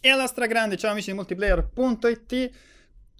E 0.00 0.10
alla 0.10 0.28
stragrande, 0.28 0.76
ciao 0.76 0.92
amici 0.92 1.10
di 1.10 1.16
multiplayer.it. 1.16 2.50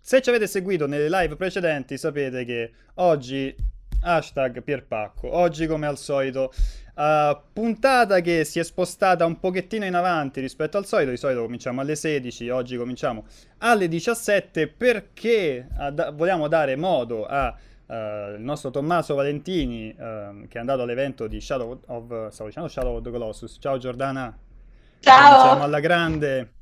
Se 0.00 0.23
ci 0.23 0.29
avete 0.29 0.46
seguito 0.46 0.87
nelle 0.87 1.08
live 1.08 1.35
precedenti, 1.35 1.99
sapete 1.99 2.45
che 2.45 2.71
oggi 2.95 3.53
hashtag 4.03 4.62
Pierpacco. 4.62 5.29
Oggi, 5.29 5.67
come 5.67 5.88
al 5.88 5.99
solito, 5.99 6.53
uh, 6.95 7.37
puntata 7.53 8.21
che 8.21 8.45
si 8.45 8.61
è 8.61 8.62
spostata 8.62 9.27
un 9.27 9.41
pochettino 9.41 9.87
in 9.87 9.96
avanti 9.96 10.41
rispetto 10.41 10.77
al 10.77 10.87
solito. 10.87 11.11
Di 11.11 11.17
solito 11.17 11.43
cominciamo 11.43 11.80
alle 11.80 11.96
16, 11.96 12.48
oggi 12.50 12.77
cominciamo 12.77 13.26
alle 13.58 13.88
17 13.88 14.68
perché 14.68 15.66
uh, 15.76 15.90
da- 15.90 16.12
vogliamo 16.12 16.46
dare 16.46 16.76
modo 16.76 17.26
a 17.26 17.56
Uh, 17.88 18.34
il 18.34 18.42
nostro 18.42 18.68
Tommaso 18.68 19.14
Valentini 19.14 19.88
uh, 19.88 20.46
che 20.46 20.58
è 20.58 20.58
andato 20.58 20.82
all'evento 20.82 21.26
di 21.26 21.40
Shadow 21.40 21.80
of, 21.86 22.29
stavo 22.29 22.50
dicendo 22.50 22.68
Shadow 22.68 22.96
of 22.96 23.02
the 23.02 23.10
Colossus 23.10 23.56
ciao 23.58 23.79
Giordana 23.79 24.38
ciao 25.00 25.40
siamo 25.40 25.62
alla 25.62 25.80
grande 25.80 26.57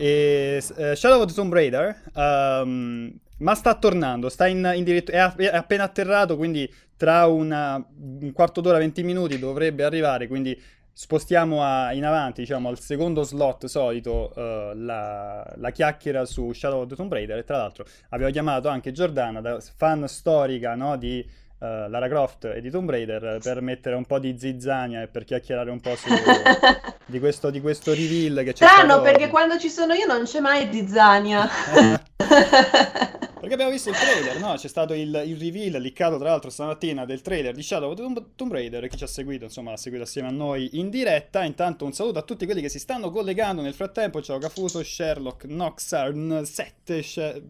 e, 0.00 0.62
uh, 0.76 0.94
Shadow 0.94 1.20
of 1.20 1.26
the 1.26 1.34
Tomb 1.34 1.52
Raider 1.52 2.02
um, 2.14 3.12
ma 3.38 3.54
sta 3.54 3.74
tornando 3.74 4.28
sta 4.28 4.46
in, 4.46 4.70
in 4.74 4.84
diritto, 4.84 5.10
è, 5.10 5.32
è, 5.34 5.56
appena 5.56 5.84
atterrato 5.84 6.36
quindi 6.36 6.72
tra 6.96 7.26
una, 7.26 7.82
un 8.20 8.32
quarto 8.32 8.60
d'ora 8.60 8.78
20 8.78 9.02
minuti 9.02 9.38
dovrebbe 9.38 9.84
arrivare 9.84 10.26
quindi 10.26 10.58
spostiamo 10.92 11.62
a, 11.64 11.94
in 11.94 12.04
avanti, 12.04 12.42
diciamo, 12.42 12.68
al 12.68 12.78
secondo 12.78 13.22
slot 13.22 13.64
solito 13.66 14.32
uh, 14.34 14.76
la, 14.76 15.50
la, 15.56 15.70
chiacchiera 15.70 16.26
su 16.26 16.52
Shadow 16.52 16.82
of 16.82 16.88
the 16.88 16.94
Tomb 16.94 17.10
Raider. 17.10 17.38
E 17.38 17.44
tra 17.44 17.56
l'altro 17.56 17.86
abbiamo 18.10 18.30
chiamato 18.30 18.68
anche 18.68 18.92
Giordana, 18.92 19.58
fan 19.60 20.06
storica 20.08 20.74
no, 20.74 20.96
di 20.96 21.26
uh, 21.60 21.88
Lara 21.88 22.08
Croft 22.08 22.44
e 22.46 22.60
di 22.60 22.70
Tomb 22.70 22.90
Raider, 22.90 23.38
per 23.42 23.60
mettere 23.60 23.94
un 23.94 24.04
po' 24.04 24.18
di 24.18 24.36
zizzania 24.38 25.02
e 25.02 25.06
per 25.06 25.24
chiacchierare 25.24 25.70
un 25.70 25.80
po' 25.80 25.94
su, 25.96 26.08
di, 27.06 27.18
questo, 27.18 27.50
di 27.50 27.60
questo 27.60 27.94
reveal 27.94 28.44
che 28.44 28.52
c'è 28.52 28.66
Strano 28.66 28.92
stato... 28.92 29.02
perché 29.02 29.28
quando 29.28 29.58
ci 29.58 29.70
sono 29.70 29.94
io 29.94 30.06
non 30.06 30.24
c'è 30.24 30.40
mai 30.40 30.68
zizzania. 30.70 31.48
Perché 33.40 33.54
abbiamo 33.54 33.72
visto 33.72 33.88
il 33.88 33.96
trailer, 33.96 34.38
no? 34.38 34.52
C'è 34.56 34.68
stato 34.68 34.92
il, 34.92 35.22
il 35.24 35.38
reveal 35.38 35.80
liccato 35.80 36.18
tra 36.18 36.28
l'altro 36.28 36.50
stamattina 36.50 37.06
del 37.06 37.22
trailer 37.22 37.54
di 37.54 37.62
Shadow 37.62 37.90
of 37.90 38.22
Tomb, 38.36 38.52
Raider. 38.52 38.86
Chi 38.86 38.98
ci 38.98 39.04
ha 39.04 39.06
seguito, 39.06 39.44
insomma, 39.44 39.72
ha 39.72 39.78
seguito 39.78 40.04
assieme 40.04 40.28
a 40.28 40.30
noi 40.30 40.68
in 40.74 40.90
diretta. 40.90 41.42
Intanto 41.42 41.86
un 41.86 41.94
saluto 41.94 42.18
a 42.18 42.22
tutti 42.22 42.44
quelli 42.44 42.60
che 42.60 42.68
si 42.68 42.78
stanno 42.78 43.10
collegando 43.10 43.62
nel 43.62 43.72
frattempo. 43.72 44.20
Ciao 44.20 44.36
Cafuso, 44.36 44.84
Sherlock, 44.84 45.44
Noxarn 45.44 46.42
7 46.44 47.02
She- 47.02 47.42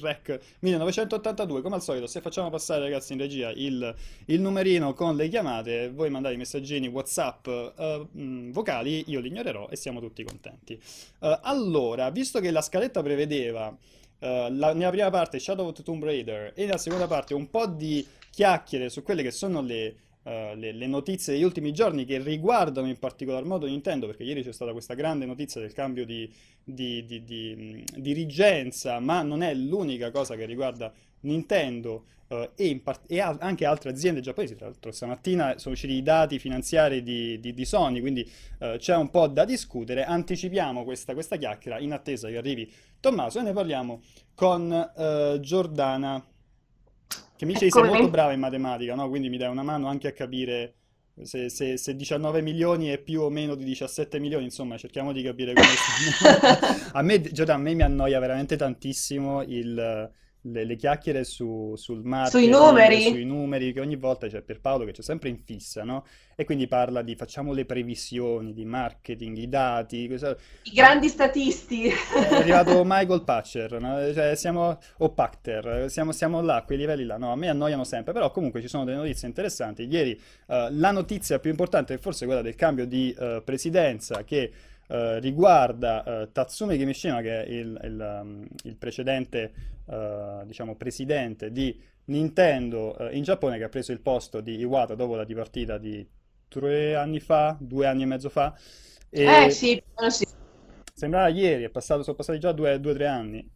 Rec 0.00 0.38
1982. 0.60 1.62
Come 1.62 1.74
al 1.74 1.82
solito, 1.82 2.06
se 2.06 2.20
facciamo 2.20 2.48
passare 2.48 2.82
ragazzi 2.82 3.14
in 3.14 3.18
regia 3.18 3.50
il, 3.50 3.92
il 4.26 4.40
numerino 4.40 4.94
con 4.94 5.16
le 5.16 5.28
chiamate, 5.28 5.90
voi 5.90 6.10
mandate 6.10 6.34
i 6.34 6.38
messaggini 6.38 6.86
WhatsApp 6.86 7.48
uh, 7.48 8.08
mh, 8.08 8.52
vocali, 8.52 9.02
io 9.08 9.18
li 9.18 9.26
ignorerò 9.30 9.66
e 9.68 9.74
siamo 9.74 9.98
tutti 9.98 10.22
contenti. 10.22 10.74
Uh, 11.18 11.38
allora, 11.42 12.08
visto 12.10 12.38
che 12.38 12.52
la 12.52 12.62
scaletta 12.62 13.02
prevedeva 13.02 13.76
Uh, 14.24 14.48
la, 14.52 14.72
nella 14.72 14.88
prima 14.88 15.10
parte 15.10 15.38
Shadow 15.38 15.66
of 15.66 15.74
the 15.74 15.82
Tomb 15.82 16.02
Raider 16.02 16.52
e 16.54 16.64
nella 16.64 16.78
seconda 16.78 17.06
parte 17.06 17.34
un 17.34 17.50
po' 17.50 17.66
di 17.66 18.06
chiacchiere 18.30 18.88
su 18.88 19.02
quelle 19.02 19.22
che 19.22 19.30
sono 19.30 19.60
le, 19.60 19.96
uh, 20.24 20.54
le, 20.54 20.72
le, 20.72 20.86
notizie 20.86 21.34
degli 21.34 21.42
ultimi 21.42 21.72
giorni 21.72 22.04
che 22.04 22.18
riguardano 22.18 22.88
in 22.88 22.98
particolar 22.98 23.44
modo 23.44 23.66
Nintendo, 23.66 24.06
perché 24.06 24.24
ieri 24.24 24.42
c'è 24.42 24.52
stata 24.52 24.72
questa 24.72 24.94
grande 24.94 25.26
notizia 25.26 25.60
del 25.60 25.72
cambio 25.72 26.04
di, 26.04 26.30
di, 26.62 27.04
di, 27.04 27.24
di 27.24 27.84
dirigenza, 27.96 28.98
ma 29.00 29.22
non 29.22 29.42
è 29.42 29.54
l'unica 29.54 30.10
cosa 30.10 30.34
che 30.36 30.44
riguarda 30.44 30.92
Nintendo 31.20 32.04
uh, 32.28 32.50
e, 32.54 32.80
part- 32.82 33.10
e, 33.10 33.20
anche 33.20 33.64
altre 33.64 33.90
aziende 33.90 34.20
giapponesi. 34.20 34.56
Tra 34.56 34.66
l'altro, 34.66 34.92
stamattina 34.92 35.58
sono 35.58 35.74
usciti 35.74 35.94
i 35.94 36.02
dati 36.02 36.38
finanziari 36.38 37.02
di, 37.02 37.64
Sony, 37.64 38.00
quindi 38.00 38.28
uh, 38.58 38.76
c'è 38.76 38.96
un 38.96 39.10
po' 39.10 39.26
da 39.26 39.44
discutere. 39.44 40.04
Anticipiamo 40.04 40.84
questa, 40.84 41.14
questa, 41.14 41.36
chiacchiera 41.36 41.78
in 41.78 41.92
attesa 41.92 42.28
che 42.28 42.36
arrivi 42.36 42.70
Tommaso 43.00 43.38
e 43.38 43.42
ne 43.42 43.52
parliamo 43.52 44.00
con 44.34 44.90
Giordana, 45.40 46.24
che 47.36 47.44
mi 47.46 47.52
dice 47.52 47.66
che 47.66 47.70
sei 47.72 47.84
molto 47.84 48.08
brava 48.08 48.32
in 48.32 48.40
matematica, 48.40 48.94
no? 48.94 49.08
quindi 49.08 49.28
mi 49.28 49.36
dai 49.36 49.50
una 49.50 49.62
mano 49.62 49.88
anche 49.88 50.08
a 50.08 50.12
capire. 50.12 50.74
Se, 51.22 51.48
se, 51.48 51.76
se, 51.76 51.94
19 51.94 52.42
milioni 52.42 52.88
è 52.88 52.98
più 52.98 53.20
o 53.20 53.30
meno 53.30 53.54
di 53.54 53.62
17 53.62 54.18
milioni, 54.18 54.44
insomma, 54.44 54.76
cerchiamo 54.76 55.12
di 55.12 55.22
capire 55.22 55.52
come. 55.52 55.68
a 56.92 57.02
me, 57.02 57.20
Giordano, 57.20 57.60
a 57.60 57.62
me 57.62 57.74
mi 57.74 57.82
annoia 57.82 58.18
veramente 58.18 58.56
tantissimo 58.56 59.42
il, 59.42 60.10
le, 60.46 60.64
le, 60.64 60.76
chiacchiere 60.76 61.24
su, 61.24 61.74
sul 61.76 62.02
marketing, 62.04 62.52
sui 62.52 62.52
numeri. 62.52 63.02
sui 63.02 63.24
numeri, 63.24 63.72
che 63.72 63.80
ogni 63.80 63.96
volta 63.96 64.26
c'è 64.26 64.42
per 64.42 64.60
Paolo 64.60 64.84
che 64.84 64.92
c'è 64.92 65.02
sempre 65.02 65.28
in 65.28 65.38
fissa, 65.38 65.84
no? 65.84 66.04
E 66.36 66.44
quindi 66.44 66.66
parla 66.66 67.02
di 67.02 67.14
facciamo 67.14 67.52
le 67.52 67.64
previsioni 67.64 68.52
di 68.52 68.64
marketing, 68.64 69.36
i 69.36 69.48
dati. 69.48 70.06
Questa... 70.06 70.36
I 70.64 70.70
grandi 70.72 71.08
statisti. 71.08 71.86
È 71.88 72.34
arrivato 72.34 72.82
Michael 72.84 73.22
Patcher, 73.22 73.80
no? 73.80 74.12
cioè, 74.12 74.34
siamo, 74.34 74.78
o 74.98 75.10
Pacter, 75.10 75.88
siamo, 75.88 76.12
siamo, 76.12 76.40
là, 76.42 76.56
a 76.56 76.62
quei 76.62 76.78
livelli 76.78 77.04
là. 77.04 77.16
No, 77.16 77.32
a 77.32 77.36
me 77.36 77.48
annoiano 77.48 77.84
sempre, 77.84 78.12
però 78.12 78.30
comunque 78.30 78.60
ci 78.60 78.68
sono 78.68 78.84
delle 78.84 78.96
notizie 78.96 79.28
interessanti. 79.28 79.84
Ieri 79.84 80.12
uh, 80.46 80.66
la 80.70 80.90
notizia 80.90 81.38
più 81.38 81.50
importante 81.50 81.94
è 81.94 81.98
forse 81.98 82.26
quella 82.26 82.42
del 82.42 82.54
cambio 82.54 82.86
di 82.86 83.14
uh, 83.16 83.42
presidenza 83.44 84.24
che... 84.24 84.52
Uh, 84.86 85.18
riguarda 85.18 86.02
uh, 86.04 86.32
Tatsumi 86.32 86.76
Kimishima, 86.76 87.22
che 87.22 87.44
è 87.44 87.48
il, 87.48 87.80
il, 87.84 88.20
um, 88.20 88.46
il 88.64 88.76
precedente 88.76 89.52
uh, 89.86 90.44
diciamo, 90.44 90.76
presidente 90.76 91.50
di 91.50 91.80
Nintendo 92.06 92.96
in 93.12 93.22
Giappone, 93.22 93.56
che 93.56 93.64
ha 93.64 93.68
preso 93.70 93.92
il 93.92 94.00
posto 94.00 94.40
di 94.40 94.58
Iwata 94.58 94.94
dopo 94.94 95.16
la 95.16 95.24
dipartita 95.24 95.78
di 95.78 96.06
tre 96.48 96.96
anni 96.96 97.18
fa, 97.18 97.56
due 97.58 97.86
anni 97.86 98.02
e 98.02 98.06
mezzo 98.06 98.28
fa. 98.28 98.54
E... 99.08 99.46
Eh 99.46 99.50
sì, 99.50 99.82
sì. 100.08 100.26
Sembrava 100.92 101.28
ieri, 101.28 101.68
passato, 101.70 102.02
sono 102.02 102.16
passati 102.16 102.38
già 102.38 102.52
due 102.52 102.74
o 102.74 102.92
tre 102.92 103.06
anni, 103.06 103.50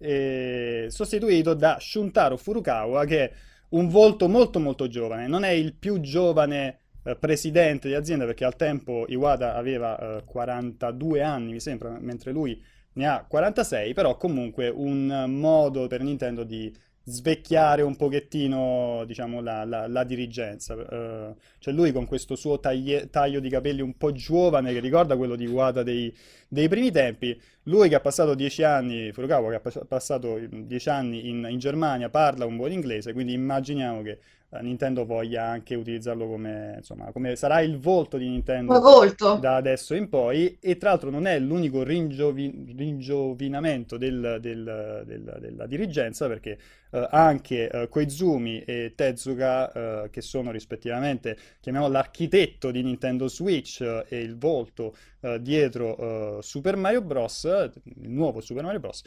sostituito 0.89 1.55
da 1.55 1.77
Shuntaro 1.79 2.37
Furukawa, 2.37 3.05
che 3.05 3.25
è 3.25 3.33
un 3.71 3.89
volto 3.89 4.29
molto 4.29 4.59
molto 4.59 4.89
giovane, 4.89 5.27
non 5.27 5.45
è 5.45 5.51
il 5.51 5.75
più 5.75 6.01
giovane 6.01 6.69
eh, 6.69 6.79
presidente 7.19 7.89
di 7.89 7.95
azienda 7.95 8.25
perché 8.25 8.45
al 8.45 8.57
tempo 8.57 9.05
Iwata 9.09 9.55
aveva 9.55 10.19
eh, 10.19 10.25
42 10.25 11.23
anni, 11.23 11.53
mi 11.53 11.61
sembra, 11.61 11.97
mentre 12.01 12.33
lui 12.33 12.63
ne 12.95 13.07
ha 13.07 13.25
46, 13.27 13.95
però 13.95 14.17
comunque 14.17 14.69
un 14.69 15.25
modo 15.29 15.87
per 15.87 16.03
Nintendo 16.03 16.43
di 16.43 16.75
svecchiare 17.09 17.81
un 17.81 17.97
pochettino, 17.97 19.05
diciamo, 19.07 19.41
la, 19.41 19.65
la, 19.65 19.87
la 19.87 20.05
dirigenza. 20.05 20.75
Uh, 20.75 21.35
cioè 21.59 21.73
lui 21.73 21.91
con 21.91 22.07
questo 22.07 22.37
suo 22.37 22.61
taglie, 22.61 23.09
taglio 23.09 23.41
di 23.41 23.49
capelli 23.49 23.81
un 23.81 23.97
po' 23.97 24.13
giovane, 24.13 24.73
che 24.73 24.81
ricorda 24.81 25.17
quello 25.17 25.35
di 25.35 25.45
Iwata 25.45 25.83
dei, 25.83 26.15
dei 26.49 26.69
primi 26.69 26.91
tempi, 26.91 27.41
lui 27.65 27.89
che 27.89 27.95
ha 27.95 28.01
passato 28.01 28.35
dieci 28.35 28.63
anni, 28.63 29.11
Furukawa 29.13 29.51
che 29.51 29.69
ha 29.69 29.85
passato 29.87 30.39
dieci 30.51 30.89
anni 30.91 31.29
in, 31.29 31.47
in 31.49 31.59
Germania, 31.59 32.11
parla 32.11 32.45
un 32.45 32.57
buon 32.57 32.73
inglese, 32.73 33.13
quindi 33.15 33.33
immaginiamo 33.33 34.03
che 34.03 34.19
Nintendo 34.51 35.05
voglia 35.05 35.45
anche 35.45 35.75
utilizzarlo 35.75 36.27
come, 36.27 36.77
insomma, 36.79 37.13
come 37.13 37.37
sarà 37.37 37.61
il 37.61 37.79
volto 37.79 38.17
di 38.17 38.29
Nintendo 38.29 38.81
volto. 38.81 39.37
da 39.37 39.57
adesso 39.57 39.95
in 39.95 40.09
poi. 40.09 40.57
E 40.59 40.79
tra 40.79 40.91
l'altro 40.91 41.11
non 41.11 41.27
è 41.27 41.39
l'unico 41.39 41.83
ringiovi- 41.83 42.73
ringiovinamento 42.75 43.99
del, 43.99 44.39
del, 44.41 45.03
del, 45.05 45.37
della 45.39 45.67
dirigenza 45.67 46.29
perché 46.29 46.59
uh, 46.91 47.07
anche 47.11 47.69
uh, 47.71 47.89
Koizumi 47.91 48.63
e 48.63 48.95
Tezuka 48.95 50.05
uh, 50.05 50.11
che 50.11 50.23
sono 50.23 50.51
rispettivamente 50.51 51.37
chiamiamolo 51.61 51.93
l'architetto 51.93 52.71
di 52.71 52.83
Nintendo 52.83 53.29
Switch 53.29 53.83
e 53.83 54.19
il 54.19 54.39
volto 54.39 54.97
dietro 55.41 56.41
Super 56.41 56.77
Mario 56.77 57.03
Bros. 57.03 57.43
il 57.43 58.09
nuovo 58.09 58.41
Super 58.41 58.63
Mario 58.63 58.79
Bros. 58.79 59.03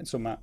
insomma 0.00 0.36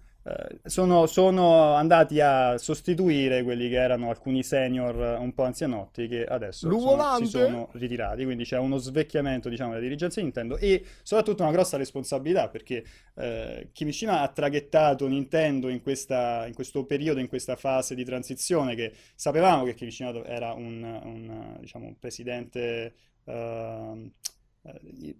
sono, 0.63 1.07
sono, 1.07 1.73
andati 1.73 2.19
a 2.19 2.57
sostituire 2.59 3.41
quelli 3.41 3.69
che 3.69 3.75
erano 3.75 4.09
alcuni 4.09 4.43
senior 4.43 5.17
un 5.19 5.33
po' 5.33 5.43
anzianotti 5.43 6.07
che 6.07 6.25
adesso 6.25 6.69
sono, 6.69 7.17
si 7.17 7.25
sono 7.25 7.69
ritirati, 7.73 8.23
quindi 8.23 8.43
c'è 8.43 8.59
uno 8.59 8.77
svecchiamento 8.77 9.49
diciamo, 9.49 9.71
della 9.71 9.81
dirigenza 9.81 10.19
di 10.19 10.25
Nintendo 10.25 10.57
e 10.57 10.85
soprattutto 11.01 11.41
una 11.41 11.51
grossa 11.51 11.77
responsabilità 11.77 12.49
perché 12.49 12.83
uh, 13.15 13.67
Kimishima 13.71 14.21
ha 14.21 14.27
traghettato 14.27 15.07
Nintendo 15.07 15.69
in, 15.69 15.81
questa, 15.81 16.45
in, 16.45 16.53
questo 16.53 16.85
periodo, 16.85 17.19
in 17.19 17.27
questa 17.27 17.55
fase 17.55 17.95
di 17.95 18.05
transizione 18.05 18.75
che 18.75 18.93
sapevamo 19.15 19.63
che 19.63 19.73
Kimishima 19.73 20.23
era 20.25 20.53
un, 20.53 20.83
un, 20.83 21.57
diciamo, 21.59 21.87
un 21.87 21.97
presidente... 21.97 22.93
Uh, 23.23 24.11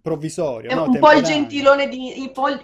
provvisorio. 0.00 0.74
No? 0.74 0.84
Un, 0.84 0.98
po 0.98 1.12
di, 1.14 2.12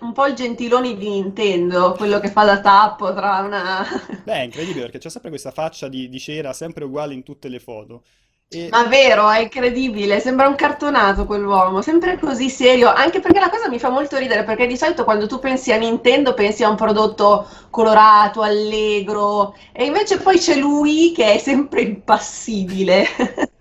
un, 0.00 0.12
po 0.12 0.26
il 0.26 0.34
gentilone 0.34 0.96
di 0.96 1.08
Nintendo, 1.08 1.94
quello 1.96 2.20
che 2.20 2.30
fa 2.30 2.44
da 2.44 2.60
tappo 2.60 3.12
tra 3.14 3.40
una... 3.40 3.84
Beh, 4.24 4.32
è 4.32 4.42
incredibile 4.42 4.82
perché 4.82 4.98
c'è 4.98 5.10
sempre 5.10 5.30
questa 5.30 5.50
faccia 5.50 5.88
di, 5.88 6.08
di 6.08 6.18
cera 6.20 6.52
sempre 6.52 6.84
uguale 6.84 7.14
in 7.14 7.22
tutte 7.22 7.48
le 7.48 7.58
foto. 7.58 8.02
E... 8.50 8.68
Ma 8.70 8.84
vero, 8.84 9.28
è 9.28 9.40
incredibile, 9.40 10.20
sembra 10.20 10.48
un 10.48 10.54
cartonato 10.54 11.26
quell'uomo, 11.26 11.82
sempre 11.82 12.18
così 12.18 12.48
serio, 12.48 12.88
anche 12.88 13.20
perché 13.20 13.40
la 13.40 13.50
cosa 13.50 13.68
mi 13.68 13.78
fa 13.78 13.90
molto 13.90 14.16
ridere, 14.16 14.44
perché 14.44 14.66
di 14.66 14.76
solito 14.76 15.04
quando 15.04 15.26
tu 15.26 15.38
pensi 15.38 15.70
a 15.70 15.76
Nintendo 15.76 16.32
pensi 16.32 16.64
a 16.64 16.70
un 16.70 16.76
prodotto 16.76 17.46
colorato, 17.68 18.40
allegro, 18.40 19.54
e 19.72 19.84
invece 19.84 20.18
poi 20.18 20.38
c'è 20.38 20.56
lui 20.56 21.12
che 21.12 21.34
è 21.34 21.38
sempre 21.38 21.82
impassibile. 21.82 23.04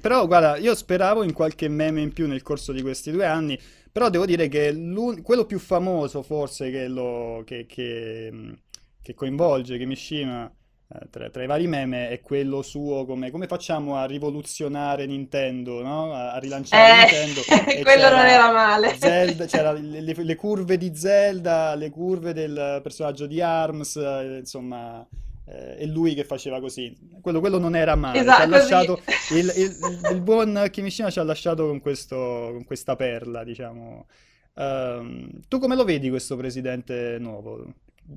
Però 0.00 0.26
guarda, 0.26 0.56
io 0.56 0.74
speravo 0.74 1.22
in 1.22 1.32
qualche 1.32 1.68
meme 1.68 2.00
in 2.00 2.12
più 2.12 2.26
nel 2.26 2.42
corso 2.42 2.72
di 2.72 2.82
questi 2.82 3.10
due 3.10 3.26
anni, 3.26 3.58
Però 3.90 4.10
devo 4.10 4.26
dire 4.26 4.48
che 4.48 4.72
quello 5.22 5.44
più 5.44 5.58
famoso 5.58 6.22
forse 6.22 6.70
che, 6.70 6.88
lo, 6.88 7.42
che, 7.44 7.66
che, 7.66 8.32
che 9.02 9.14
coinvolge 9.14 9.76
Kimishima 9.76 10.50
eh, 10.90 11.10
tra, 11.10 11.28
tra, 11.28 11.42
i 11.42 11.46
vari 11.46 11.66
meme 11.66 12.08
è 12.08 12.20
quello 12.20 12.62
suo 12.62 13.04
come, 13.04 13.30
come 13.30 13.46
facciamo 13.46 13.96
a 13.96 14.06
rivoluzionare 14.06 15.04
Nintendo, 15.04 15.82
no? 15.82 16.14
a, 16.14 16.32
a 16.32 16.38
rilanciare 16.38 17.10
eh, 17.10 17.24
Nintendo. 17.26 17.42
quello 17.82 18.08
non 18.08 18.26
era 18.26 18.50
male. 18.52 18.96
Zelda, 18.96 19.44
c'erano 19.44 19.80
le, 19.80 20.00
le, 20.00 20.14
le, 20.16 20.34
curve 20.34 20.78
di 20.78 20.92
Zelda, 20.94 21.74
le 21.74 21.90
curve 21.90 22.32
del 22.32 22.80
personaggio 22.82 23.26
di 23.26 23.42
ARMS, 23.42 23.96
eh, 23.96 24.36
insomma, 24.38 25.06
è 25.48 25.84
lui 25.86 26.14
che 26.14 26.24
faceva 26.24 26.60
così. 26.60 26.96
Quello, 27.20 27.40
quello 27.40 27.58
non 27.58 27.74
era 27.74 27.94
male. 27.94 28.20
Esatto, 28.20 28.48
lasciato, 28.48 29.00
il, 29.34 29.52
il, 29.56 29.76
il, 30.12 30.20
buon 30.20 30.68
Kimishima 30.70 31.10
ci 31.10 31.18
ha 31.18 31.24
lasciato 31.24 31.66
con, 31.66 31.80
questo, 31.80 32.16
con 32.52 32.64
questa 32.64 32.96
perla, 32.96 33.44
diciamo. 33.44 34.06
Uh, 34.54 35.40
tu 35.46 35.58
come 35.58 35.76
lo 35.76 35.84
vedi 35.84 36.10
questo 36.10 36.36
presidente 36.36 37.16
nuovo? 37.18 37.64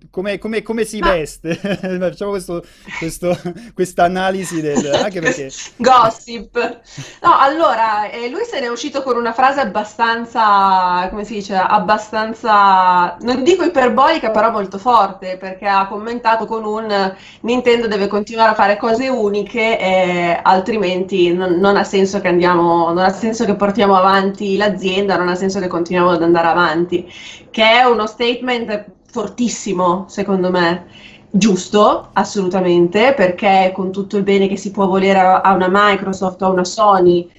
Come, 0.10 0.38
come, 0.38 0.62
come 0.62 0.84
si 0.86 1.00
Ma... 1.00 1.12
veste? 1.12 1.56
Facciamo 1.56 2.38
questa 3.74 4.04
analisi 4.04 4.62
del... 4.62 4.86
anche 4.94 5.20
perché... 5.20 5.50
Gossip. 5.78 6.82
No, 7.22 7.38
allora, 7.38 8.10
eh, 8.10 8.30
lui 8.30 8.44
se 8.46 8.60
ne 8.60 8.68
è 8.68 8.70
uscito 8.70 9.04
con 9.04 9.18
una 9.18 9.34
frase 9.34 9.60
abbastanza, 9.60 11.08
come 11.10 11.26
si 11.26 11.36
dice, 11.36 11.56
abbastanza, 11.56 13.18
non 13.22 13.44
dico 13.44 13.64
iperbolica, 13.64 14.32
però 14.32 14.52
molto 14.52 14.78
forte, 14.78 15.38
perché 15.38 15.68
ha 15.68 15.88
commentato 15.88 16.46
con 16.46 16.64
un 16.64 17.16
Nintendo 17.42 17.88
deve 17.88 18.08
continuare 18.08 18.52
a 18.52 18.56
fare 18.56 18.78
cose 18.78 19.08
uniche, 19.10 19.80
eh, 19.80 20.40
altrimenti 20.42 21.34
non, 21.34 21.54
non, 21.60 21.76
ha 21.76 21.84
senso 21.84 22.22
che 22.22 22.28
andiamo, 22.28 22.88
non 22.94 23.00
ha 23.00 23.12
senso 23.12 23.46
che 23.46 23.56
portiamo 23.56 23.96
avanti 23.96 24.56
l'azienda, 24.58 25.18
non 25.18 25.28
ha 25.28 25.36
senso 25.36 25.60
che 25.60 25.68
continuiamo 25.68 26.12
ad 26.12 26.24
andare 26.24 26.48
avanti, 26.48 27.12
che 27.50 27.64
è 27.64 27.84
uno 27.84 28.08
statement 28.08 29.00
fortissimo, 29.12 30.06
secondo 30.08 30.50
me. 30.50 30.86
Giusto, 31.30 32.10
assolutamente, 32.14 33.14
perché 33.14 33.72
con 33.74 33.92
tutto 33.92 34.18
il 34.18 34.24
bene 34.24 34.48
che 34.48 34.58
si 34.58 34.72
può 34.72 34.88
volere 34.88 35.20
a 35.20 35.54
una 35.54 35.68
Microsoft 35.70 36.42
o 36.42 36.48
a 36.48 36.50
una 36.50 36.66
Sony, 36.66 37.30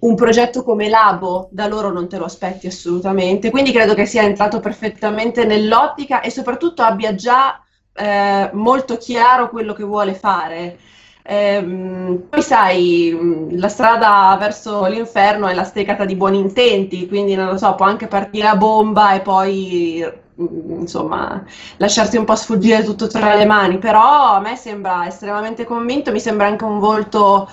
un 0.00 0.14
progetto 0.14 0.62
come 0.62 0.88
Labo 0.88 1.48
da 1.50 1.66
loro 1.66 1.92
non 1.92 2.08
te 2.08 2.18
lo 2.18 2.24
aspetti 2.24 2.66
assolutamente. 2.66 3.50
Quindi 3.50 3.72
credo 3.72 3.94
che 3.94 4.06
sia 4.06 4.22
entrato 4.22 4.60
perfettamente 4.60 5.44
nell'ottica 5.44 6.20
e 6.20 6.30
soprattutto 6.30 6.82
abbia 6.82 7.14
già 7.14 7.62
eh, 7.94 8.50
molto 8.52 8.96
chiaro 8.96 9.50
quello 9.50 9.72
che 9.72 9.84
vuole 9.84 10.14
fare. 10.14 10.78
Ehm, 11.22 12.26
poi 12.30 12.42
sai, 12.42 13.48
la 13.52 13.68
strada 13.68 14.36
verso 14.38 14.86
l'inferno 14.86 15.46
è 15.46 15.54
la 15.54 15.64
stecata 15.64 16.04
di 16.04 16.16
buoni 16.16 16.38
intenti, 16.38 17.06
quindi 17.06 17.34
non 17.34 17.46
lo 17.46 17.58
so, 17.58 17.74
può 17.74 17.84
anche 17.86 18.06
partire 18.06 18.46
a 18.48 18.56
bomba 18.56 19.14
e 19.14 19.20
poi 19.20 20.26
insomma, 20.38 21.44
lasciarsi 21.76 22.16
un 22.16 22.24
po' 22.24 22.36
sfuggire 22.36 22.84
tutto 22.84 23.08
tra 23.08 23.34
le 23.34 23.44
mani, 23.44 23.78
però 23.78 24.34
a 24.34 24.40
me 24.40 24.56
sembra 24.56 25.06
estremamente 25.06 25.64
convinto, 25.64 26.12
mi 26.12 26.20
sembra 26.20 26.46
anche 26.46 26.64
un 26.64 26.78
volto 26.78 27.48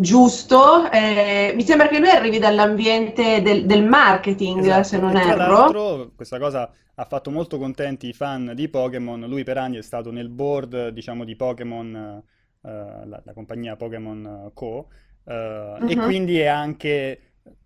giusto, 0.00 0.88
eh, 0.92 1.52
mi 1.56 1.62
sembra 1.62 1.88
che 1.88 1.98
lui 1.98 2.10
arrivi 2.10 2.38
dall'ambiente 2.38 3.42
del, 3.42 3.66
del 3.66 3.84
marketing, 3.84 4.60
esatto. 4.60 4.82
se 4.84 4.98
non 4.98 5.16
e 5.16 5.20
tra 5.20 5.32
erro. 5.32 5.52
L'altro, 5.52 6.10
questa 6.14 6.38
cosa 6.38 6.70
ha 6.94 7.04
fatto 7.04 7.30
molto 7.30 7.58
contenti 7.58 8.08
i 8.08 8.12
fan 8.12 8.52
di 8.54 8.68
Pokémon, 8.68 9.20
lui 9.26 9.42
per 9.42 9.58
anni 9.58 9.76
è 9.76 9.82
stato 9.82 10.12
nel 10.12 10.28
board, 10.28 10.88
diciamo, 10.88 11.24
di 11.24 11.34
Pokémon, 11.34 12.22
eh, 12.62 12.68
la, 13.06 13.20
la, 13.24 13.32
compagnia 13.32 13.74
Pokémon 13.74 14.50
Co, 14.54 14.88
eh, 15.24 15.34
uh-huh. 15.34 15.88
e 15.88 15.96
mhm. 15.96 16.04
quindi 16.04 16.38
è 16.38 16.46
anche, 16.46 17.20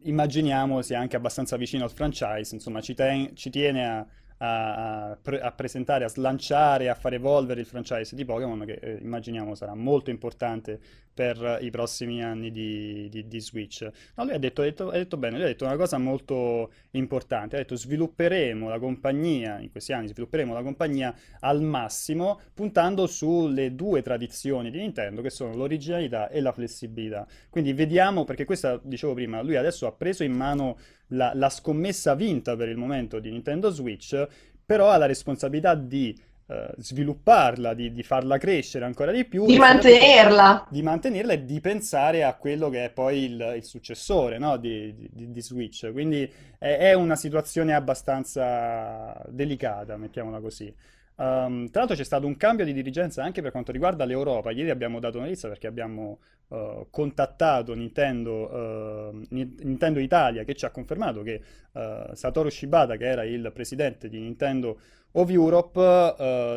immaginiamo, 0.05 0.81
sia 0.81 0.99
anche 0.99 1.17
abbastanza 1.17 1.59
vicino 1.59 1.85
al 1.85 1.91
franchise, 1.91 2.55
insomma, 2.55 2.81
ci, 2.81 2.95
ten- 2.95 3.37
ci 3.37 3.51
tiene 3.51 3.87
a 3.87 4.07
a, 4.45 5.11
a, 5.11 5.53
presentare, 5.53 6.05
a 6.05 6.09
slanciare, 6.09 6.89
a 6.89 6.95
far 6.95 7.15
evolvere 7.15 7.61
il 7.61 7.67
franchise 7.67 8.17
di 8.17 8.25
Pokémon 8.25 8.65
che 8.67 8.73
eh, 8.73 8.99
immaginiamo 9.01 9.55
sarà 9.55 9.75
molto 9.75 10.11
importante 10.11 10.81
per 11.15 11.59
i 11.61 11.71
prossimi 11.71 12.25
anni 12.25 12.51
di, 12.51 13.09
di, 13.09 13.29
di 13.29 13.41
Switch. 13.41 13.89
No, 14.17 14.25
lui 14.25 14.33
ha 14.33 14.39
detto, 14.39 14.63
ha, 14.63 14.65
detto, 14.65 14.89
ha 14.89 14.93
detto, 14.93 15.17
bene, 15.17 15.37
lui 15.37 15.45
ha 15.45 15.49
detto 15.49 15.65
una 15.65 15.77
cosa 15.77 15.99
molto 15.99 16.73
importante, 16.93 17.57
ha 17.57 17.59
detto 17.59 17.77
svilupperemo 17.77 18.69
la 18.69 18.79
compagnia, 18.79 19.61
in 19.61 19.71
questi 19.71 19.93
anni 19.93 20.09
svilupperemo 20.09 20.53
la 20.53 20.63
compagnia 20.63 21.15
al 21.41 21.61
massimo 21.61 22.41
puntando 22.55 23.07
sulle 23.07 23.75
due 23.75 24.03
tradizioni 24.03 24.71
di 24.71 24.79
Nintendo 24.79 25.21
che 25.23 25.31
sono 25.31 25.55
l'originalità 25.55 26.29
e 26.29 26.41
la 26.41 26.53
flessibilità. 26.53 27.27
Quindi 27.49 27.75
vediamo, 27.75 28.25
perché 28.25 28.45
questa, 28.45 28.81
dicevo 28.83 29.15
prima, 29.15 29.43
lui 29.43 29.57
adesso 29.57 29.87
ha 29.87 29.93
preso 29.93 30.25
in 30.25 30.33
mano 30.33 30.79
la, 31.09 31.33
la 31.35 31.51
scommessa 31.51 32.15
vinta 32.15 32.57
per 32.57 32.69
il 32.69 32.77
momento 32.77 33.19
di 33.19 33.31
Nintendo 33.31 33.71
Switch, 33.71 34.27
però 34.65 34.91
ha 34.91 34.97
la 34.97 35.07
responsabilità 35.07 35.75
di 35.75 36.19
uh, 36.47 36.55
svilupparla, 36.77 37.75
di, 37.75 37.93
di, 37.93 38.03
farla 38.03 38.39
crescere 38.39 38.85
ancora 38.85 39.13
di 39.13 39.25
più. 39.25 39.45
Di 39.45 39.59
mantenerla. 39.59 40.67
Di 40.71 40.83
mantenerla 40.83 41.33
e 41.33 41.45
di 41.45 41.61
pensare 41.61 42.25
a 42.25 42.35
quello 42.35 42.69
che 42.69 42.87
è 42.87 42.91
poi 42.91 43.25
il, 43.25 43.55
il 43.57 43.65
successore 43.65 44.39
no? 44.39 44.57
di, 44.57 44.95
di, 45.11 45.31
di, 45.31 45.41
Switch. 45.43 45.91
Quindi 45.93 46.31
è, 46.59 46.77
è, 46.79 46.93
una 46.95 47.17
situazione 47.17 47.75
abbastanza 47.75 49.23
delicata, 49.29 49.97
mettiamola 49.97 50.41
così. 50.41 50.75
Um, 51.15 51.69
tra 51.69 51.81
l'altro 51.81 51.95
c'è 51.95 52.05
stato 52.05 52.27
un 52.27 52.37
cambio 52.37 52.65
di 52.65 52.73
dirigenza 52.73 53.23
anche 53.23 53.43
per 53.43 53.51
quanto 53.51 53.71
riguarda 53.71 54.05
l'Europa. 54.05 54.51
Ieri 54.51 54.71
abbiamo 54.71 54.99
dato 54.99 55.21
notizia 55.21 55.49
perché 55.49 55.67
abbiamo 55.67 56.21
uh, 56.49 56.87
contattato 56.91 57.75
Nintendo, 57.75 59.11
uh, 59.11 59.27
Nintendo, 59.31 60.01
Italia 60.01 60.45
che 60.45 60.55
ci 60.55 60.65
ha 60.65 60.71
confermato 60.71 61.23
che 61.23 61.41
uh, 61.73 62.15
Satoru 62.15 62.49
Shibata, 62.49 62.97
che 62.97 63.07
era 63.07 63.25
il 63.25 63.51
presidente 63.53 64.09
di 64.09 64.21
Nintendo 64.21 64.79
of 65.15 65.29
Europe, 65.29 65.79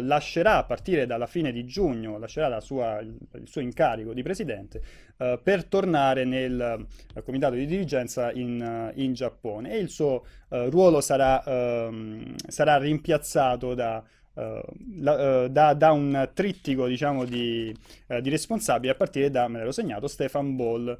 lascerà 0.01 0.55
a 0.55 0.63
partire 0.63 1.05
dalla 1.05 1.27
fine 1.27 1.51
di 1.51 1.65
giugno, 1.65 2.17
lascerà 2.17 2.61
sua, 2.61 2.99
il, 2.99 3.17
suo 3.43 3.59
incarico 3.59 4.13
di 4.13 4.23
presidente 4.23 4.81
per 5.17 5.65
tornare 5.65 6.23
nel 6.23 6.85
comitato 7.25 7.55
di 7.55 7.65
dirigenza 7.65 8.31
in, 8.31 8.93
in, 8.95 9.11
Giappone 9.11 9.73
e 9.73 9.77
il 9.79 9.89
suo 9.89 10.25
ruolo 10.47 11.01
sarà, 11.01 11.43
ehm, 11.43 12.35
sarà 12.47 12.77
rimpiazzato 12.77 13.73
da 13.73 14.01
la, 14.35 15.43
uh, 15.43 15.47
da, 15.47 15.73
da, 15.73 15.91
un 15.91 16.29
trittico 16.33 16.87
diciamo 16.87 17.23
di, 17.23 17.73
uh, 18.07 18.19
di, 18.19 18.29
responsabili 18.29 18.91
a 18.91 18.95
partire 18.95 19.29
da, 19.29 19.47
me 19.47 19.59
l'ero 19.59 19.71
segnato, 19.71 20.07
Stefan 20.07 20.55
Ball 20.55 20.97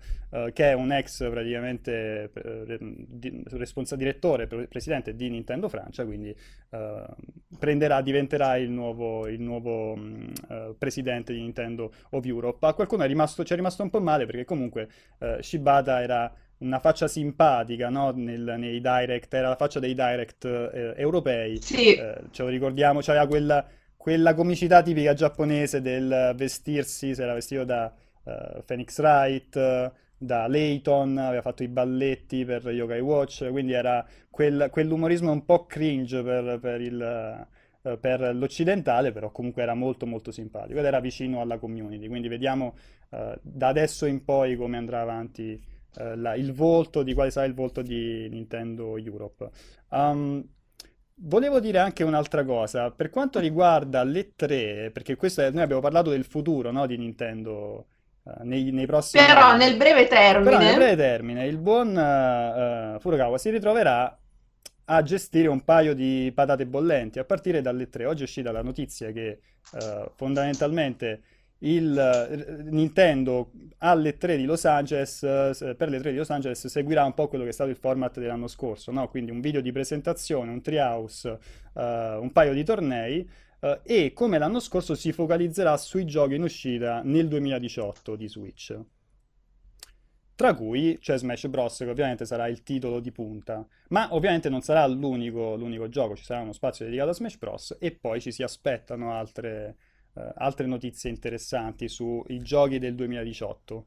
che 0.52 0.72
è 0.72 0.74
un 0.74 0.92
ex 0.92 1.30
praticamente 1.30 2.30
di, 3.08 3.42
responsa- 3.52 3.96
direttore, 3.96 4.48
presidente 4.48 5.16
di 5.16 5.30
Nintendo 5.30 5.70
Francia 5.70 6.04
quindi 6.04 6.36
prenderà, 7.58 8.02
diventerà 8.02 8.58
il 8.58 8.70
nuovo, 8.70 9.30
il 9.30 9.40
nuovo 9.40 9.94
um, 9.94 10.30
presidente 10.78 11.32
di 11.32 11.40
Nintendo 11.40 11.90
of 12.10 12.26
Europe. 12.26 12.66
A 12.66 12.74
qualcuno 12.74 13.04
è 13.04 13.08
rimasto, 13.08 13.46
ci 13.46 13.54
è 13.54 13.56
rimasto 13.56 13.82
un 13.82 13.90
po' 13.90 14.02
male 14.02 14.26
perché 14.26 14.44
comunque 14.44 14.90
Shibata 15.40 16.02
era 16.02 16.30
una 16.60 16.80
faccia 16.80 17.08
simpatica 17.08 17.90
no? 17.90 18.12
Nel, 18.12 18.56
nei 18.58 18.80
direct, 18.80 19.34
era 19.34 19.50
la 19.50 19.56
faccia 19.56 19.80
dei 19.80 19.94
direct 19.94 20.46
eh, 20.46 20.94
europei. 20.96 21.62
Sì. 21.62 21.96
Eh, 21.96 22.24
ce 22.32 22.44
lo 22.44 22.50
ricordiamo, 22.50 23.00
c'aveva 23.02 23.28
quella, 23.28 23.66
quella, 23.98 24.34
comicità 24.34 24.82
tipica 24.82 25.14
giapponese 25.14 25.82
del 25.82 26.34
vestirsi, 26.36 27.14
si 27.14 27.22
era 27.22 27.34
vestito 27.34 27.64
da 27.64 27.94
uh, 28.24 28.64
Phoenix 28.66 29.00
Wright, 29.00 29.94
da 30.18 30.48
Layton, 30.48 31.18
aveva 31.18 31.42
fatto 31.42 31.64
i 31.64 31.68
balletti 31.68 32.46
per 32.46 32.66
Yokai 32.68 33.02
Watch, 33.02 33.50
quindi 33.50 33.74
era 33.74 34.06
quel, 34.30 34.70
quell'umorismo 34.72 35.32
un 35.32 35.44
po' 35.44 35.66
cringe 35.66 36.24
per, 36.24 36.60
per, 36.60 36.82
il, 36.82 37.48
uh, 37.82 38.00
per, 38.00 38.34
l'occidentale, 38.34 39.12
però 39.12 39.32
comunque 39.32 39.62
era 39.62 39.74
molto 39.74 40.06
molto 40.06 40.32
simpatico 40.32 40.80
ed 40.80 40.86
era 40.86 41.00
vicino 41.00 41.42
alla 41.42 41.58
community, 41.58 42.08
quindi 42.08 42.28
vediamo 42.30 42.76
uh, 43.10 43.34
da 43.42 43.68
adesso 43.68 44.06
in 44.06 44.24
poi 44.24 44.56
come 44.56 44.78
andrà 44.78 45.02
avanti 45.02 45.74
eh, 45.98 46.16
la, 46.16 46.36
il 46.36 46.54
volto, 46.54 47.04
di 47.04 47.14
quale 47.14 47.32
sarà 47.32 47.46
il 47.46 47.54
volto 47.54 47.82
di 47.82 48.28
Nintendo 48.30 48.98
Europe. 48.98 49.50
Um, 49.90 50.46
Volevo 51.18 51.62
dire 51.62 51.80
anche 51.80 52.04
un'altra 52.04 52.44
cosa, 52.44 52.92
per 52.92 53.10
quanto 53.10 53.40
riguarda 53.40 54.04
le 54.04 54.34
tre, 54.36 54.92
perché 54.92 55.16
questo 55.16 55.42
è, 55.42 55.50
noi 55.50 55.64
abbiamo 55.64 55.82
parlato 55.82 56.10
del 56.10 56.26
futuro 56.26 56.72
no, 56.72 56.86
di 56.86 56.98
Nintendo 56.98 57.88
uh, 58.24 58.44
nei, 58.44 58.70
nei, 58.72 58.86
prossimi 58.86 59.26
Però 59.26 59.46
anni. 59.46 59.64
nel 59.64 59.78
breve 59.78 60.08
termine... 60.08 60.44
Però 60.44 60.58
nel 60.62 60.76
breve 60.76 60.96
termine 60.98 61.48
il 61.48 61.58
buon 61.58 61.96
uh, 61.96 63.00
Furukawa 63.00 63.38
si 63.38 63.50
ritroverà 63.50 64.20
a 64.88 65.02
gestire 65.04 65.48
un 65.48 65.64
paio 65.64 65.96
di 65.96 66.34
patate 66.36 66.66
bollenti 66.66 67.18
a 67.18 67.24
partire 67.24 67.62
dalle 67.62 67.88
tre. 67.88 68.06
Oggi 68.06 68.22
è 68.22 68.26
uscita 68.26 68.52
la 68.52 68.62
notizia 68.62 69.12
che 69.14 69.40
uh, 69.72 70.12
fondamentalmente 70.16 71.22
il 71.60 71.98
eh, 71.98 72.64
Nintendo 72.70 73.52
alle 73.80 74.18
3 74.18 74.38
di 74.38 74.46
Los 74.46 74.66
Angeles, 74.66 75.24
eh, 75.24 75.76
per 75.76 75.90
le 75.90 76.00
3 76.00 76.12
di 76.12 76.18
Los 76.18 76.30
Angeles 76.30 76.68
seguirà 76.68 77.06
un 77.06 77.14
po' 77.14 77.28
quello 77.28 77.44
che 77.44 77.52
è 77.52 77.54
stato 77.54 77.70
il 77.70 77.76
format 77.76 78.20
dell'anno 78.20 78.48
scorso, 78.48 78.92
no? 78.92 79.08
quindi 79.10 79.32
un 79.32 79.42
video 79.42 79.62
di 79.62 79.72
presentazione, 79.72 80.52
un 80.52 80.62
treehouse, 80.62 81.40
uh, 81.74 81.80
un 81.80 82.32
paio 82.34 82.54
di 82.54 82.64
tornei 82.64 83.30
uh, 83.62 83.80
e 83.84 84.12
come 84.14 84.38
l'anno 84.38 84.60
scorso 84.60 84.96
si 84.96 85.12
focalizzerà 85.12 85.78
sui 85.78 86.06
giochi 86.06 86.36
in 86.36 86.44
uscita 86.44 87.02
nel 87.04 87.28
2018 87.28 88.16
di 88.16 88.28
Switch. 88.28 88.78
tra 90.36 90.54
cui 90.54 90.98
c'è 91.00 91.18
Smash 91.18 91.48
Bros, 91.48 91.78
che 91.78 91.90
ovviamente 91.90 92.26
sarà 92.26 92.48
il 92.48 92.62
titolo 92.64 93.00
di 93.00 93.12
punta, 93.12 93.66
ma 93.90 94.14
ovviamente 94.14 94.50
non 94.50 94.62
sarà 94.62 94.86
l'unico, 94.86 95.56
l'unico 95.56 95.88
gioco, 95.88 96.16
ci 96.16 96.26
sarà 96.26 96.42
uno 96.42 96.52
spazio 96.52 96.86
dedicato 96.86 97.12
a 97.12 97.14
Smash 97.14 97.38
Bros. 97.38 97.78
e 97.80 97.92
poi 97.92 98.20
ci 98.20 98.32
si 98.32 98.44
aspettano 98.44 99.14
altre, 99.14 99.78
eh, 100.16 100.32
altre 100.36 100.66
notizie 100.66 101.10
interessanti 101.10 101.88
sui 101.88 102.40
giochi 102.42 102.80
del 102.80 102.96
2018. 102.96 103.86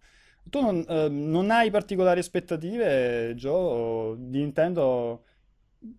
Tu 0.49 0.61
non, 0.61 0.85
eh, 0.89 1.09
non 1.09 1.51
hai 1.51 1.71
particolari 1.71 2.21
aspettative, 2.21 3.35
Joe? 3.35 4.17
Di 4.19 4.39
Nintendo 4.39 5.25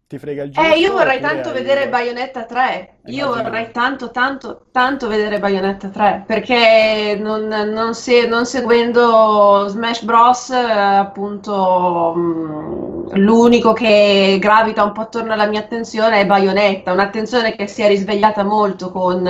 ti 0.08 0.18
frega 0.18 0.44
il 0.44 0.52
Eh, 0.58 0.78
io 0.80 0.92
vorrei 0.92 1.20
tanto 1.22 1.52
vedere 1.52 1.84
hai... 1.84 1.90
Bayonetta 1.90 2.44
3. 2.46 2.98
Io 3.06 3.28
vorrei 3.28 3.72
tanto, 3.72 4.12
tanto, 4.12 4.66
tanto 4.72 5.08
vedere 5.08 5.40
Bayonetta 5.40 5.90
3 5.90 6.24
perché 6.28 7.18
non, 7.20 7.48
non 7.48 7.94
se- 7.94 8.28
non 8.28 8.46
seguendo 8.46 9.68
Smash 9.68 10.04
Bros, 10.04 10.50
appunto, 10.52 12.14
mh, 12.16 13.20
l'unico 13.20 13.74
che 13.74 14.38
gravita 14.40 14.84
un 14.84 14.92
po' 14.92 15.02
attorno 15.02 15.34
alla 15.34 15.48
mia 15.48 15.62
attenzione 15.62 16.20
è 16.22 16.26
Bayonetta. 16.26 16.92
Un'attenzione 16.92 17.56
che 17.56 17.68
si 17.68 17.82
è 17.82 17.88
risvegliata 17.88 18.44
molto 18.44 18.92
con 18.92 19.24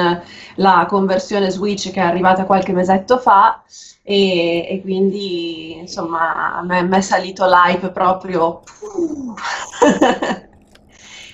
la 0.56 0.86
conversione 0.88 1.50
Switch 1.52 1.92
che 1.92 2.00
è 2.02 2.04
arrivata 2.04 2.46
qualche 2.46 2.74
mesetto 2.74 3.18
fa. 3.18 3.62
E, 4.10 4.66
e 4.68 4.82
quindi 4.82 5.78
insomma 5.78 6.56
a 6.56 6.64
me, 6.64 6.98
è 6.98 7.02
salito 7.02 7.46
l'hype 7.46 7.92
proprio. 7.92 8.64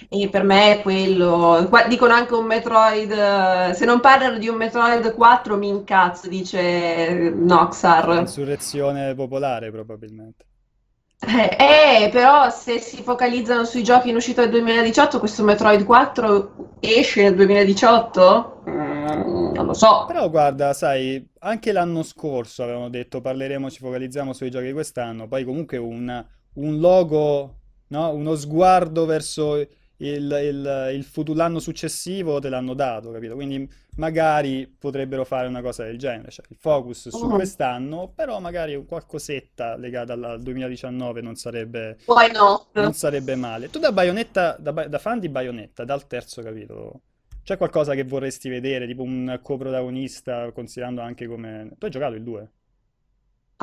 E 0.07 0.29
per 0.29 0.43
me 0.43 0.77
è 0.77 0.81
quello. 0.81 1.67
Dicono 1.89 2.13
anche 2.13 2.35
un 2.35 2.45
Metroid. 2.45 3.71
Se 3.71 3.83
non 3.85 3.99
parlano 3.99 4.37
di 4.37 4.47
un 4.47 4.55
Metroid 4.55 5.13
4, 5.13 5.57
mi 5.57 5.67
incazzo, 5.67 6.29
dice 6.29 7.31
Noxar. 7.35 8.19
Insurrezione 8.19 9.13
popolare, 9.13 9.71
probabilmente. 9.71 10.45
Eh, 11.19 12.05
eh, 12.05 12.09
però 12.11 12.49
se 12.49 12.79
si 12.79 13.01
focalizzano 13.01 13.65
sui 13.65 13.83
giochi 13.83 14.09
in 14.09 14.15
uscita 14.15 14.41
nel 14.41 14.51
2018, 14.51 15.19
questo 15.19 15.43
Metroid 15.43 15.83
4 15.83 16.77
esce 16.79 17.23
nel 17.23 17.35
2018? 17.35 18.61
Mm, 18.69 18.94
non 19.13 19.65
lo 19.65 19.73
so. 19.73 20.05
Però 20.05 20.29
guarda, 20.29 20.73
sai, 20.73 21.27
anche 21.39 21.71
l'anno 21.71 22.03
scorso 22.03 22.61
avevano 22.63 22.89
detto 22.89 23.21
parleremo, 23.21 23.69
ci 23.71 23.79
focalizziamo 23.79 24.33
sui 24.33 24.51
giochi 24.51 24.67
di 24.67 24.71
quest'anno, 24.73 25.27
poi 25.27 25.43
comunque 25.43 25.77
un, 25.77 26.25
un 26.53 26.79
logo, 26.79 27.59
no? 27.87 28.13
Uno 28.13 28.35
sguardo 28.35 29.05
verso 29.05 29.55
il, 29.57 29.69
il- 29.97 30.89
il 30.93 31.03
futuro, 31.03 31.37
l'anno 31.37 31.59
successivo 31.59 32.39
te 32.39 32.49
l'hanno 32.49 32.75
dato, 32.75 33.11
capito? 33.11 33.33
Quindi 33.33 33.67
magari 33.95 34.67
potrebbero 34.67 35.25
fare 35.25 35.47
una 35.47 35.61
cosa 35.61 35.83
del 35.85 35.97
genere, 35.97 36.29
cioè 36.29 36.45
il 36.49 36.57
focus 36.59 37.09
su 37.09 37.25
Mm, 37.27 37.33
quest'anno, 37.33 38.11
però 38.13 38.39
magari 38.39 38.75
un 38.75 38.85
qualcosetta 38.85 39.75
legata 39.77 40.13
al 40.13 40.23
al 40.23 40.41
2019 40.43 41.21
non 41.21 41.35
sarebbe, 41.35 41.97
non 42.75 42.93
sarebbe 42.93 43.35
male. 43.35 43.69
Tu 43.69 43.79
da 43.79 43.91
Bayonetta, 43.91 44.55
da, 44.59 44.71
da 44.71 44.99
fan 44.99 45.19
di 45.19 45.29
Bayonetta, 45.29 45.83
dal 45.85 46.05
terzo 46.07 46.41
capitolo, 46.41 47.01
c'è 47.45 47.55
qualcosa 47.57 47.93
che 47.93 48.03
vorresti 48.03 48.49
vedere, 48.49 48.85
tipo 48.87 49.03
un 49.03 49.39
coprotagonista, 49.41 50.51
considerando 50.51 50.99
anche 51.01 51.27
come... 51.27 51.71
Tu 51.77 51.85
hai 51.85 51.91
giocato 51.91 52.15
il 52.15 52.23
2? 52.23 52.51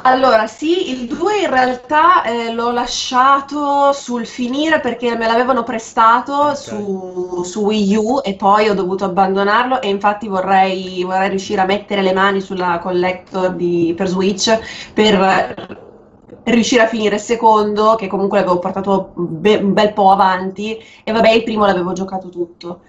Allora, 0.04 0.46
sì, 0.46 0.90
il 0.90 1.06
2 1.06 1.40
in 1.42 1.50
realtà 1.50 2.24
eh, 2.24 2.52
l'ho 2.52 2.70
lasciato 2.72 3.92
sul 3.92 4.26
finire 4.26 4.80
perché 4.80 5.14
me 5.16 5.26
l'avevano 5.26 5.62
prestato 5.64 6.54
Ok. 6.54 6.68
su, 6.72 7.42
su 7.44 7.60
Wii 7.60 7.96
U 7.96 8.20
e 8.24 8.34
poi 8.34 8.68
ho 8.68 8.74
dovuto 8.74 9.04
abbandonarlo 9.04 9.80
e 9.82 9.88
infatti 9.90 10.28
vorrei, 10.28 11.02
vorrei 11.04 11.28
riuscire 11.28 11.60
a 11.60 11.66
mettere 11.66 12.00
le 12.02 12.12
mani 12.14 12.40
sulla 12.40 12.78
collector 12.80 13.54
di- 13.54 13.92
per 13.96 14.08
Switch 14.08 14.58
per 14.94 15.54
riuscire 16.44 16.82
a 16.82 16.86
finire 16.86 17.18
secondo, 17.18 17.94
che 17.94 18.08
comunque 18.08 18.38
l'avevo 18.40 18.58
portato 18.58 19.12
be- 19.16 19.56
un 19.56 19.72
bel 19.72 19.92
po' 19.92 20.10
avanti 20.10 20.76
e 21.04 21.12
vabbè, 21.12 21.30
il 21.30 21.42
primo 21.44 21.66
l'avevo 21.66 21.92
giocato 21.92 22.28
tutto. 22.28 22.80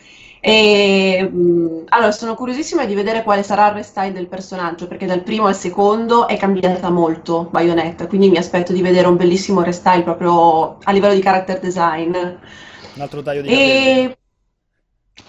E, 0.45 1.23
mh, 1.31 1.85
allora, 1.87 2.11
sono 2.11 2.35
curiosissima 2.35 2.83
di 2.85 2.95
vedere 2.95 3.23
quale 3.23 3.43
sarà 3.43 3.67
il 3.67 3.75
restyle 3.75 4.11
del 4.11 4.27
personaggio, 4.27 4.87
perché 4.87 5.05
dal 5.05 5.23
primo 5.23 5.45
al 5.45 5.55
secondo 5.55 6.27
è 6.27 6.35
cambiata 6.35 6.89
molto 6.89 7.47
Bayonetta, 7.49 8.07
quindi 8.07 8.29
mi 8.29 8.37
aspetto 8.37 8.73
di 8.73 8.81
vedere 8.81 9.07
un 9.07 9.15
bellissimo 9.15 9.61
restyle 9.61 10.03
proprio 10.03 10.79
a 10.83 10.91
livello 10.91 11.13
di 11.13 11.21
character 11.21 11.59
design. 11.59 12.13
Un 12.15 13.01
altro 13.01 13.21
taglio 13.21 13.41
di 13.41 13.47
capelli? 13.47 13.63
E 13.69 14.17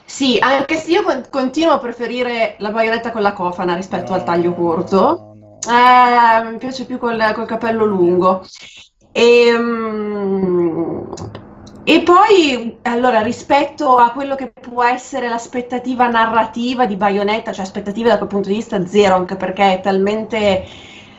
sì, 0.04 0.38
anche 0.40 0.76
se 0.76 0.90
io 0.90 1.02
con- 1.04 1.24
continuo 1.30 1.74
a 1.74 1.78
preferire 1.78 2.56
la 2.58 2.70
Bayonetta 2.70 3.12
con 3.12 3.22
la 3.22 3.32
cofana 3.32 3.74
rispetto 3.76 4.14
al 4.14 4.24
taglio 4.24 4.50
No, 4.50 4.56
corto. 4.56 4.96
no, 4.96 5.34
no. 5.38 5.58
Eh, 5.68 6.50
mi 6.50 6.58
piace 6.58 6.86
più 6.86 6.98
col, 6.98 7.32
col 7.34 7.46
capello 7.46 7.84
lungo. 7.84 8.44
E, 9.12 9.52
mm, 9.56 11.12
e 11.84 12.02
poi, 12.02 12.78
allora, 12.82 13.20
rispetto 13.20 13.96
a 13.96 14.10
quello 14.12 14.34
che 14.36 14.50
può 14.50 14.82
essere 14.82 15.28
l'aspettativa 15.28 16.08
narrativa 16.08 16.86
di 16.86 16.96
Bayonetta, 16.96 17.52
cioè 17.52 17.64
aspettative 17.64 18.08
da 18.08 18.16
quel 18.16 18.28
punto 18.28 18.48
di 18.48 18.54
vista 18.54 18.86
zero, 18.86 19.14
anche 19.16 19.36
perché 19.36 19.74
è 19.74 19.80
talmente, 19.82 20.66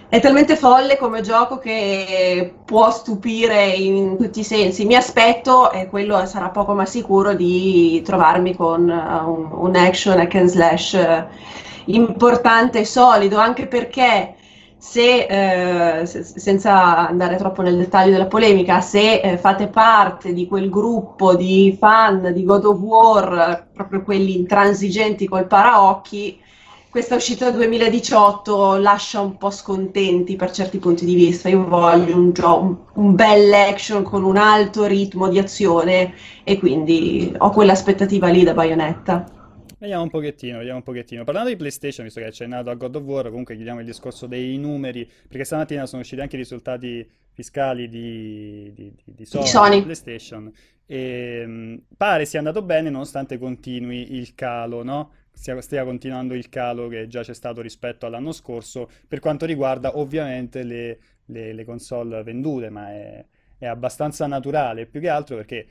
è 0.10 0.19
talmente 0.19 0.55
folle 0.55 0.98
come 0.98 1.22
gioco 1.22 1.60
che 1.60 2.51
può 2.65 2.89
stupire 2.89 3.67
in 3.67 4.17
tutti 4.17 4.39
i 4.39 4.43
sensi. 4.43 4.86
Mi 4.86 4.95
aspetto, 4.95 5.72
e 5.72 5.88
quello 5.88 6.25
sarà 6.25 6.50
poco 6.50 6.74
ma 6.74 6.86
sicuro, 6.86 7.36
di 7.36 8.01
trovarmi 8.03 8.55
con 8.55 8.89
eh, 8.89 9.24
un, 9.24 9.50
un 9.51 9.75
action 9.75 10.19
hack 10.19 10.34
and 10.34 10.50
slash 10.50 10.93
eh, 10.95 11.27
importante 11.86 12.79
e 12.79 12.86
solido, 12.86 13.38
anche 13.38 13.67
perché 13.67 14.36
se, 14.77 15.25
eh, 16.01 16.05
se- 16.05 16.24
senza 16.24 17.08
andare 17.08 17.38
troppo 17.38 17.62
nel 17.62 17.77
dettaglio 17.77 18.12
della 18.12 18.27
polemica, 18.27 18.82
se 18.82 19.20
eh, 19.22 19.38
fate 19.38 19.67
parte 19.70 20.34
di 20.34 20.48
quel 20.48 20.70
gruppo 20.70 21.36
di 21.36 21.75
fan 21.79 22.32
di 22.34 22.44
God 22.44 22.65
of 22.65 22.79
War, 22.79 23.70
proprio 23.74 24.03
quelli 24.03 24.36
intransigenti 24.38 25.27
col 25.27 25.48
paraocchi, 25.48 26.39
questa 26.89 27.15
uscita 27.15 27.51
2018 27.51 28.77
lascia 28.77 29.20
un 29.20 29.38
po' 29.38 29.50
scontenti 29.51 30.36
per 30.38 30.51
certi 30.51 30.77
punti 30.79 31.03
di 31.05 31.15
vista. 31.15 31.50
Io 31.50 31.67
voglio 31.67 32.15
un, 32.15 32.32
gio- 32.32 32.86
un 32.94 33.15
bel 33.15 33.51
action 33.53 34.03
con 34.03 34.24
un 34.24 34.38
alto 34.38 34.86
ritmo 34.86 35.27
di 35.27 35.38
azione 35.38 36.13
e 36.44 36.58
quindi 36.58 37.34
ho 37.38 37.50
quell'aspettativa 37.50 38.27
lì 38.29 38.44
da 38.44 38.53
Bayonetta. 38.53 39.34
Vediamo 39.77 40.03
un 40.03 40.10
pochettino, 40.10 40.58
vediamo 40.58 40.77
un 40.77 40.84
pochettino. 40.84 41.24
Parlando 41.25 41.50
di 41.50 41.58
PlayStation, 41.58 42.05
visto 42.05 42.22
che 42.22 42.29
c'è 42.29 42.48
nato 42.48 42.70
a 42.70 42.75
God 42.75 42.96
of 42.96 43.03
War, 43.03 43.27
comunque 43.29 43.55
chiudiamo 43.55 43.82
il 43.82 43.86
discorso 43.86 44.25
dei 44.25 44.58
numeri, 44.58 45.05
perché 45.27 45.44
stamattina 45.44 45.86
sono 45.86 46.01
usciti 46.01 46.22
anche 46.22 46.36
i 46.38 46.39
risultati 46.39 47.08
fiscali 47.34 47.89
di, 47.89 48.72
di- 48.74 48.94
di- 49.03 49.13
di 49.13 49.25
Sony, 49.25 49.46
Sony. 49.46 49.82
PlayStation, 49.82 50.50
e 50.86 51.46
mh, 51.46 51.84
pare 51.98 52.25
sia 52.25 52.39
andato 52.39 52.62
bene 52.62 52.89
nonostante 52.89 53.38
continui 53.38 54.13
il 54.15 54.34
calo, 54.34 54.82
no? 54.84 55.12
Stia, 55.34 55.60
stia 55.60 55.84
continuando 55.84 56.34
il 56.36 56.48
calo 56.48 56.88
che 56.88 57.08
già 57.08 57.22
c'è 57.22 57.34
stato 57.34 57.60
rispetto 57.62 58.05
all'anno 58.05 58.32
scorso, 58.32 58.89
per 59.08 59.20
quanto 59.20 59.46
riguarda 59.46 59.98
ovviamente 59.98 60.63
le, 60.63 61.00
le- 61.25 61.51
le 61.53 61.65
console 61.65 62.24
vendute, 62.24 62.70
ma 62.70 62.91
è, 62.94 63.25
è 63.58 63.65
abbastanza 63.65 64.25
naturale, 64.25 64.86
più 64.86 65.01
che 65.01 65.10
altro 65.10 65.36
perché 65.36 65.67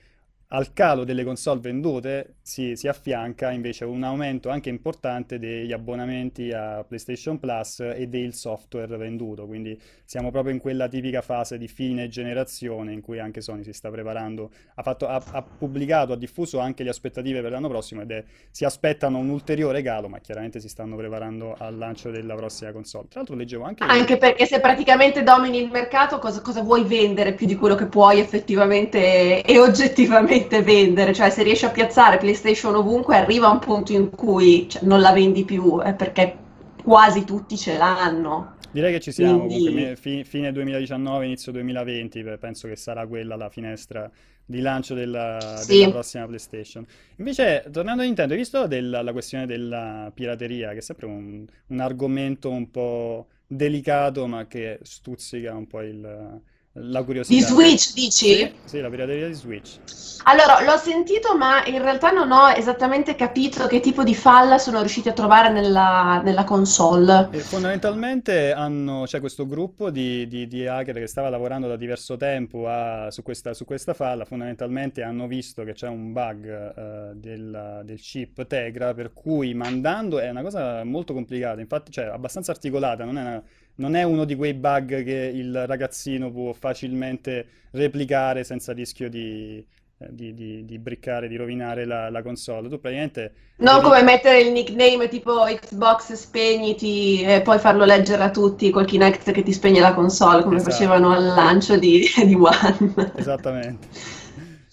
al 0.49 0.73
calo 0.73 1.05
delle 1.05 1.25
console 1.25 1.61
vendute 1.61 2.35
si, 2.43 2.77
si 2.77 2.87
affianca 2.87 3.51
invece 3.51 3.85
un 3.85 4.03
aumento 4.03 4.51
anche 4.51 4.69
importante 4.69 5.39
degli 5.39 5.73
abbonamenti 5.73 6.53
a 6.53 6.85
PlayStation 6.87 7.41
Plus 7.41 7.81
e 7.81 8.07
del 8.07 8.35
software 8.35 8.97
venduto, 8.97 9.47
quindi 9.47 9.79
siamo 10.05 10.31
proprio 10.31 10.53
in 10.53 10.61
quella 10.61 10.87
tipica 10.89 11.23
fase 11.23 11.57
di 11.59 11.67
fine 11.67 12.09
generazione 12.09 12.93
in 12.93 13.01
cui 13.01 13.19
anche 13.19 13.41
Sony 13.41 13.65
si 13.65 13.73
sta 13.73 13.91
preparando, 13.91 14.51
ha 14.75 14.83
fatto- 14.83 15.07
ha- 15.09 15.23
ha 15.33 15.43
pubblicato, 15.43 16.13
ha 16.13 16.17
diffuso 16.17 16.59
anche 16.59 16.83
le 16.83 16.91
aspettative 16.91 17.41
per 17.41 17.51
l'anno 17.51 17.69
prossimo 17.69 18.03
ed 18.03 18.11
è, 18.11 18.25
si 18.51 18.65
aspettano 18.65 19.19
un 19.19 19.31
ulteriore 19.31 19.83
calo, 19.83 20.09
ma 20.09 20.19
chiaramente 20.19 20.61
si 20.61 20.69
stanno 20.69 20.97
preparando 20.97 21.57
al 21.59 21.77
lancio 21.77 22.11
della 22.11 22.35
prossima 22.35 22.71
console. 22.73 23.07
Tra 23.09 23.21
l'altro 23.21 23.37
leggevo 23.37 23.65
anche 23.65 23.85
che... 23.85 23.91
Anche 23.91 24.17
perché 24.19 24.47
se 24.47 24.61
praticamente 24.61 25.23
domini 25.23 25.59
il 25.59 25.71
mercato, 25.71 26.19
cosa, 26.19 26.41
cosa 26.43 26.63
vuoi 26.63 26.85
vendere 26.85 27.33
più 27.33 27.47
di 27.47 27.57
quello 27.57 27.75
che 27.75 27.87
puoi 27.87 28.21
effettivamente 28.21 29.43
e 29.43 29.59
oggettivamente 29.59 30.34
vendere? 30.62 31.12
Cioè, 31.12 31.31
se 31.31 31.43
riesci 31.43 31.64
a 31.64 31.71
piazzare 31.71 32.19
PlayStation 32.19 32.75
ovunque, 32.75 33.17
arriva 33.17 33.49
un 33.50 33.59
punto 33.59 33.93
in 33.93 34.11
cui 34.11 34.69
cioè, 34.69 34.83
non 34.85 35.00
la 35.00 35.12
vendi 35.12 35.45
più, 35.45 35.81
eh, 35.85 35.95
perché 35.95 36.37
quasi 36.83 37.25
tutti 37.25 37.57
ce 37.57 37.76
l'hanno. 37.76 38.57
Direi 38.71 38.93
che 38.93 39.00
ci 39.00 39.12
siamo, 39.12 39.47
comunque, 39.47 39.71
Quindi, 39.71 39.71
me- 39.71 39.95
fi- 39.97 40.25
fine 40.25 40.50
2019, 40.50 41.26
inizio 41.26 41.53
2020, 41.53 42.23
beh, 42.25 42.38
penso 42.38 42.67
che 42.67 42.75
sarà 42.75 43.07
quella 43.07 43.37
la 43.37 43.49
finestra 43.49 44.11
di 44.45 44.61
lancio 44.61 44.95
della, 44.95 45.62
della 45.64 45.87
sì. 45.87 45.87
prossima 45.87 46.26
PlayStation. 46.26 46.85
Invece, 47.17 47.64
tornando 47.71 48.03
a 48.03 48.05
Nintendo, 48.05 48.33
hai 48.33 48.38
visto 48.41 48.67
della- 48.67 49.03
la 49.03 49.12
questione 49.12 49.47
della 49.47 50.11
pirateria, 50.12 50.73
che 50.73 50.79
è 50.79 50.81
sempre 50.81 51.07
un, 51.07 51.47
un 51.69 51.81
argomento 51.81 52.50
un 52.50 52.69
po' 52.71 53.29
delicato, 53.47 54.26
ma 54.26 54.47
che 54.49 54.81
stuzzica 54.83 55.55
un 55.55 55.67
po' 55.69 55.81
il, 55.83 56.41
la 56.75 57.02
Di 57.26 57.43
curiosità. 57.43 57.47
Switch, 57.47 57.93
dici? 57.95 58.26
Sì, 58.26 58.61
sì, 58.64 58.81
la 58.81 58.88
pirateria 58.90 59.26
di 59.28 59.35
Switch. 59.35 59.81
Allora, 60.25 60.61
l'ho 60.62 60.76
sentito, 60.78 61.37
ma 61.37 61.64
in 61.66 61.81
realtà 61.83 62.11
non 62.11 62.31
ho 62.33 62.49
esattamente 62.50 63.14
capito 63.14 63.66
che 63.66 63.81
tipo 63.81 64.02
di 64.04 64.14
falla 64.14 64.59
sono 64.59 64.81
riusciti 64.81 65.09
a 65.09 65.12
trovare 65.12 65.50
nella, 65.50 66.21
nella 66.25 66.45
console. 66.45 67.28
E 67.31 67.45
fondamentalmente 67.45 68.52
hanno, 68.52 69.02
c'è 69.07 69.19
questo 69.19 69.45
gruppo 69.45 69.90
di, 69.90 70.28
di- 70.28 70.47
di 70.47 70.66
hacker 70.69 70.95
che 70.95 71.09
stava 71.09 71.28
lavorando 71.31 71.66
da 71.66 71.76
diverso 71.76 72.16
tempo 72.16 72.69
a- 72.69 73.11
su 73.11 73.23
questa, 73.25 73.54
su 73.54 73.64
questa 73.64 73.93
falla. 73.93 74.25
Fondamentalmente 74.25 75.02
hanno 75.02 75.26
visto 75.26 75.64
che 75.64 75.73
c'è 75.73 75.88
un 75.88 76.12
bug 76.12 76.47
eh, 76.47 77.14
del, 77.16 77.81
del 77.85 77.99
chip 78.00 78.47
Tegra, 78.47 78.95
per 78.95 79.12
cui 79.12 79.52
mandando 79.52 80.21
è 80.21 80.31
una 80.31 80.43
cosa 80.43 80.85
molto 80.85 81.12
complicata, 81.12 81.61
infatti, 81.61 81.90
cioè 81.90 82.04
abbastanza 82.04 82.52
articolata, 82.52 83.04
non 83.04 83.19
è, 83.19 83.21
una- 83.23 83.43
non 83.76 83.95
è 83.97 84.02
uno 84.02 84.25
di 84.25 84.35
quei 84.37 84.54
bug 84.54 85.02
che 85.04 85.31
il 85.35 85.66
ragazzino 85.66 86.31
può 86.31 86.52
facilmente 86.52 87.47
replicare 87.73 88.45
senza 88.45 88.73
rischio 88.73 89.09
di, 89.09 89.64
eh, 89.99 90.09
di- 90.14 90.35
di- 90.35 90.64
di 90.64 90.78
briccare, 90.78 91.28
di 91.28 91.37
rovinare 91.37 91.85
la, 91.85 92.09
la 92.11 92.23
console. 92.23 92.69
Tu 92.69 92.78
praticamente 92.81 93.35
Non 93.57 93.83
come 93.83 94.02
mettere 94.04 94.40
il 94.43 94.52
nickname 94.52 95.09
tipo 95.09 95.43
Xbox 95.45 96.12
spegniti 96.12 97.23
e 97.23 97.40
poi 97.43 97.59
farlo 97.59 97.85
leggere 97.85 98.23
a 98.23 98.31
tutti 98.31 98.71
col 98.71 98.85
Kinect 98.87 99.33
che 99.33 99.43
ti 99.43 99.52
spegne 99.52 99.81
la 99.81 99.93
console, 99.95 100.43
come 100.45 100.61
Esatto. 100.61 100.71
facevano 100.71 101.11
al 101.12 101.25
lancio 101.25 101.76
di, 101.76 102.04
di 102.26 102.35
One. 102.35 102.95
Esattamente. 103.12 103.88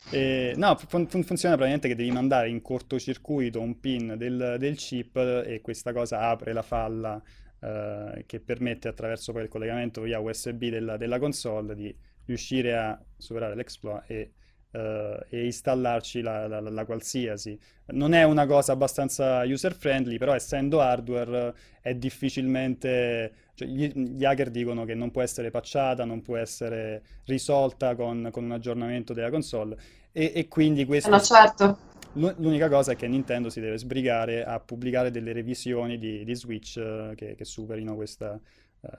E, 0.10 0.53
no, 0.58 0.75
fun- 0.88 1.08
funziona 1.08 1.55
praticamente 1.55 1.88
che 1.88 1.96
devi 1.96 2.12
mandare 2.12 2.50
in 2.50 2.62
cortocircuito 2.62 3.62
un 3.62 3.79
pin 3.79 4.15
del, 4.17 4.55
del 4.60 4.75
chip 4.75 5.15
e 5.15 5.62
questa 5.62 5.93
cosa 5.93 6.20
apre 6.29 6.51
la 6.53 6.62
falla 6.63 7.22
eh, 7.62 8.24
che 8.25 8.39
permette 8.39 8.88
attraverso 8.88 9.32
poi 9.32 9.44
il 9.44 9.50
collegamento 9.50 10.01
via 10.01 10.20
USB 10.20 10.65
della, 10.70 10.98
della 10.98 11.20
console 11.20 11.75
di 11.75 11.96
riuscire 12.25 12.75
a 12.75 13.00
superare 13.18 13.56
l'exploit 13.56 14.03
e, 14.10 14.32
eh, 14.72 15.25
e 15.30 15.46
installarci 15.46 16.22
la, 16.22 16.48
la- 16.48 16.60
la 16.62 16.86
qualsiasi. 16.86 17.60
Non 17.88 18.13
è 18.13 18.24
una 18.24 18.46
cosa 18.46 18.72
abbastanza 18.72 19.41
user-friendly, 19.44 20.18
però 20.18 20.34
essendo 20.34 20.82
hardware 20.82 21.53
è 21.82 21.94
difficilmente... 21.96 23.34
cioè, 23.53 23.68
gli, 23.68 23.91
gli 23.94 24.24
hacker 24.25 24.50
dicono 24.50 24.86
che 24.86 24.96
non 24.96 25.12
può 25.12 25.22
essere 25.22 25.51
patchata, 25.51 26.06
non 26.06 26.22
può 26.22 26.38
essere 26.38 27.03
risolta 27.25 27.96
con, 27.96 28.30
con 28.32 28.44
un 28.46 28.51
aggiornamento 28.51 29.13
della 29.13 29.30
console 29.30 29.77
e, 30.12 30.32
e 30.36 30.48
quindi 30.48 30.86
Eh 31.03 31.10
questo... 31.10 31.10
no, 31.10 31.20
certo. 31.22 31.77
L'u- 32.13 32.34
L'unica 32.39 32.68
cosa 32.68 32.91
è 32.91 32.96
che 32.96 33.08
Nintendo 33.08 33.50
si 33.50 33.62
deve 33.62 33.77
sbrigare 33.77 34.44
a 34.44 34.60
pubblicare 34.60 35.12
delle 35.12 35.32
revisioni 35.32 35.98
di, 35.98 36.24
di 36.25 36.36
Switch 36.36 36.75
eh, 36.77 37.13
che, 37.15 37.36
che 37.36 37.46
superino 37.46 37.96
questa, 37.96 38.38
eh, 38.82 38.89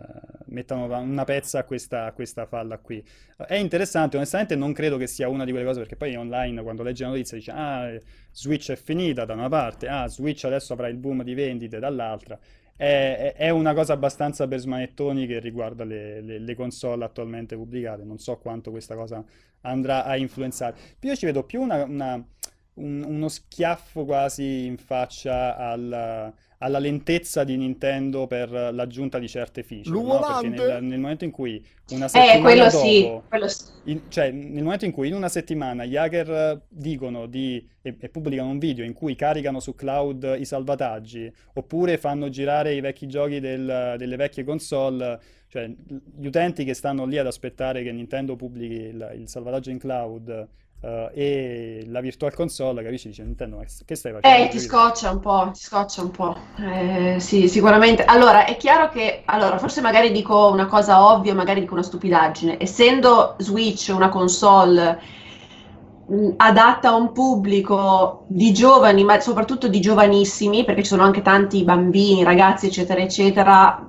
mettano 0.46 0.84
una 0.98 1.24
pezza 1.24 1.58
a 1.60 1.64
questa, 1.64 2.06
a 2.06 2.12
questa 2.12 2.46
falla 2.46 2.78
qui. 2.78 3.04
È 3.36 3.54
interessante, 3.56 4.16
onestamente 4.16 4.56
non 4.56 4.72
credo 4.72 4.96
che 4.96 5.06
sia 5.06 5.28
una 5.28 5.44
di 5.44 5.50
quelle 5.50 5.66
cose 5.66 5.80
perché 5.80 5.96
poi 5.96 6.14
online 6.16 6.62
quando 6.62 6.82
leggi 6.82 7.02
la 7.02 7.08
notizia 7.08 7.36
dice 7.36 7.50
ah, 7.54 7.98
Switch 8.30 8.70
è 8.70 8.76
finita 8.76 9.24
da 9.26 9.34
una 9.34 9.48
parte, 9.48 9.88
ah, 9.88 10.08
Switch 10.08 10.44
adesso 10.44 10.72
avrà 10.72 10.88
il 10.88 10.96
boom 10.96 11.22
di 11.22 11.34
vendite 11.34 11.78
dall'altra. 11.78 12.38
È, 12.74 12.84
è- 12.84 13.34
è 13.34 13.50
una 13.50 13.74
cosa 13.74 13.92
abbastanza 13.92 14.48
per 14.48 14.58
smanettoni 14.58 15.26
che 15.26 15.38
riguarda 15.38 15.84
le, 15.84 16.20
le- 16.22 16.38
le 16.38 16.54
console 16.54 17.04
attualmente 17.04 17.56
pubblicate. 17.56 18.04
Non 18.04 18.18
so 18.18 18.38
quanto 18.38 18.70
questa 18.70 18.94
cosa 18.94 19.22
andrà 19.62 20.04
a 20.04 20.16
influenzare. 20.16 20.76
Io 21.00 21.14
ci 21.14 21.26
vedo 21.26 21.44
più 21.44 21.60
una, 21.60 21.84
una- 21.84 22.24
un- 22.74 23.04
uno 23.06 23.28
schiaffo 23.28 24.04
quasi 24.04 24.64
in 24.66 24.76
faccia 24.78 25.56
alla, 25.56 26.32
alla 26.58 26.78
lentezza 26.78 27.44
di 27.44 27.56
Nintendo 27.56 28.26
per 28.26 28.50
l'aggiunta 28.50 29.18
di 29.18 29.28
certe 29.28 29.62
feature, 29.62 30.06
no? 30.06 30.24
Perché 30.24 30.48
nel, 30.48 30.82
nel 30.82 31.00
momento 31.00 31.24
in 31.24 31.30
cui 31.30 31.64
una 31.90 32.08
Eh, 32.08 32.08
settimana 32.08 32.40
quello 32.40 32.70
sì, 32.70 33.02
dopo, 33.02 33.24
quello 33.28 33.48
sì. 33.48 33.64
in- 33.84 34.02
cioè 34.08 34.30
nel 34.30 34.62
momento 34.62 34.84
in 34.84 34.92
cui 34.92 35.08
in 35.08 35.14
una 35.14 35.28
settimana 35.28 35.84
gli 35.84 35.96
hacker 35.96 36.30
eh, 36.30 36.60
dicono 36.68 37.26
di, 37.26 37.68
e, 37.82 37.96
e 37.98 38.08
pubblicano 38.08 38.50
un 38.50 38.58
video 38.58 38.84
in 38.84 38.92
cui 38.94 39.14
caricano 39.16 39.60
su 39.60 39.74
cloud 39.74 40.36
i 40.38 40.44
salvataggi, 40.44 41.30
oppure 41.54 41.98
fanno 41.98 42.28
girare 42.28 42.74
i 42.74 42.80
vecchi 42.80 43.06
giochi 43.06 43.40
del- 43.40 43.96
delle 43.98 44.16
vecchie 44.16 44.44
console, 44.44 45.20
cioè 45.48 45.68
gli 45.68 46.26
utenti 46.26 46.64
che 46.64 46.74
stanno 46.74 47.04
lì 47.04 47.18
ad 47.18 47.26
aspettare 47.26 47.82
che 47.82 47.92
Nintendo 47.92 48.36
pubblichi 48.36 48.74
il, 48.74 49.12
il 49.18 49.28
salvataggio 49.28 49.70
in 49.70 49.78
cloud 49.78 50.48
eh, 50.82 51.10
e 51.14 51.84
la 51.86 52.00
Virtual 52.00 52.34
Console, 52.34 52.82
capisci? 52.82 53.08
Dice 53.08 53.22
Nintendo, 53.22 53.56
ma 53.56 53.62
che 53.62 53.94
stai 53.94 54.12
facendo? 54.12 54.44
Eh, 54.44 54.48
ti 54.48 54.58
scoccia 54.58 55.10
un 55.10 55.20
po', 55.20 55.50
ti 55.52 55.60
scoccia 55.60 56.02
un 56.02 56.10
po'. 56.10 56.36
Eh, 56.58 57.20
sì, 57.20 57.48
sicuramente. 57.48 58.04
Allora, 58.04 58.44
è 58.44 58.56
chiaro 58.56 58.88
che, 58.88 59.22
allora, 59.24 59.58
forse 59.58 59.80
magari 59.80 60.10
dico 60.10 60.50
una 60.50 60.66
cosa 60.66 61.06
ovvia, 61.12 61.34
magari 61.34 61.60
dico 61.60 61.74
una 61.74 61.82
stupidaggine. 61.82 62.60
Essendo 62.60 63.36
Switch 63.38 63.92
una 63.94 64.08
console 64.08 65.00
mh, 66.08 66.30
adatta 66.36 66.88
a 66.88 66.94
un 66.96 67.12
pubblico 67.12 68.24
di 68.28 68.52
giovani, 68.52 69.04
ma 69.04 69.20
soprattutto 69.20 69.68
di 69.68 69.80
giovanissimi, 69.80 70.64
perché 70.64 70.82
ci 70.82 70.88
sono 70.88 71.04
anche 71.04 71.22
tanti 71.22 71.62
bambini, 71.62 72.24
ragazzi, 72.24 72.66
eccetera, 72.66 73.00
eccetera. 73.00 73.86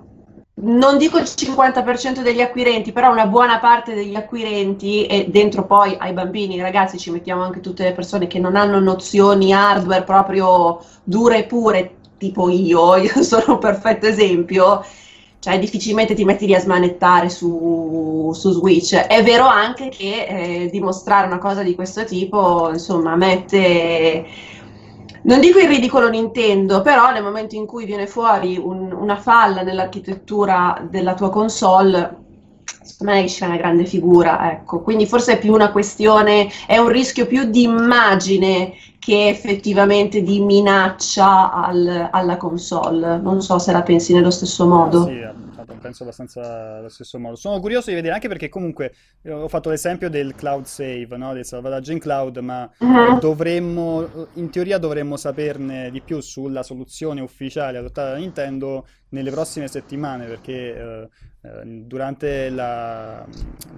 Non 0.66 0.98
dico 0.98 1.18
il 1.18 1.26
50% 1.26 2.22
degli 2.22 2.40
acquirenti, 2.40 2.94
però 2.94 3.12
una 3.12 3.26
buona 3.26 3.60
parte 3.60 3.94
degli 3.94 4.16
acquirenti, 4.16 5.06
e 5.06 5.26
dentro 5.28 5.66
poi 5.66 5.96
ai 6.00 6.14
bambini, 6.14 6.54
ai 6.54 6.62
ragazzi, 6.62 6.98
ci 6.98 7.12
mettiamo 7.12 7.42
anche 7.44 7.60
tutte 7.60 7.84
le 7.84 7.92
persone 7.92 8.28
che 8.28 8.40
non 8.40 8.56
hanno 8.56 8.80
nozioni 8.80 9.52
hardware 9.52 10.04
proprio 10.04 10.80
dure 11.04 11.40
e 11.40 11.44
pure, 11.46 11.96
tipo 12.18 12.48
io, 12.50 12.96
io 12.98 13.24
sono 13.24 13.44
un 13.54 13.58
perfetto 13.60 14.06
esempio, 14.08 14.86
cioè 15.40 15.60
difficilmente 15.60 16.14
ti 16.14 16.24
metti 16.24 16.46
lì 16.46 16.56
a 16.56 16.60
smanettare 16.62 17.30
su, 17.30 18.32
su 18.34 18.52
Switch. 18.52 18.96
È 18.96 19.22
vero 19.22 19.46
anche 19.46 19.90
che 19.90 20.26
eh, 20.66 20.70
dimostrare 20.72 21.28
una 21.28 21.40
cosa 21.40 21.62
di 21.62 21.76
questo 21.76 22.06
tipo, 22.06 22.70
insomma, 22.72 23.18
mette, 23.18 24.26
non 25.24 25.40
dico 25.40 25.60
in 25.60 25.68
ridicolo 25.68 26.10
Nintendo, 26.10 26.82
però 26.82 27.12
nel 27.12 27.24
momento 27.24 27.56
in 27.56 27.66
cui 27.66 27.86
viene 27.86 28.08
fuori 28.08 28.58
un- 28.58 28.92
una 28.92 29.16
falla 29.18 29.62
nell'architettura 29.62 30.86
della 30.90 31.14
tua 31.14 31.30
console, 31.30 32.23
secondo 32.84 33.14
me 33.14 33.28
fa 33.28 33.46
una 33.48 33.58
grande 33.58 33.86
figura, 33.86 34.52
ecco. 34.52 34.82
Quindi 34.82 35.06
forse 35.08 35.34
è 35.34 35.40
più 35.40 35.54
una 35.54 35.72
questione, 35.72 36.50
è 36.68 36.78
un 36.78 36.90
rischio 36.90 37.26
più 37.28 37.44
di 37.50 37.64
immagine 37.64 38.74
che 39.00 39.28
effettivamente 39.28 40.22
di 40.22 40.40
minaccia 40.40 41.52
al- 41.52 42.10
alla 42.12 42.38
console. 42.38 43.18
Non 43.20 43.42
so 43.42 43.60
se 43.60 43.72
la 43.72 43.84
pensi 43.84 44.14
nello 44.14 44.32
stesso 44.32 44.66
modo. 44.66 45.04
sì, 45.06 45.20
eh, 45.20 45.36
penso 45.80 46.04
abbastanza 46.04 46.78
allo 46.78 46.90
stesso 46.90 47.20
modo. 47.20 47.36
Sono 47.36 47.60
curioso 47.60 47.90
di 47.90 47.96
vedere 47.96 48.14
anche 48.14 48.28
perché 48.28 48.50
comunque 48.50 48.94
ho 49.30 49.48
fatto 49.48 49.70
l'esempio 49.70 50.10
del 50.10 50.36
cloud 50.36 50.66
save, 50.66 51.18
no? 51.18 51.34
Del 51.34 51.46
salvataggio 51.46 51.92
in 51.92 52.00
cloud, 52.00 52.38
ma 52.38 52.70
Mhm. 52.80 53.20
dovremmo, 53.20 54.28
in 54.34 54.50
teoria 54.50 54.78
dovremmo 54.78 55.18
saperne 55.18 55.90
di 55.92 56.02
più 56.04 56.20
sulla 56.22 56.64
soluzione 56.64 57.22
ufficiale 57.22 57.78
adottata 57.78 58.12
da 58.12 58.18
Nintendo 58.18 58.86
nelle 59.10 59.32
prossime 59.32 59.68
settimane, 59.68 60.28
perché 60.28 60.76
eh, 60.76 61.10
durante 61.66 62.50
la- 62.50 63.28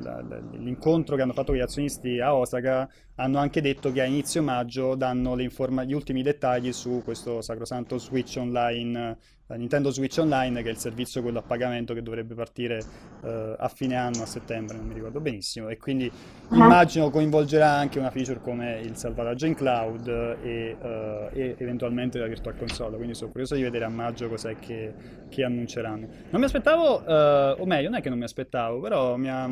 la- 0.03 0.21
l'incontro 0.51 1.15
che 1.15 1.23
hanno 1.23 1.33
fatto 1.33 1.47
con 1.47 1.55
gli 1.55 1.63
azionisti 1.63 2.19
a 2.19 2.35
Osaka 2.35 2.87
hanno 3.15 3.39
anche 3.39 3.59
detto 3.59 3.91
che 3.91 4.01
a 4.01 4.05
inizio 4.05 4.43
maggio 4.43 4.93
danno 4.95 5.39
informa- 5.41 5.83
gli 5.83 5.93
ultimi 5.93 6.21
dettagli 6.21 6.71
su 6.71 7.01
questo 7.03 7.41
sacrosanto 7.41 7.97
Switch 7.97 8.35
Online, 8.37 9.17
eh, 9.47 9.57
Nintendo 9.57 9.89
Switch 9.91 10.17
Online, 10.19 10.61
che 10.61 10.69
è 10.69 10.71
il 10.71 10.77
servizio 10.77 11.21
quello 11.21 11.39
a 11.39 11.43
pagamento 11.43 11.93
che 11.93 12.01
dovrebbe 12.01 12.33
partire 12.33 12.83
eh, 13.23 13.55
a 13.57 13.67
fine 13.67 13.95
anno, 13.95 14.23
a 14.23 14.25
settembre, 14.25 14.77
non 14.77 14.87
mi 14.87 14.93
ricordo 14.93 15.19
benissimo, 15.19 15.69
e 15.69 15.77
quindi 15.77 16.11
Mhm. 16.49 16.61
immagino 16.61 17.09
coinvolgerà 17.09 17.71
anche 17.71 17.97
una 17.99 18.11
feature 18.11 18.39
come 18.39 18.79
il 18.81 18.95
salvataggio 18.95 19.45
in 19.47 19.55
cloud 19.55 20.07
e, 20.07 20.77
eh, 20.79 21.29
e 21.33 21.55
eventualmente 21.57 22.19
la 22.19 22.27
Virtual 22.27 22.55
Console, 22.55 22.95
quindi 22.97 23.15
sono 23.15 23.31
curioso 23.31 23.55
di 23.55 23.63
vedere 23.63 23.85
a 23.85 23.89
maggio 23.89 24.29
cos'è 24.29 24.57
che, 24.59 24.93
che 25.29 25.43
annunceranno. 25.43 26.07
Non 26.29 26.39
mi 26.39 26.45
aspettavo, 26.45 27.03
eh, 27.05 27.55
o 27.59 27.65
meglio, 27.65 27.89
non 27.89 27.97
è 27.99 28.01
che 28.01 28.09
non 28.09 28.17
mi 28.17 28.23
aspettavo, 28.25 28.79
però 28.79 29.15
mi 29.15 29.29
ha 29.29 29.49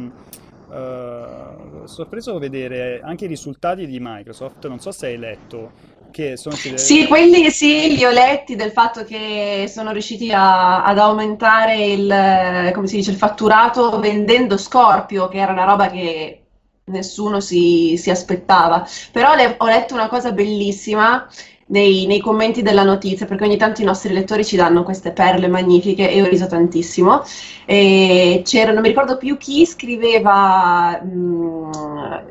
eh, 0.71 1.87
sorpreso 1.87 2.37
vedere 2.39 3.01
anche 3.01 3.25
i 3.25 3.27
risultati 3.27 3.85
di 3.85 3.97
Microsoft, 3.99 4.67
non 4.67 4.79
so 4.79 4.91
se 4.91 5.07
hai 5.07 5.17
letto, 5.17 5.71
che 6.13 6.37
sono. 6.37 6.55
Sì, 6.75 7.07
quelli 7.07 7.49
sì, 7.51 7.95
li 7.95 8.05
ho 8.05 8.11
letti 8.11 8.55
del 8.55 8.71
fatto 8.71 9.03
che 9.03 9.65
sono 9.67 9.91
riusciti 9.91 10.31
a- 10.31 10.83
ad 10.83 10.97
aumentare 10.97 11.85
il, 11.85 12.71
come 12.73 12.87
si 12.87 12.97
dice, 12.97 13.11
il 13.11 13.17
fatturato 13.17 13.99
vendendo 13.99 14.57
Scorpio, 14.57 15.27
che 15.27 15.37
era 15.37 15.51
una 15.51 15.63
roba 15.65 15.89
che 15.89 16.39
nessuno 16.85 17.39
si, 17.39 17.95
si 17.97 18.09
aspettava. 18.09 18.85
Però 19.11 19.35
le- 19.35 19.55
ho 19.57 19.65
letto 19.65 19.93
una 19.93 20.07
cosa 20.07 20.31
bellissima 20.31 21.27
nei, 21.67 22.05
nei 22.05 22.19
commenti 22.19 22.61
della 22.61 22.83
notizia, 22.83 23.25
perché 23.25 23.45
ogni 23.45 23.57
tanto 23.57 23.81
i 23.81 23.85
nostri 23.85 24.13
lettori 24.13 24.45
ci 24.45 24.55
danno 24.55 24.83
queste 24.83 25.11
perle 25.11 25.47
magnifiche 25.47 26.09
e 26.11 26.21
ho 26.21 26.27
riso 26.27 26.47
tantissimo. 26.47 27.23
E 27.65 28.41
c'era, 28.45 28.71
non 28.71 28.81
mi 28.81 28.89
ricordo 28.89 29.17
più 29.17 29.37
chi 29.37 29.65
scriveva. 29.65 31.01
mm, 31.03 31.71
ah, 31.73 32.23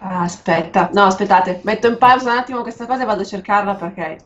aspetta, 0.00 0.90
no, 0.92 1.04
aspettate, 1.04 1.60
metto 1.64 1.86
in 1.86 1.96
pausa 1.98 2.30
un 2.32 2.36
attimo 2.38 2.62
questa 2.62 2.86
cosa 2.86 3.02
e 3.02 3.06
vado 3.06 3.22
a 3.22 3.24
cercarla 3.24 3.74
perché. 3.76 4.18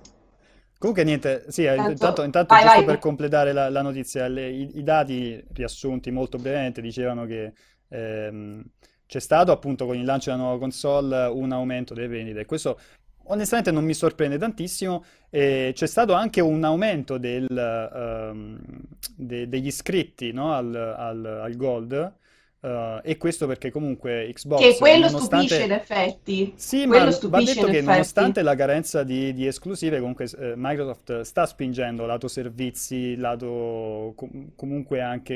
Comunque 0.79 1.05
niente, 1.05 1.45
sì, 1.49 1.65
eh, 1.65 1.81
Tanto- 1.83 1.91
intanto, 1.93 2.23
intanto 2.23 2.55
vai, 2.55 2.63
giusto 2.63 2.83
vai. 2.83 2.85
per 2.85 2.99
completare 2.99 3.53
la, 3.53 3.71
la 3.71 3.81
notizia, 3.83 4.27
le- 4.29 4.51
i, 4.51 4.79
i 4.79 4.83
dati 4.83 5.43
riassunti 5.53 6.11
molto 6.11 6.39
brevemente 6.39 6.83
dicevano 6.83 7.25
che 7.25 7.55
ehm, 7.89 8.63
c'è 9.07 9.19
stato 9.19 9.51
appunto 9.53 9.87
con 9.87 9.97
il 9.97 10.05
lancio 10.05 10.31
della 10.31 10.43
nuova 10.43 10.59
console 10.59 11.27
un 11.27 11.53
aumento 11.53 11.95
delle 11.95 12.09
vendite 12.09 12.41
e 12.41 12.45
questo 12.45 12.79
onestamente 13.27 13.71
non 13.71 13.85
mi 13.85 13.95
sorprende 13.95 14.37
tantissimo. 14.39 15.05
E 15.31 15.73
c'è 15.75 15.87
stato 15.87 16.13
anche 16.13 16.41
un 16.43 16.63
aumento 16.65 17.17
del, 17.19 17.47
ehm, 17.57 18.59
de- 19.17 19.49
degli 19.49 19.67
iscritti 19.67 20.33
no, 20.33 20.53
al, 20.55 20.75
al- 20.75 21.25
al 21.25 21.57
Gold. 21.57 22.15
Eh, 22.65 23.01
e 23.05 23.17
questo 23.19 23.47
perché 23.47 23.71
comunque 23.71 24.33
Che 24.57 24.75
Xbox, 24.75 24.77
quello 24.77 25.09
stupisce 25.09 25.63
in 25.65 25.71
nonostante 25.71 25.73
effetti. 25.73 26.55
sì, 26.57 26.87
ma 26.87 26.99
Quello 26.99 27.11
va 27.29 27.41
stupisce 27.41 27.45
detto 27.45 27.69
che 27.69 27.83
effetti. 27.83 27.85
nonostante 27.85 28.43
la 28.43 28.55
carenza 28.55 29.03
di, 29.05 29.33
di 29.35 29.47
esclusive, 29.47 29.99
comunque 30.01 30.27
eh, 30.39 30.55
Microsoft 30.57 31.21
sta 31.23 31.47
spingendo 31.47 32.07
lato 32.07 32.29
servizi, 32.29 33.17
lato 33.17 34.13
com- 34.17 34.53
comunque 34.57 35.01
anche 35.01 35.35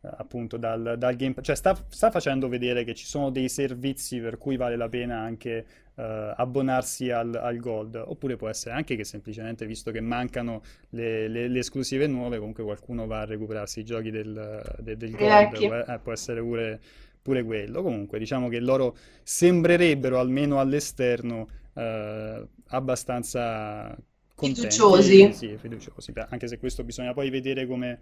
eh, 0.00 0.08
appunto 0.16 0.56
dal, 0.56 0.96
dal 0.98 1.16
Game 1.16 1.34
cioè 1.42 1.56
sta, 1.56 1.76
sta 1.88 2.10
facendo 2.10 2.48
vedere 2.48 2.84
che 2.84 2.94
ci 2.94 3.06
sono 3.06 3.30
dei 3.30 3.48
servizi 3.48 4.18
per 4.20 4.38
cui 4.38 4.56
vale 4.56 4.76
la 4.76 4.88
pena 4.88 5.18
anche 5.18 5.66
eh, 5.96 6.34
abbonarsi 6.36 7.10
al, 7.10 7.34
al 7.34 7.58
Gold, 7.58 7.94
oppure 7.96 8.36
può 8.36 8.48
essere 8.48 8.74
anche 8.74 8.96
che 8.96 9.04
semplicemente, 9.04 9.66
visto 9.66 9.90
che 9.90 10.00
mancano 10.00 10.62
le, 10.90 11.28
le- 11.28 11.48
le 11.48 11.58
esclusive 11.58 12.06
nuove, 12.06 12.38
comunque 12.38 12.64
qualcuno 12.64 13.06
va 13.06 13.20
a 13.20 13.24
recuperarsi 13.24 13.80
i 13.80 13.84
giochi 13.84 14.10
del, 14.10 14.62
de- 14.80 14.96
del 14.96 15.14
Gold, 15.14 15.54
eh, 15.54 15.98
può 16.02 16.12
essere 16.12 16.40
pure 16.42 16.80
pure 17.22 17.44
quello. 17.44 17.82
Comunque, 17.82 18.18
diciamo 18.18 18.48
che 18.48 18.58
loro 18.60 18.96
sembrerebbero, 19.22 20.18
almeno 20.18 20.58
all'esterno, 20.58 21.46
eh, 21.74 22.48
abbastanza 22.68 23.96
Fiduciosi. 24.40 25.20
contenti, 25.20 25.32
sì, 25.32 25.56
fiduciosi, 25.56 26.12
anche 26.28 26.48
se 26.48 26.58
questo 26.58 26.82
bisogna 26.84 27.12
poi 27.12 27.30
vedere 27.30 27.66
come, 27.66 28.00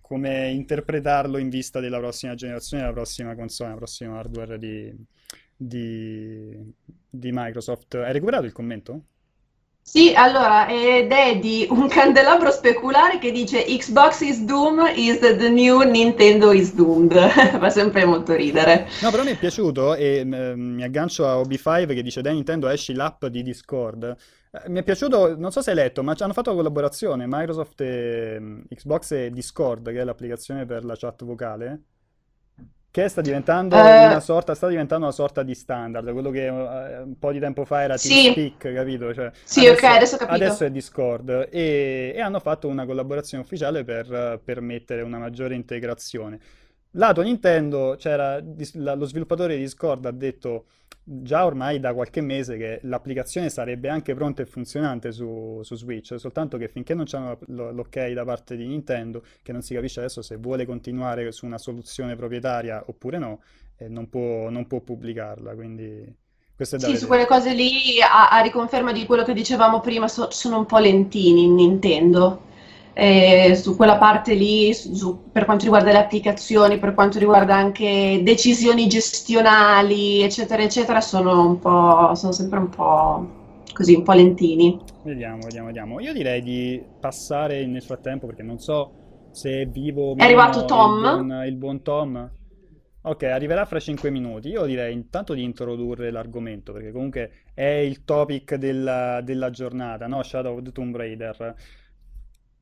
come 0.00 0.50
interpretarlo 0.50 1.38
in 1.38 1.48
vista 1.50 1.80
della 1.80 1.98
prossima 1.98 2.34
generazione, 2.34 2.82
della 2.84 2.94
prossima 2.94 3.34
console, 3.34 3.68
della 3.70 3.80
prossima 3.80 4.18
hardware 4.18 4.58
di, 4.58 4.94
di, 5.58 6.74
di 7.10 7.30
Microsoft. 7.32 7.96
Hai 7.96 8.12
recuperato 8.12 8.46
il 8.46 8.52
commento? 8.52 9.02
Sì, 9.82 10.12
allora, 10.14 10.68
ed 10.68 11.10
è 11.10 11.38
di 11.40 11.66
un 11.70 11.88
candelabro 11.88 12.50
speculare 12.52 13.18
che 13.18 13.32
dice 13.32 13.64
Xbox 13.64 14.20
is 14.20 14.44
doomed 14.44 14.96
is 14.96 15.18
the 15.18 15.48
new 15.48 15.80
Nintendo 15.80 16.52
is 16.52 16.74
doomed. 16.74 17.12
Fa 17.58 17.70
sempre 17.70 18.04
molto 18.04 18.34
ridere. 18.34 18.86
No, 19.00 19.10
però 19.10 19.22
mi 19.22 19.30
è 19.30 19.38
piaciuto 19.38 19.94
e 19.94 20.22
mm, 20.24 20.74
mi 20.74 20.82
aggancio 20.82 21.26
a 21.26 21.36
OB5 21.40 21.94
che 21.94 22.02
dice 22.02 22.20
da 22.20 22.30
Nintendo 22.32 22.68
esci 22.68 22.92
l'app 22.94 23.24
di 23.26 23.42
Discord. 23.42 24.16
Eh, 24.50 24.68
Mi 24.68 24.80
è 24.80 24.82
piaciuto, 24.82 25.36
non 25.36 25.50
so 25.52 25.62
se 25.62 25.70
hai 25.70 25.76
letto, 25.76 26.02
ma 26.02 26.14
ci 26.14 26.22
hanno 26.22 26.32
fatto 26.34 26.50
una 26.50 26.58
collaborazione 26.58 27.26
Microsoft 27.26 27.80
e 27.80 28.38
mm, 28.40 28.60
Xbox 28.68 29.10
e 29.12 29.30
Discord, 29.30 29.90
che 29.90 30.00
è 30.00 30.04
l'applicazione 30.04 30.66
per 30.66 30.84
la 30.84 30.96
chat 30.96 31.24
vocale, 31.24 31.82
che 32.90 33.08
sta 33.08 33.20
diventando 33.20 33.94
una 33.96 34.18
Eh, 34.18 34.20
sorta, 34.20 34.54
sta 34.54 34.68
diventando 34.68 35.04
una 35.06 35.14
sorta 35.14 35.42
di 35.42 35.54
standard, 35.54 36.10
quello 36.12 36.30
che 36.30 36.46
eh, 36.46 36.98
un 37.02 37.18
po' 37.18 37.32
di 37.32 37.38
tempo 37.38 37.64
fa 37.64 37.82
era 37.82 37.96
sì, 37.96 38.34
TeamSpeak, 38.36 38.72
capito? 38.72 39.12
Cioè, 39.14 39.30
sì, 39.42 39.66
ok, 39.66 39.82
adesso, 39.84 39.84
adesso 39.84 40.14
ho 40.16 40.18
adesso 40.24 40.64
capito. 40.64 40.64
è 40.64 40.70
Discord 40.70 41.48
e, 41.50 42.12
e 42.14 42.20
hanno 42.20 42.40
fatto 42.40 42.68
una 42.68 42.86
collaborazione 42.86 43.42
ufficiale 43.42 43.84
per 43.84 44.40
permettere 44.44 45.02
una 45.02 45.18
maggiore 45.18 45.54
integrazione. 45.54 46.38
Lato 46.92 47.22
Nintendo, 47.22 47.96
la- 48.74 48.94
lo 48.94 49.04
sviluppatore 49.04 49.56
di 49.56 49.62
Discord 49.62 50.04
ha 50.06 50.10
detto 50.10 50.66
già 51.22 51.44
ormai 51.46 51.80
da 51.80 51.94
qualche 51.94 52.20
mese 52.20 52.56
che 52.56 52.80
l'applicazione 52.82 53.48
sarebbe 53.50 53.88
anche 53.88 54.14
pronta 54.14 54.42
e 54.42 54.46
funzionante 54.46 55.12
su, 55.12 55.60
su 55.62 55.74
Switch, 55.76 56.18
soltanto 56.18 56.58
che 56.58 56.68
finché 56.68 56.94
non 56.94 57.04
l- 57.04 57.70
l'ok 57.74 58.08
da 58.12 58.24
parte 58.24 58.56
di 58.56 58.66
Nintendo, 58.66 59.22
che 59.42 59.52
non 59.52 59.62
si 59.62 59.74
capisce 59.74 60.00
adesso 60.00 60.22
se 60.22 60.36
vuole 60.36 60.66
continuare 60.66 61.30
su 61.32 61.46
una 61.46 61.58
soluzione 61.58 62.16
proprietaria 62.16 62.82
oppure 62.86 63.18
no, 63.18 63.40
eh, 63.76 63.88
non 63.88 64.08
può, 64.08 64.50
non 64.50 64.66
può 64.66 64.80
pubblicarla, 64.80 65.54
quindi 65.54 66.04
Sì, 66.74 66.96
su 66.96 67.06
vedere. 67.06 67.08
quelle 67.08 67.26
cose 67.26 67.52
lì, 67.54 68.00
a, 68.00 68.28
a 68.28 68.40
riconferma 68.40 68.92
di 68.92 69.04
quello 69.06 69.24
che 69.24 69.32
dicevamo 69.32 69.80
prima, 69.80 70.06
so- 70.08 70.30
sono 70.30 70.58
un 70.58 70.66
po' 70.66 70.78
lentini 70.78 71.44
in 71.44 71.54
Nintendo. 71.54 72.42
Eh, 73.00 73.54
su 73.54 73.76
quella 73.76 73.96
parte 73.96 74.34
lì, 74.34 74.74
su- 74.74 74.92
su- 74.94 75.30
per 75.30 75.44
quanto 75.44 75.62
riguarda 75.64 75.92
le 75.92 75.98
applicazioni, 75.98 76.78
per 76.78 76.94
quanto 76.94 77.18
riguarda 77.20 77.54
anche 77.54 78.20
decisioni 78.24 78.88
gestionali, 78.88 80.20
eccetera, 80.22 80.62
eccetera, 80.64 81.00
sono 81.00 81.46
un 81.46 81.58
po', 81.60 82.14
sono 82.16 82.32
sempre 82.32 82.58
un 82.58 82.68
po' 82.68 83.28
così, 83.72 83.94
un 83.94 84.02
po' 84.02 84.12
lentini. 84.14 84.80
Vediamo, 85.00 85.44
vediamo, 85.44 85.66
vediamo. 85.68 86.00
Io 86.00 86.12
direi 86.12 86.42
di 86.42 86.84
passare 86.98 87.66
nel 87.66 87.82
frattempo 87.82 88.26
perché 88.26 88.42
non 88.42 88.58
so 88.58 88.96
se 89.30 89.62
è 89.62 89.66
vivo 89.68 90.10
o 90.10 90.14
È 90.14 90.22
arrivato 90.24 90.64
meno 90.64 90.82
il 90.82 90.94
Tom. 90.94 91.00
buon, 91.00 91.42
il 91.46 91.56
buon 91.56 91.82
Tom. 91.82 92.32
Ok, 93.02 93.22
arriverà 93.24 93.64
fra 93.64 93.78
5 93.80 94.10
minuti. 94.10 94.48
Io 94.48 94.64
direi 94.66 94.92
intanto 94.92 95.32
di 95.34 95.42
introdurre 95.44 96.10
l'argomento 96.10 96.72
perché 96.72 96.90
comunque 96.92 97.30
è 97.54 97.62
il 97.64 98.04
topic 98.04 98.56
della, 98.56 99.20
della 99.22 99.50
giornata, 99.50 100.06
no? 100.08 100.22
Shadow 100.22 100.56
of 100.56 100.62
the 100.62 100.72
Tomb 100.72 100.96
Raider. 100.96 101.54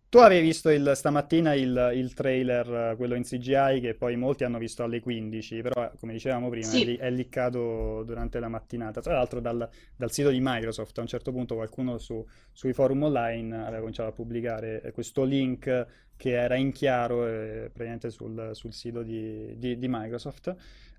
Tu 0.09 0.19
avevi 0.19 0.41
visto 0.47 0.71
il- 0.71 0.93
stamattina 0.95 1.53
il, 1.55 1.91
il 1.95 2.15
trailer, 2.15 2.93
eh, 2.93 2.97
quello 2.97 3.15
in 3.17 3.25
CGI, 3.25 3.81
che 3.81 3.95
poi 3.95 4.17
molti 4.17 4.45
hanno 4.45 4.59
visto 4.59 4.83
alle 4.85 5.01
15, 5.01 5.61
però 5.63 5.85
eh, 5.85 5.91
come 5.99 6.13
dicevamo 6.13 6.49
prima 6.49 6.77
è, 6.77 6.81
li- 6.81 6.97
Sì, 6.97 6.97
è 6.97 7.11
liccato 7.11 8.03
durante 8.05 8.39
la 8.39 8.49
mattinata. 8.49 9.01
Tra 9.01 9.15
l'altro 9.15 9.41
dal, 9.41 9.69
dal 9.97 10.11
sito 10.13 10.31
di 10.31 10.39
Microsoft 10.41 10.97
a 10.99 11.01
un 11.03 11.07
certo 11.09 11.33
punto 11.33 11.57
qualcuno 11.57 11.99
su- 11.99 12.25
sui 12.53 12.73
forum 12.73 13.03
online 13.03 13.57
aveva 13.57 13.79
cominciato 13.81 14.09
a 14.11 14.13
pubblicare 14.13 14.81
eh, 14.83 14.93
questo 14.93 15.25
link 15.25 15.87
che 16.17 16.31
era 16.31 16.55
in 16.55 16.73
chiaro 16.73 17.27
eh, 17.27 17.65
praticamente 17.73 18.11
sul, 18.11 18.51
sul 18.53 18.73
sito 18.73 19.03
di, 19.03 19.59
di- 19.59 19.77
di 19.79 19.87
Microsoft. 19.89 20.55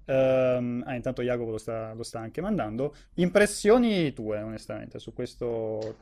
Ehm, 0.05 0.83
ah, 0.85 0.95
intanto 0.95 1.21
Jacopo 1.23 1.51
lo 1.51 1.57
sta, 1.57 1.93
lo 1.93 2.03
sta 2.03 2.19
anche 2.19 2.41
mandando. 2.41 2.93
Impressioni 3.15 4.13
tue, 4.13 4.41
onestamente, 4.41 4.99
su 4.99 5.13
questo 5.13 5.95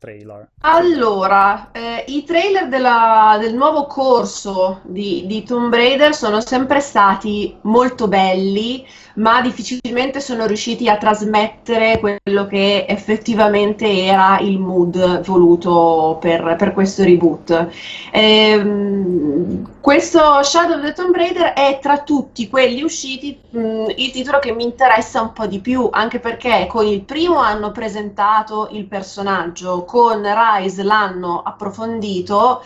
trailer? 0.00 0.48
Allora, 0.62 1.70
eh, 1.72 2.04
i 2.08 2.22
trailer 2.24 2.68
della- 2.68 3.38
del 3.40 3.54
nuovo 3.54 3.86
corso 3.86 4.80
di, 4.84 5.24
di 5.26 5.42
Tomb 5.42 5.72
Raider 5.74 6.14
sono 6.14 6.40
sempre 6.42 6.80
stati 6.80 7.58
molto 7.62 8.08
belli, 8.08 8.86
ma 9.20 9.40
difficilmente 9.42 10.20
sono 10.20 10.46
riusciti 10.46 10.88
a 10.88 10.96
trasmettere 10.96 11.98
quello 12.00 12.46
che 12.46 12.86
effettivamente 12.88 14.04
era 14.04 14.38
il 14.40 14.58
mood 14.58 15.20
voluto 15.20 16.16
per, 16.20 16.56
per 16.58 16.72
questo 16.72 17.04
reboot. 17.04 17.68
Ehm, 18.12 19.78
questo 19.80 20.42
Shadow 20.42 20.78
of 20.78 20.84
the 20.84 20.92
Tomb 20.92 21.14
Raider 21.14 21.52
è 21.52 21.78
tra 21.80 21.98
tutti 22.02 22.48
quelli 22.48 22.82
usciti, 22.82 23.38
mh, 23.50 23.92
il 23.96 24.10
titolo 24.10 24.38
che 24.38 24.52
mi 24.52 24.64
interessa 24.64 25.20
un 25.20 25.32
po' 25.32 25.46
di 25.46 25.60
più, 25.60 25.88
anche 25.92 26.18
perché 26.18 26.66
con 26.66 26.86
il 26.86 27.02
primo 27.02 27.38
hanno 27.38 27.72
presentato 27.72 28.68
il 28.72 28.86
personaggio, 28.86 29.84
con 29.84 30.22
Rise 30.22 30.82
l'hanno 30.82 31.42
approfondito. 31.42 32.62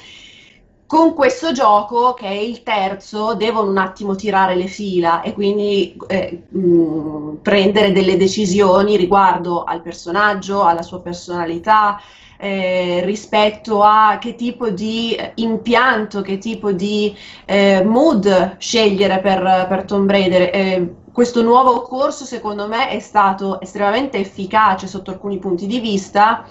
Con 0.86 1.14
questo 1.14 1.52
gioco, 1.52 2.12
che 2.14 2.26
è 2.26 2.30
il 2.30 2.62
terzo, 2.62 3.34
devono 3.34 3.70
un 3.70 3.78
attimo 3.78 4.14
tirare 4.14 4.54
le 4.54 4.66
fila 4.66 5.22
e 5.22 5.32
quindi 5.32 5.96
eh, 6.08 6.44
mh, 6.48 7.38
prendere 7.42 7.90
delle 7.90 8.16
decisioni 8.16 8.96
riguardo 8.96 9.64
al 9.64 9.80
personaggio, 9.80 10.62
alla 10.62 10.82
sua 10.82 11.00
personalità, 11.00 11.98
eh, 12.36 13.00
rispetto 13.04 13.82
a 13.82 14.18
che 14.20 14.34
tipo 14.34 14.68
di 14.68 15.14
eh, 15.14 15.32
impianto, 15.36 16.20
che 16.20 16.36
tipo 16.38 16.70
di 16.72 17.16
eh, 17.46 17.82
mood 17.82 18.56
scegliere 18.58 19.20
per, 19.20 19.66
per 19.68 19.84
Tomb 19.84 20.10
Raider. 20.10 20.42
Eh, 20.52 20.94
questo 21.12 21.42
nuovo 21.42 21.80
corso, 21.82 22.24
secondo 22.24 22.68
me, 22.68 22.88
è 22.88 22.98
stato 22.98 23.60
estremamente 23.60 24.18
efficace 24.18 24.86
sotto 24.86 25.10
alcuni 25.10 25.38
punti 25.38 25.66
di 25.66 25.80
vista, 25.80 26.46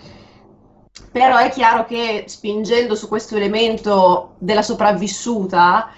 però 1.12 1.38
è 1.38 1.50
chiaro 1.50 1.86
che 1.86 2.26
spingendo 2.28 2.96
su 2.96 3.08
questo 3.08 3.36
elemento 3.36 4.36
della 4.38 4.62
sopravvissuta, 4.62 5.90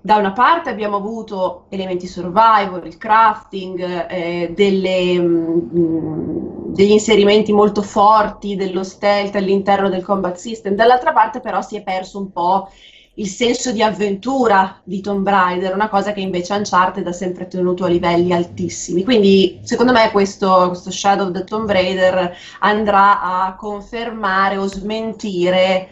da 0.00 0.16
una 0.16 0.32
parte 0.32 0.68
abbiamo 0.68 0.96
avuto 0.96 1.66
elementi 1.70 2.06
survival, 2.06 2.82
il 2.84 2.98
crafting, 2.98 4.06
eh, 4.08 4.52
delle, 4.54 5.18
mm, 5.18 6.72
degli 6.74 6.90
inserimenti 6.90 7.52
molto 7.52 7.82
forti 7.82 8.54
dello 8.54 8.84
stealth 8.84 9.34
all'interno 9.36 9.88
del 9.88 10.04
combat 10.04 10.36
system, 10.36 10.74
dall'altra 10.74 11.12
parte 11.12 11.40
però 11.40 11.62
si 11.62 11.76
è 11.76 11.82
perso 11.82 12.18
un 12.18 12.30
po' 12.30 12.68
il 13.14 13.28
senso 13.28 13.70
di 13.70 13.82
avventura 13.82 14.80
di 14.82 15.00
Tomb 15.00 15.28
Raider, 15.28 15.72
una 15.74 15.88
cosa 15.88 16.12
che 16.12 16.20
invece 16.20 16.54
Uncharted 16.54 17.06
ha 17.06 17.12
sempre 17.12 17.46
tenuto 17.46 17.84
a 17.84 17.88
livelli 17.88 18.32
altissimi. 18.32 19.04
Quindi 19.04 19.60
secondo 19.62 19.92
me 19.92 20.10
questo, 20.10 20.68
questo 20.68 20.90
Shadow 20.90 21.28
of 21.28 21.32
the 21.32 21.44
Tomb 21.44 21.70
Raider 21.70 22.36
andrà 22.60 23.20
a 23.20 23.54
confermare 23.54 24.56
o 24.56 24.66
smentire, 24.66 25.88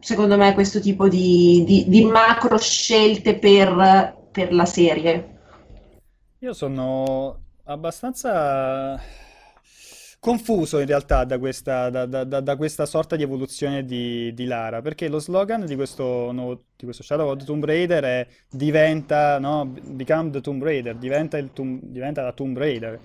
secondo 0.00 0.36
me, 0.36 0.52
questo 0.54 0.80
tipo 0.80 1.08
di, 1.08 1.64
di- 1.66 1.84
di 1.88 2.04
macro 2.04 2.58
scelte 2.58 3.38
per, 3.38 4.16
per 4.30 4.52
la 4.52 4.64
serie. 4.66 5.38
Io 6.40 6.52
sono 6.52 7.38
abbastanza... 7.64 9.00
confuso 10.20 10.78
in 10.78 10.86
realtà 10.86 11.24
da 11.24 11.38
questa, 11.38 11.90
da, 11.90 12.06
da- 12.06 12.24
da- 12.24 12.56
questa 12.56 12.86
sorta 12.86 13.16
di 13.16 13.22
evoluzione 13.22 13.84
di, 13.84 14.32
di 14.34 14.44
Lara, 14.44 14.82
perché 14.82 15.08
lo 15.08 15.18
slogan 15.18 15.64
di 15.66 15.74
questo, 15.74 16.30
nuovo- 16.32 16.66
di 16.76 16.84
questo 16.84 17.02
Shadow 17.02 17.30
of 17.30 17.38
the 17.38 17.44
Tomb 17.46 17.64
Raider 17.64 18.04
è 18.04 18.26
diventa, 18.48 19.38
no? 19.38 19.66
Become 19.66 20.30
the 20.30 20.40
Tomb 20.42 20.62
Raider, 20.62 20.96
diventa, 20.96 21.38
il 21.38 21.52
Tomb- 21.52 21.80
diventa 21.82 22.22
la 22.22 22.32
Tomb 22.32 22.56
Raider. 22.58 23.00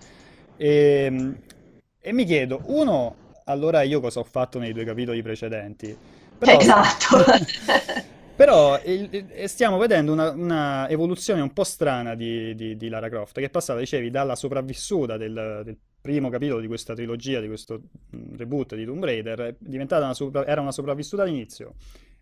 E, 0.58 1.36
e 2.00 2.14
mi 2.14 2.26
chiedo, 2.26 2.62
uno, 2.66 3.16
allora 3.46 3.82
io 3.84 4.00
cosa 4.02 4.20
ho 4.20 4.24
fatto 4.24 4.60
nei 4.60 4.74
due 4.74 4.84
capitoli 4.86 5.22
precedenti? 5.22 5.98
Però, 6.38 6.60
Esatto. 6.60 7.24
però 8.36 8.80
stiamo 9.46 9.78
vedendo 9.78 10.12
una, 10.12 10.32
una 10.32 10.90
evoluzione 10.90 11.42
un 11.42 11.54
po' 11.54 11.64
strana 11.64 12.16
di, 12.16 12.54
di- 12.56 12.76
di 12.76 12.90
Lara 12.90 13.10
Croft, 13.10 13.40
che 13.40 13.46
è 13.46 13.50
passata, 13.50 13.80
dicevi, 13.80 14.10
dalla 14.10 14.36
sopravvissuta 14.36 15.18
del, 15.18 15.62
del 15.64 15.78
primo 16.06 16.30
capitolo 16.30 16.60
di 16.60 16.68
questa 16.68 16.94
trilogia, 16.94 17.40
di 17.40 17.48
questo 17.48 17.82
mm, 18.16 18.36
reboot 18.38 18.76
di 18.76 18.86
Tomb 18.86 19.04
Raider, 19.04 19.56
una, 19.66 20.14
sopra- 20.14 20.46
era 20.46 20.62
una 20.62 20.72
sopravvissuta 20.72 21.24
all'inizio, 21.24 21.74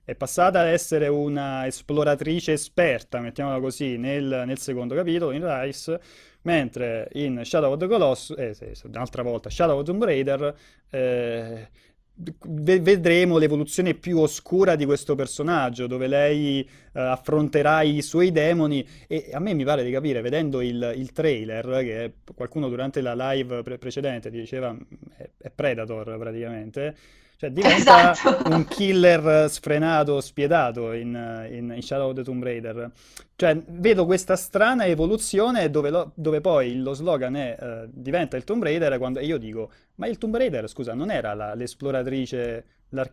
è 0.06 0.16
passata 0.16 0.62
ad 0.62 0.68
essere 0.68 1.10
una 1.10 1.68
esploratrice 1.68 2.54
esperta, 2.54 3.20
mettiamola 3.20 3.60
così, 3.60 3.98
nel, 3.98 4.44
nel 4.46 4.58
secondo 4.58 4.96
capitolo, 4.96 5.32
in 5.32 5.44
Rise, 5.46 6.00
mentre 6.44 7.10
in 7.16 7.42
Shadow 7.44 7.74
of 7.74 7.80
the 7.80 7.88
Colossus, 7.88 8.38
eh, 8.38 8.54
sì, 8.54 8.88
un'altra 8.88 9.22
volta, 9.22 9.50
Shadow 9.50 9.78
of 9.78 9.86
Tomb 9.86 10.06
Raider, 10.06 10.56
eh, 10.90 11.68
vedremo 12.16 13.38
l'evoluzione 13.38 13.96
più 13.96 14.20
oscura 14.20 14.76
di 14.76 14.86
questo 14.86 15.16
personaggio, 15.16 15.88
dove 15.88 16.08
lei 16.08 16.60
eh, 16.62 16.70
affronterà 17.00 17.82
i 17.82 18.02
suoi 18.02 18.32
demoni 18.32 18.88
e 19.08 19.32
a 19.34 19.40
me 19.40 19.54
mi 19.54 19.64
pare 19.64 19.84
di 19.84 19.92
capire, 19.92 20.22
vedendo 20.22 20.62
il, 20.62 20.94
il 20.96 21.12
trailer, 21.12 21.66
che 21.84 22.14
qualcuno 22.36 22.70
durante 22.70 23.02
la 23.02 23.16
live 23.16 23.64
pre- 23.64 23.78
precedente 23.78 24.30
diceva 24.30 24.76
è, 25.18 25.30
è 25.38 25.50
Predator 25.50 26.18
praticamente, 26.18 26.96
cioè 27.44 27.52
diventa 27.52 28.12
Esatto. 28.14 28.50
un 28.50 28.66
killer 28.66 29.50
sfrenato, 29.50 30.22
spietato 30.22 30.94
in, 30.94 31.48
in- 31.52 31.74
in 31.76 31.82
Shadow 31.82 32.10
of 32.10 32.16
the 32.16 32.24
Tomb 32.24 32.42
Raider. 32.42 32.90
Cioè, 33.36 33.62
vedo 33.68 34.06
questa 34.06 34.38
strana 34.38 34.86
evoluzione 34.86 35.70
dove, 35.70 35.90
lo- 35.90 36.12
dove 36.16 36.40
poi 36.40 36.78
lo 36.78 36.94
slogan 36.94 37.36
è 37.36 37.58
eh, 37.60 37.88
diventa 37.92 38.38
il 38.38 38.46
Tomb 38.46 38.64
Raider 38.64 38.98
quando, 38.98 39.20
e 39.20 39.26
io 39.26 39.38
dico, 39.38 39.72
ma 39.96 40.08
il 40.08 40.18
Tomb 40.18 40.38
Raider, 40.38 40.70
scusa, 40.70 40.94
non 40.94 41.12
era 41.12 41.34
la- 41.34 41.54
l'esploratrice, 41.54 42.64
la- 42.90 43.10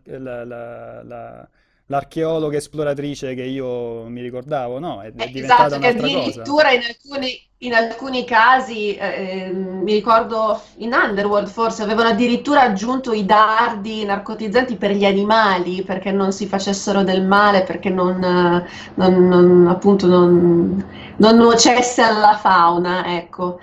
la- 1.05 1.49
l'archeologa 1.91 2.57
esploratrice 2.57 3.35
che 3.35 3.43
io 3.43 4.05
mi 4.09 4.21
ricordavo? 4.23 4.79
No, 4.79 5.03
è, 5.03 5.13
è 5.13 5.13
Eh, 5.17 5.31
diventata 5.31 5.79
Esatto, 5.79 5.79
che 5.79 5.89
addirittura 5.89 6.71
in 6.73 6.81
alcuni, 6.83 7.39
in 7.59 7.75
alcuni 7.75 8.25
casi, 8.25 8.95
eh, 8.97 9.49
ehm, 9.51 9.83
mi 9.83 9.93
ricordo 9.93 10.59
in 10.77 10.93
Underworld 10.95 11.47
forse, 11.49 11.83
avevano 11.83 12.09
addirittura 12.09 12.63
aggiunto 12.63 13.13
i 13.13 13.27
dardi 13.27 14.03
narcotizzanti 14.05 14.77
per 14.77 14.93
gli 14.93 15.05
animali 15.05 15.83
perché 15.83 16.11
non 16.11 16.33
si 16.33 16.47
facessero 16.47 17.03
del 17.05 17.23
male, 17.27 17.65
perché 17.65 17.91
non, 17.91 18.19
non- 18.95 19.29
non- 19.29 19.67
appunto 19.69 20.07
non, 20.07 20.83
non 21.17 21.37
nuocesse 21.37 22.01
alla 22.03 22.37
fauna, 22.39 23.15
ecco. 23.17 23.61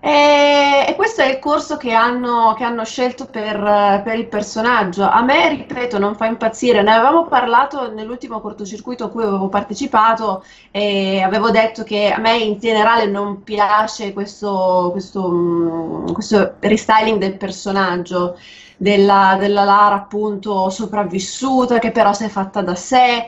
E, 0.00 0.84
e 0.88 0.94
questo 0.94 1.22
è 1.22 1.26
il 1.30 1.38
corso 1.38 1.76
che 1.76 1.92
hanno, 1.92 2.54
che 2.56 2.64
hanno 2.64 2.84
scelto 2.84 3.26
per, 3.26 4.02
per 4.04 4.18
il 4.18 4.28
personaggio. 4.28 5.02
A 5.08 5.22
me, 5.22 5.48
ripeto, 5.48 5.98
non 5.98 6.14
fa 6.14 6.26
impazzire. 6.26 6.82
Ne 6.82 6.92
avevamo 6.92 7.26
parlato 7.26 7.92
nell'ultimo 7.92 8.40
cortocircuito 8.40 9.04
a 9.04 9.10
cui 9.10 9.22
avevo 9.24 9.48
partecipato 9.48 10.44
e 10.70 11.20
avevo 11.22 11.50
detto 11.50 11.82
che 11.82 12.10
a 12.10 12.18
me 12.18 12.36
in 12.38 12.58
generale 12.58 13.06
non 13.06 13.42
piace 13.42 14.12
questo, 14.12 14.90
questo, 14.92 15.28
mm, 15.30 16.12
questo 16.12 16.54
restyling 16.60 17.18
del 17.18 17.36
personaggio. 17.36 18.36
Della, 18.78 19.36
della 19.38 19.64
Lara 19.64 19.94
appunto 19.94 20.68
sopravvissuta 20.68 21.78
che 21.78 21.90
però 21.92 22.12
si 22.12 22.24
è 22.24 22.28
fatta 22.28 22.60
da 22.60 22.74
sé 22.74 23.24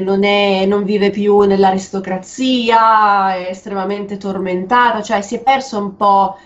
non, 0.00 0.22
è- 0.24 0.64
non 0.66 0.84
vive 0.84 1.10
più 1.10 1.40
nell'aristocrazia, 1.40 3.34
è 3.34 3.48
estremamente 3.50 4.16
tormentata, 4.18 5.02
cioè 5.02 5.20
si 5.20 5.34
è 5.36 5.42
perso 5.42 5.78
un 5.78 5.96
po', 5.96 6.36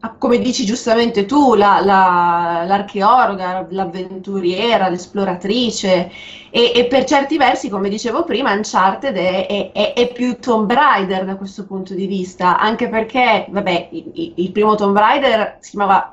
ah, 0.00 0.14
come 0.16 0.38
dici 0.38 0.64
giustamente 0.64 1.24
tu, 1.26 1.54
la- 1.54 1.80
la- 1.84 2.64
l'archeologa, 2.66 3.66
l'avventuriera, 3.70 4.88
l'esploratrice 4.88 6.10
e, 6.50 6.72
e 6.74 6.86
per 6.86 7.04
certi 7.04 7.36
versi, 7.36 7.68
come 7.68 7.88
dicevo 7.88 8.24
prima, 8.24 8.52
Uncharted 8.52 9.14
è, 9.16 9.46
è- 9.46 9.72
è- 9.72 9.92
è 9.94 10.12
più 10.12 10.38
Tomb 10.38 10.70
Raider 10.72 11.24
da 11.24 11.36
questo 11.36 11.66
punto 11.66 11.94
di 11.94 12.06
vista, 12.06 12.58
anche 12.58 12.88
perché, 12.88 13.46
vabbè, 13.48 13.88
il- 13.92 14.32
il 14.36 14.52
primo 14.52 14.74
Tomb 14.74 14.96
Raider 14.96 15.56
si 15.60 15.70
chiamava 15.70 16.12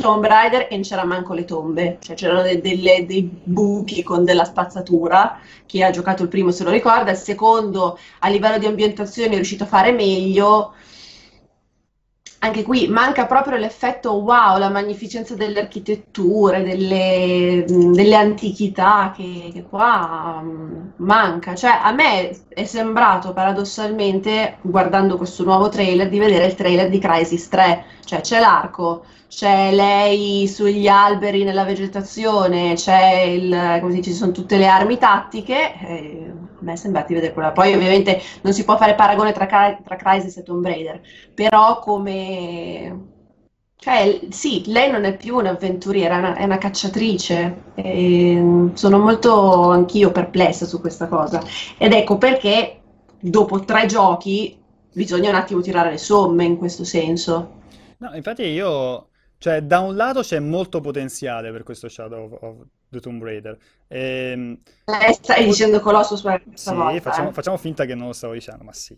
Tomb 0.00 0.24
Raider 0.24 0.62
e 0.70 0.74
non 0.74 0.82
c'era 0.82 1.04
manco 1.04 1.34
le 1.34 1.44
tombe, 1.44 1.98
cioè 2.00 2.16
c'erano 2.16 2.42
de- 2.42 2.60
delle- 2.60 3.04
dei 3.06 3.22
buchi 3.42 4.02
con 4.02 4.24
della 4.24 4.44
spazzatura 4.44 5.38
chi 5.66 5.82
ha 5.82 5.90
giocato 5.90 6.22
il 6.22 6.28
primo 6.28 6.50
se 6.50 6.64
lo 6.64 6.70
ricorda, 6.70 7.10
il 7.12 7.16
secondo 7.16 7.98
a 8.20 8.28
livello 8.28 8.58
di 8.58 8.66
ambientazione 8.66 9.32
è 9.32 9.34
riuscito 9.36 9.64
a 9.64 9.66
fare 9.66 9.92
meglio. 9.92 10.72
Anche 12.42 12.62
qui 12.62 12.88
manca 12.88 13.26
proprio 13.26 13.58
l'effetto 13.58 14.12
wow, 14.14 14.56
la 14.58 14.70
magnificenza 14.70 15.34
delle 15.34 15.60
architetture, 15.60 16.62
delle, 16.62 17.64
delle 17.66 18.14
antichità 18.16 19.12
che, 19.14 19.50
che 19.52 19.62
qua 19.68 20.42
manca. 20.96 21.54
Cioè, 21.54 21.78
a 21.82 21.92
me 21.92 22.30
è 22.48 22.64
sembrato 22.64 23.34
paradossalmente, 23.34 24.56
guardando 24.62 25.18
questo 25.18 25.44
nuovo 25.44 25.68
trailer, 25.68 26.08
di 26.08 26.18
vedere 26.18 26.46
il 26.46 26.54
trailer 26.54 26.88
di 26.88 26.98
Crysis 26.98 27.48
3. 27.48 27.84
Cioè, 28.06 28.22
c'è 28.22 28.40
l'arco, 28.40 29.04
c'è 29.30 29.72
lei 29.72 30.48
sugli 30.48 30.88
alberi 30.88 31.44
nella 31.44 31.62
vegetazione, 31.62 32.74
c'è 32.74 33.20
il, 33.20 33.78
come 33.80 33.92
si 33.92 33.98
dice, 33.98 34.10
ci 34.10 34.16
sono 34.16 34.32
tutte 34.32 34.56
le 34.56 34.66
armi 34.66 34.98
tattiche. 34.98 35.74
e 35.80 36.32
a 36.32 36.62
me 36.64 36.72
è 36.72 36.76
sembrato 36.76 37.06
di 37.08 37.14
vedere 37.14 37.32
quella. 37.32 37.52
Poi, 37.52 37.72
ovviamente, 37.72 38.20
non 38.42 38.52
si 38.52 38.64
può 38.64 38.76
fare 38.76 38.96
paragone 38.96 39.32
tra, 39.32 39.46
tra 39.46 39.96
Crysis 39.96 40.36
e 40.36 40.42
Tomb 40.42 40.64
Raider, 40.66 41.00
però 41.32 41.78
come. 41.78 43.08
Cioè, 43.76 44.20
sì, 44.30 44.64
lei 44.66 44.90
non 44.90 45.04
è 45.04 45.16
più 45.16 45.36
un'avventuriera, 45.36 46.16
è 46.16 46.18
una, 46.18 46.34
è 46.34 46.44
una 46.44 46.58
cacciatrice. 46.58 47.62
E 47.76 48.70
sono 48.74 48.98
molto 48.98 49.70
anch'io 49.70 50.10
perplessa 50.10 50.66
su 50.66 50.80
questa 50.80 51.06
cosa. 51.06 51.40
Ed 51.78 51.92
ecco 51.92 52.18
perché 52.18 52.80
dopo 53.20 53.60
tre 53.64 53.86
giochi 53.86 54.58
bisogna 54.92 55.30
un 55.30 55.36
attimo 55.36 55.60
tirare 55.60 55.90
le 55.90 55.98
somme 55.98 56.44
in 56.44 56.58
questo 56.58 56.82
senso. 56.84 57.58
No, 57.98 58.14
infatti 58.14 58.42
io, 58.42 59.09
cioè, 59.40 59.62
da 59.62 59.78
un 59.80 59.96
lato 59.96 60.20
c'è 60.20 60.38
molto 60.38 60.82
potenziale 60.82 61.50
per 61.50 61.62
questo 61.62 61.88
Shadow 61.88 62.24
of, 62.24 62.42
of 62.42 62.66
the 62.90 63.00
Tomb 63.00 63.22
Raider. 63.22 63.56
Ehm, 63.88 64.60
Lei 64.84 65.14
stai 65.14 65.46
dicendo 65.46 65.80
Colossus 65.80 66.20
per 66.20 66.42
questa 66.42 66.72
sì, 66.72 66.76
volta, 66.76 67.00
facciamo, 67.00 67.30
eh? 67.30 67.32
facciamo 67.32 67.56
finta 67.56 67.86
che 67.86 67.94
non 67.94 68.08
lo 68.08 68.12
stavo 68.12 68.34
dicendo, 68.34 68.64
ma 68.64 68.74
sì. 68.74 68.94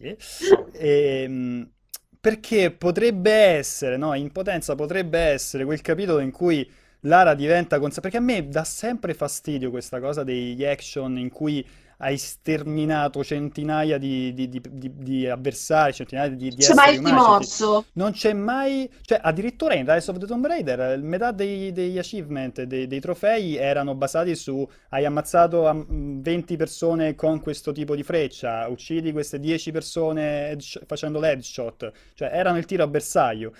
Ehm, 0.72 1.70
perché 2.18 2.72
potrebbe 2.72 3.31
essere, 3.31 3.96
no, 3.96 4.14
in 4.14 4.33
potenza 4.33 4.74
potrebbe 4.74 5.20
essere 5.20 5.64
quel 5.64 5.81
capitolo 5.81 6.18
in 6.18 6.33
cui 6.33 6.68
Lara 7.02 7.35
diventa 7.35 7.78
consapevole. 7.78 8.11
Perché 8.11 8.16
a 8.16 8.42
me 8.42 8.48
dà 8.48 8.64
sempre 8.64 9.14
fastidio 9.14 9.70
questa 9.70 10.00
cosa 10.00 10.24
degli 10.24 10.64
action 10.64 11.18
in 11.18 11.31
cui 11.31 11.64
hai 11.98 12.16
sterminato 12.18 13.22
centinaia 13.24 13.98
di, 13.98 14.33
di- 14.35 14.48
di- 14.48 14.61
di- 14.70 15.26
avversari, 15.28 15.92
centinaia 15.92 16.28
di, 16.31 16.50
di 16.50 16.57
C'è 16.57 16.74
mai 16.74 16.94
esseri 16.94 16.94
il 16.94 17.00
umani. 17.00 17.22
timorso? 17.22 17.87
Non 17.94 18.12
c'è 18.12 18.33
mai, 18.33 18.90
cioè 19.02 19.20
addirittura 19.22 19.74
in 19.74 19.92
Rise 19.92 20.11
of 20.11 20.18
the 20.18 20.26
Tomb 20.26 20.46
Raider 20.46 20.81
eh, 20.81 20.96
metà 20.98 21.31
dei- 21.33 21.72
degli 21.72 21.98
achievement, 21.98 22.62
dei, 22.62 22.87
dei 22.87 23.00
trofei 23.00 23.57
erano 23.57 23.94
basati 23.94 24.35
su 24.35 24.66
hai 24.90 25.05
ammazzato 25.05 25.66
am- 25.66 26.20
20 26.22 26.57
persone 26.57 27.14
con 27.14 27.40
questo 27.40 27.72
tipo 27.72 27.94
di 27.96 28.02
freccia, 28.02 28.66
uccidi 28.68 29.12
queste 29.12 29.38
10 29.38 29.70
persone 29.70 30.57
facendo 30.87 31.18
l'headshot, 31.20 31.92
cioè 32.14 32.31
erano 32.33 32.59
il 32.59 32.64
tiro 32.66 32.83
a 32.85 32.87
bersaglio. 32.88 33.52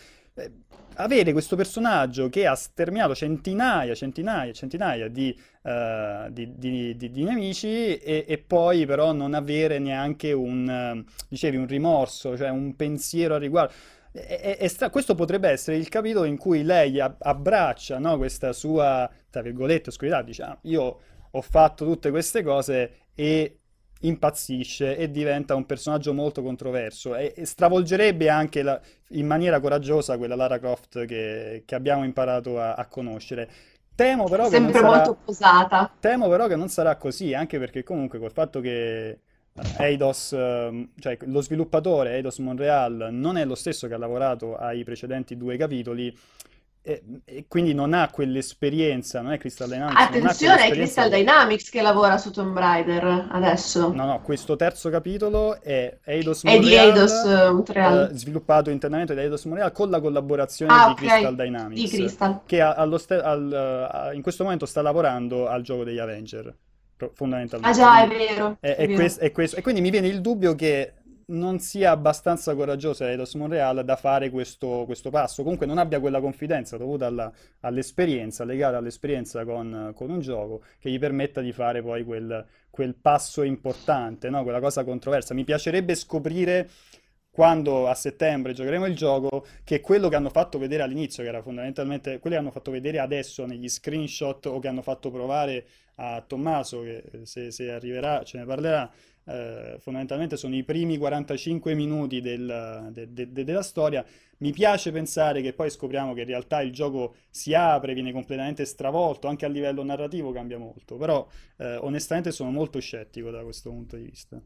Avere 0.97 1.33
questo 1.33 1.57
personaggio 1.57 2.29
che 2.29 2.47
ha 2.47 2.55
sterminato 2.55 3.15
centinaia, 3.15 3.95
centinaia, 3.95 4.53
centinaia 4.53 5.09
di, 5.09 5.35
eh, 5.63 6.27
di- 6.31 6.53
di- 6.57 6.97
di- 6.97 7.25
nemici 7.25 7.97
e, 7.97 8.25
e 8.29 8.39
poi 8.39 8.85
però 8.85 9.13
non 9.13 9.33
avere 9.33 9.79
neanche 9.79 10.33
un, 10.33 11.03
dicevi, 11.29 11.57
un 11.57 11.67
rimorso, 11.67 12.37
cioè 12.37 12.51
un 12.51 12.77
pensiero 12.77 13.35
al 13.35 13.41
riguardo. 13.41 13.73
È- 14.13 14.57
è 14.59 14.69
stra- 14.69 14.91
questo 14.91 15.15
potrebbe 15.15 15.49
essere 15.49 15.79
il 15.79 15.89
capitolo 15.89 16.27
in 16.27 16.37
cui 16.37 16.63
lei 16.63 17.01
ab- 17.01 17.17
abbraccia, 17.21 17.99
no, 17.99 18.19
questa 18.19 18.53
sua, 18.53 19.11
tra 19.31 19.41
virgolette, 19.41 19.89
oscurità, 19.89 20.21
diciamo, 20.23 20.59
io 20.63 21.01
ho 21.31 21.41
fatto 21.41 21.87
tutte 21.87 22.11
queste 22.11 22.43
cose 22.43 23.07
e 23.15 23.62
impazzisce 24.03 24.97
e 24.97 25.11
diventa 25.11 25.55
un 25.55 25.67
personaggio 25.67 26.13
molto 26.15 26.43
controverso 26.43 27.15
e, 27.17 27.33
e 27.37 27.45
stravolgerebbe 27.47 28.29
anche 28.29 28.63
la- 28.63 28.81
in 29.11 29.27
maniera 29.27 29.61
coraggiosa 29.61 30.17
quella 30.19 30.37
Lara 30.37 30.59
Croft 30.59 31.05
che, 31.07 31.63
che 31.67 31.75
abbiamo 31.75 32.05
imparato 32.05 32.61
a, 32.61 32.75
a 32.75 32.87
conoscere. 32.87 33.49
Temo 33.95 34.29
però 34.29 34.49
che 34.49 34.59
non 34.59 34.73
Sempre 34.73 34.83
molto 34.83 35.15
sarà, 35.15 35.19
posata. 35.25 35.97
temo 35.99 36.29
però 36.29 36.47
che 36.47 36.57
non 36.57 36.69
sarà 36.69 36.97
così, 36.97 37.35
anche 37.35 37.59
perché 37.59 37.83
comunque 37.83 38.19
col 38.19 38.33
fatto 38.33 38.61
che 38.61 39.09
eh, 39.11 39.21
Eidos, 39.79 40.33
ehm, 40.33 40.93
cioè 40.99 41.17
lo 41.27 41.41
sviluppatore 41.43 42.15
Eidos 42.15 42.39
Montreal 42.39 43.09
non 43.13 43.37
è 43.37 43.45
lo 43.45 43.55
stesso 43.55 43.87
che 43.87 43.95
ha 43.95 43.99
lavorato 43.99 44.57
ai 44.57 44.83
precedenti 44.85 45.37
due 45.37 45.57
capitoli, 45.57 46.17
e, 46.83 47.03
e 47.25 47.45
quindi 47.49 47.75
non 47.75 47.93
ha 47.95 48.11
quell'esperienza, 48.11 49.21
non 49.21 49.33
è 49.33 49.39
Crystal 49.39 49.69
Dynamics, 49.69 50.01
Attenzione, 50.01 50.67
è 50.67 50.71
Crystal. 50.73 51.09
Dynamics 51.11 51.71
che 51.71 51.81
lavora 51.81 52.19
su 52.19 52.31
Tomb 52.33 52.57
Raider 52.59 53.29
adesso. 53.31 53.93
No, 53.93 54.05
no, 54.05 54.21
questo 54.23 54.57
terzo 54.57 54.91
capitolo 54.91 55.61
è 55.63 55.99
Eidos 56.05 56.43
È 56.45 56.59
di 56.59 56.75
Eidos 56.75 57.13
Montreal, 57.25 57.49
eh, 57.49 57.53
Montreal. 57.53 58.11
eh, 58.13 58.17
sviluppato 58.19 58.71
internamente 58.71 59.15
da 59.15 59.21
Eidos 59.23 59.45
Montreal 59.45 59.71
con 59.73 59.91
la 59.91 60.01
collaborazione 60.01 60.73
Ah, 60.73 60.89
di 60.89 60.95
Crystal 60.95 61.33
ok, 61.33 61.37
di 61.39 61.43
Dynamics, 61.45 61.91
Crystal. 61.91 62.41
che 62.47 62.61
ste- 62.99 63.15
al- 63.21 63.89
a- 63.91 64.13
in 64.13 64.23
questo 64.23 64.43
momento 64.45 64.67
sta 64.67 64.83
lavorando 64.83 65.47
al 65.49 65.63
gioco 65.63 65.85
degli 65.85 65.99
Avenger, 65.99 66.53
pro- 66.97 67.11
Ah 67.11 67.13
fondamentalmente. 67.15 67.79
già, 67.79 68.03
è 68.03 68.09
vero, 68.09 68.57
è, 68.61 68.69
è 68.71 68.75
è 68.77 68.87
vero. 68.87 68.99
quest- 68.99 69.21
è 69.21 69.31
questo. 69.33 69.57
E 69.57 69.63
quindi 69.63 69.81
mi 69.81 69.91
viene 69.91 70.09
il 70.09 70.21
dubbio 70.21 70.55
che 70.57 70.95
non 71.27 71.59
sia 71.59 71.91
abbastanza 71.91 72.55
coraggiosa 72.55 73.09
Eidos 73.09 73.35
Montreal 73.35 73.85
da 73.85 73.97
fare 73.97 74.31
questo, 74.31 74.85
questo 74.87 75.11
passo, 75.11 75.43
comunque 75.43 75.67
non 75.67 75.79
abbia 75.79 76.01
quella 76.01 76.21
confidenza 76.21 76.77
dovuta 76.77 77.07
alla- 77.07 77.33
all'esperienza, 77.61 78.45
legata 78.45 78.77
all'esperienza 78.77 79.45
con, 79.45 79.93
con 79.95 80.11
un 80.11 80.21
gioco 80.21 80.63
che 80.79 80.91
gli 80.91 80.99
permetta 80.99 81.41
di 81.41 81.53
fare 81.53 81.83
poi 81.83 82.05
quel, 82.05 82.45
quel 82.71 82.95
passo 82.95 83.43
importante, 83.43 84.31
no? 84.31 84.43
Quella 84.43 84.61
cosa 84.61 84.85
controversa. 84.85 85.35
Mi 85.35 85.45
piacerebbe 85.45 85.95
scoprire 85.95 86.69
quando 87.33 87.89
a 87.89 87.95
settembre 87.95 88.53
giocheremo 88.53 88.85
il 88.85 88.95
gioco 88.95 89.47
che 89.65 89.81
quello 89.81 90.09
che 90.09 90.17
hanno 90.17 90.29
fatto 90.29 90.59
vedere 90.59 90.83
all'inizio, 90.83 91.23
che 91.23 91.31
era 91.31 91.41
fondamentalmente 91.41 92.19
quello 92.19 92.37
che 92.37 92.43
hanno 92.43 92.51
fatto 92.51 92.71
vedere 92.71 92.99
adesso 92.99 93.47
negli 93.47 93.69
screenshot 93.69 94.45
o 94.47 94.59
che 94.59 94.69
hanno 94.69 94.83
fatto 94.83 95.11
provare 95.11 95.67
a 95.97 96.23
Tommaso, 96.27 96.83
che 96.83 97.03
eh, 97.11 97.27
se, 97.27 97.51
se 97.51 97.71
arriverà 97.71 98.23
ce 98.23 98.39
ne 98.39 98.45
parlerà, 98.45 98.91
eh, 99.25 99.77
fondamentalmente 99.81 100.37
sono 100.37 100.55
i 100.57 100.65
primi 100.65 100.99
45 100.99 101.75
minuti 101.75 102.21
del- 102.21 102.89
de- 102.93 103.13
de- 103.13 103.33
de- 103.33 103.45
della 103.45 103.63
storia. 103.63 104.05
Mi 104.39 104.53
piace 104.53 104.91
pensare 104.91 105.41
che 105.43 105.53
poi 105.53 105.71
scopriamo 105.71 106.15
che 106.15 106.21
in 106.23 106.27
realtà 106.27 106.61
il 106.63 106.73
gioco 106.73 107.15
si 107.31 107.55
apre, 107.55 107.95
viene 107.95 108.13
completamente 108.13 108.65
stravolto, 108.65 109.29
anche 109.29 109.45
a 109.45 109.49
livello 109.49 109.83
narrativo 109.85 110.33
cambia 110.33 110.59
molto, 110.59 110.97
però 110.97 111.27
eh, 111.59 111.77
onestamente 111.77 112.33
sono 112.33 112.51
molto 112.51 112.81
scettico 112.81 113.31
da 113.31 113.43
questo 113.45 113.71
punto 113.71 113.97
di 113.97 114.03
vista. 114.05 114.41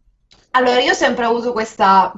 Allora, 0.56 0.80
io 0.80 0.92
ho 0.92 0.94
sempre 0.94 1.26
avuto 1.26 1.52
questa 1.52 2.14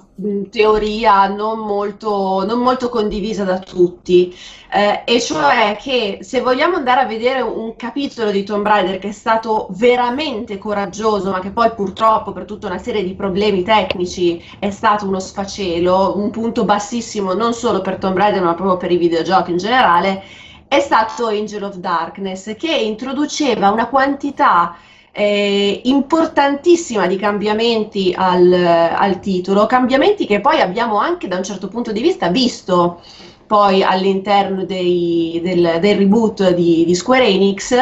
teoria 0.49 1.27
non 1.27 1.59
molto, 1.59 2.45
non 2.47 2.61
molto 2.61 2.89
condivisa 2.89 3.43
da 3.43 3.59
tutti, 3.59 4.33
eh, 4.73 5.03
e 5.05 5.21
cioè 5.21 5.77
che 5.77 6.19
se 6.21 6.41
vogliamo 6.41 6.77
andare 6.77 7.01
a 7.01 7.07
vedere 7.07 7.41
un 7.41 7.75
capitolo 7.75 8.31
di 8.31 8.45
Tomb 8.45 8.65
Raider 8.65 8.99
che 9.01 9.09
è 9.09 9.13
stato 9.13 9.67
veramente 9.71 10.57
coraggioso, 10.57 11.33
ma 11.33 11.41
che 11.41 11.51
poi 11.51 11.73
purtroppo 11.75 12.31
per 12.31 12.45
tutta 12.45 12.69
una 12.69 12.79
serie 12.79 13.03
di 13.03 13.17
problemi 13.17 13.65
tecnici 13.65 14.41
è 14.61 14.71
stato 14.71 15.05
uno 15.05 15.19
sfacelo, 15.19 16.17
un 16.17 16.31
punto 16.31 16.65
bassissimo 16.65 17.33
non 17.33 17.55
solo 17.55 17.81
per 17.81 17.97
Tomb 17.97 18.17
Raider, 18.17 18.41
ma 18.41 18.55
proprio 18.55 18.77
per 18.77 18.93
i 18.93 18.99
videogiochi 18.99 19.51
in 19.51 19.57
generale, 19.57 20.23
è 20.69 20.79
stato 20.79 21.27
Angel 21.27 21.65
of 21.65 21.75
Darkness, 21.75 22.55
che 22.57 22.73
introduceva 22.73 23.71
una 23.71 23.89
quantità 23.89 24.77
eh, 25.13 25.81
importantissima 25.85 27.07
di 27.07 27.17
cambiamenti 27.17 28.15
al, 28.17 28.53
al 28.53 29.21
titolo, 29.21 29.67
cambiamenti 29.67 30.27
che 30.27 30.41
poi 30.41 30.61
abbiamo 30.61 30.99
anche 30.99 31.29
da 31.29 31.37
un 31.37 31.45
certo 31.45 31.69
punto 31.69 31.93
di 31.93 32.01
vista 32.01 32.29
visto 32.29 33.03
poi 33.47 33.83
all'interno 33.83 34.65
dei- 34.65 35.41
del, 35.43 35.79
del 35.81 35.97
reboot 35.97 36.51
di, 36.55 36.85
di 36.85 36.95
Square 36.95 37.27
Enix 37.27 37.75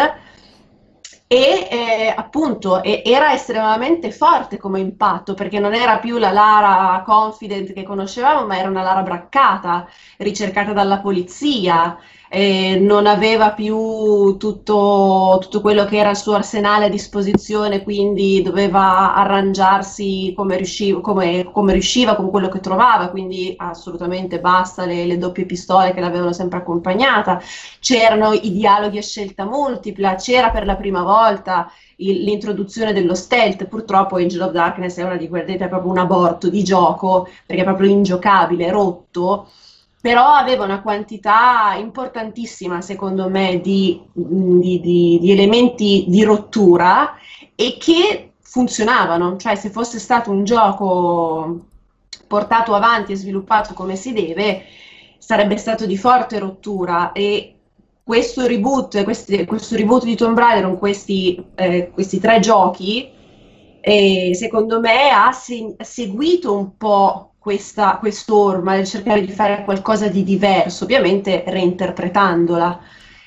e 1.28 1.68
eh, 1.70 2.14
appunto 2.16 2.82
e- 2.82 3.02
era 3.04 3.32
estremamente 3.32 4.12
forte 4.12 4.58
come 4.58 4.78
impatto 4.80 5.34
perché 5.34 5.58
non 5.58 5.74
era 5.74 5.98
più 5.98 6.18
la 6.18 6.30
Lara 6.30 7.02
confident 7.04 7.72
che 7.72 7.82
conoscevamo, 7.82 8.46
ma 8.46 8.56
era 8.58 8.68
una 8.68 8.82
Lara 8.82 9.02
braccata, 9.02 9.88
ricercata 10.18 10.72
dalla 10.72 11.00
polizia, 11.00 11.96
eh, 12.28 12.78
non 12.80 13.06
aveva 13.06 13.52
più 13.52 14.36
tutto, 14.38 15.38
tutto 15.40 15.60
quello 15.60 15.84
che 15.84 15.96
era 15.98 16.10
il 16.10 16.16
suo 16.16 16.34
arsenale 16.34 16.86
a 16.86 16.88
disposizione, 16.88 17.82
quindi 17.82 18.42
doveva 18.42 19.14
arrangiarsi 19.14 20.32
come 20.36 20.56
riusciva, 20.56 21.00
come, 21.00 21.48
come 21.52 21.72
riusciva 21.72 22.16
con 22.16 22.30
quello 22.30 22.48
che 22.48 22.60
trovava, 22.60 23.08
quindi 23.10 23.54
assolutamente 23.56 24.40
basta 24.40 24.84
le, 24.86 25.06
le 25.06 25.18
doppie 25.18 25.46
pistole 25.46 25.92
che 25.92 26.00
l'avevano 26.00 26.32
sempre 26.32 26.58
accompagnata 26.58 27.40
c'erano 27.80 28.32
i 28.32 28.52
dialoghi 28.52 28.98
a 28.98 29.02
scelta 29.02 29.44
multipla, 29.44 30.14
c'era 30.16 30.50
per 30.50 30.66
la 30.66 30.76
prima 30.76 31.02
volta 31.02 31.70
l'introduzione 31.96 32.92
dello 32.92 33.14
stealth. 33.14 33.66
Purtroppo 33.66 34.16
Angel 34.16 34.42
of 34.42 34.52
Darkness 34.52 34.98
è 34.98 35.02
una 35.02 35.16
di 35.16 35.28
quelle, 35.28 35.56
è 35.56 35.68
proprio 35.68 35.90
un 35.90 35.98
aborto 35.98 36.48
di 36.48 36.62
gioco, 36.62 37.28
perché 37.46 37.62
è 37.62 37.64
proprio 37.64 37.90
ingiocabile, 37.90 38.70
rotto. 38.70 39.48
Però 40.00 40.24
aveva 40.34 40.64
una 40.64 40.82
quantità 40.82 41.74
importantissima, 41.78 42.80
secondo 42.80 43.28
me, 43.28 43.60
di, 43.60 44.00
di- 44.12 44.80
di- 44.80 45.18
di 45.20 45.30
elementi 45.32 46.04
di 46.06 46.22
rottura 46.22 47.14
e 47.56 47.76
che 47.78 48.34
funzionavano. 48.40 49.36
Cioè, 49.36 49.56
se 49.56 49.70
fosse 49.70 49.98
stato 49.98 50.30
un 50.30 50.44
gioco 50.44 51.66
portato 52.28 52.74
avanti 52.74 53.12
e 53.12 53.16
sviluppato 53.16 53.74
come 53.74 53.96
si 53.96 54.12
deve, 54.12 54.64
sarebbe 55.18 55.56
stato 55.56 55.86
di 55.86 55.96
forte 55.96 56.38
rottura 56.38 57.10
e 57.12 57.54
questo 58.04 58.46
reboot, 58.46 59.02
questi- 59.02 59.44
questo 59.44 59.74
reboot 59.76 60.04
di 60.04 60.14
Tomb 60.14 60.38
Raider 60.38 60.64
con 60.66 60.78
questi, 60.78 61.44
eh, 61.56 61.90
questi 61.92 62.20
tre 62.20 62.38
giochi, 62.38 63.12
eh, 63.80 64.32
secondo 64.34 64.80
me 64.80 65.10
ha 65.10 65.32
se- 65.32 65.74
seguito 65.78 66.56
un 66.56 66.76
po' 66.76 67.35
questa 67.46 67.98
quest'orma 67.98 68.74
del 68.74 68.86
cercare 68.86 69.20
di 69.24 69.30
fare 69.30 69.62
qualcosa 69.62 70.08
di 70.08 70.24
diverso, 70.24 70.82
ovviamente 70.82 71.44
reinterpretandola. 71.46 72.80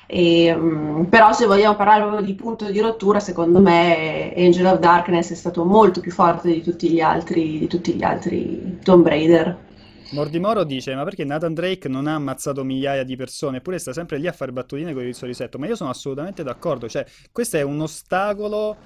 E, 0.06 0.54
mm, 0.54 1.04
però 1.04 1.32
se 1.32 1.46
vogliamo 1.46 1.74
parlare 1.74 2.02
proprio 2.02 2.20
di 2.26 2.34
punto 2.34 2.70
di 2.70 2.80
rottura, 2.80 3.18
secondo 3.18 3.60
me 3.60 4.34
Angel 4.36 4.66
of 4.66 4.78
Darkness 4.78 5.30
è 5.30 5.34
stato 5.34 5.64
molto 5.64 6.00
più 6.00 6.10
forte 6.12 6.52
di 6.52 6.62
tutti 6.62 6.90
gli 6.90 7.00
altri, 7.00 7.60
di 7.60 7.66
tutti 7.66 7.94
gli 7.94 8.02
altri 8.02 8.78
Tomb 8.82 9.06
Raider. 9.06 9.58
Mordimoro 10.10 10.64
dice: 10.64 10.94
Ma 10.94 11.04
perché 11.04 11.24
Nathan 11.24 11.54
Drake 11.54 11.88
non 11.88 12.06
ha 12.06 12.14
ammazzato 12.14 12.62
migliaia 12.62 13.04
di 13.04 13.16
persone, 13.16 13.58
eppure 13.58 13.78
sta 13.78 13.94
sempre 13.94 14.18
lì 14.18 14.26
a 14.26 14.32
fare 14.32 14.52
battutine 14.52 14.92
con 14.92 15.02
il 15.06 15.14
sorrisetto? 15.14 15.58
Ma 15.58 15.66
io 15.66 15.76
sono 15.76 15.88
assolutamente 15.88 16.42
d'accordo. 16.42 16.90
Cioè, 16.90 17.06
questo 17.32 17.56
è 17.56 17.62
un 17.62 17.80
ostacolo. 17.80 18.76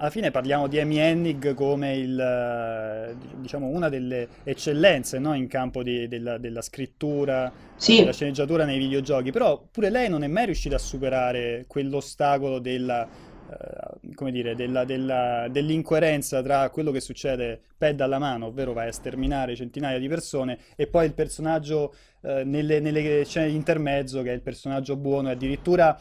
Alla 0.00 0.10
fine 0.10 0.30
parliamo 0.30 0.68
di 0.68 0.78
Amy 0.78 0.98
Hennig 0.98 1.54
come 1.54 1.96
il, 1.96 2.20
eh, 2.20 3.16
diciamo, 3.40 3.66
una 3.66 3.88
delle 3.88 4.28
eccellenze, 4.44 5.18
no, 5.18 5.34
in 5.34 5.48
campo 5.48 5.82
di- 5.82 6.06
della, 6.06 6.38
della 6.38 6.62
scrittura, 6.62 7.48
eh, 7.48 7.50
della 7.96 8.12
Sì, 8.12 8.12
sceneggiatura 8.12 8.64
nei 8.64 8.78
videogiochi, 8.78 9.32
però 9.32 9.60
pure 9.68 9.90
lei 9.90 10.08
non 10.08 10.22
è 10.22 10.28
mai 10.28 10.44
riuscita 10.44 10.76
a 10.76 10.78
superare 10.78 11.64
quell'ostacolo 11.66 12.60
della, 12.60 13.08
eh, 13.50 14.14
come 14.14 14.30
dire, 14.30 14.54
della- 14.54 14.84
della- 14.84 15.48
dell'incoerenza 15.50 16.42
tra 16.42 16.70
quello 16.70 16.92
che 16.92 17.00
succede 17.00 17.60
pad 17.76 18.00
alla 18.00 18.18
mano, 18.20 18.46
ovvero 18.46 18.72
vai 18.72 18.86
a 18.88 18.92
sterminare 18.92 19.56
centinaia 19.56 19.98
di 19.98 20.06
persone, 20.06 20.58
e 20.76 20.86
poi 20.86 21.06
il 21.06 21.14
personaggio 21.14 21.92
eh, 22.20 22.42
nelle, 22.44 22.80
nelle 22.80 23.24
scene 23.24 23.48
di 23.48 23.54
intermezzo, 23.54 24.22
che 24.22 24.30
è 24.30 24.34
il 24.34 24.42
personaggio 24.42 24.96
buono, 24.96 25.28
e 25.28 25.32
addirittura 25.32 25.96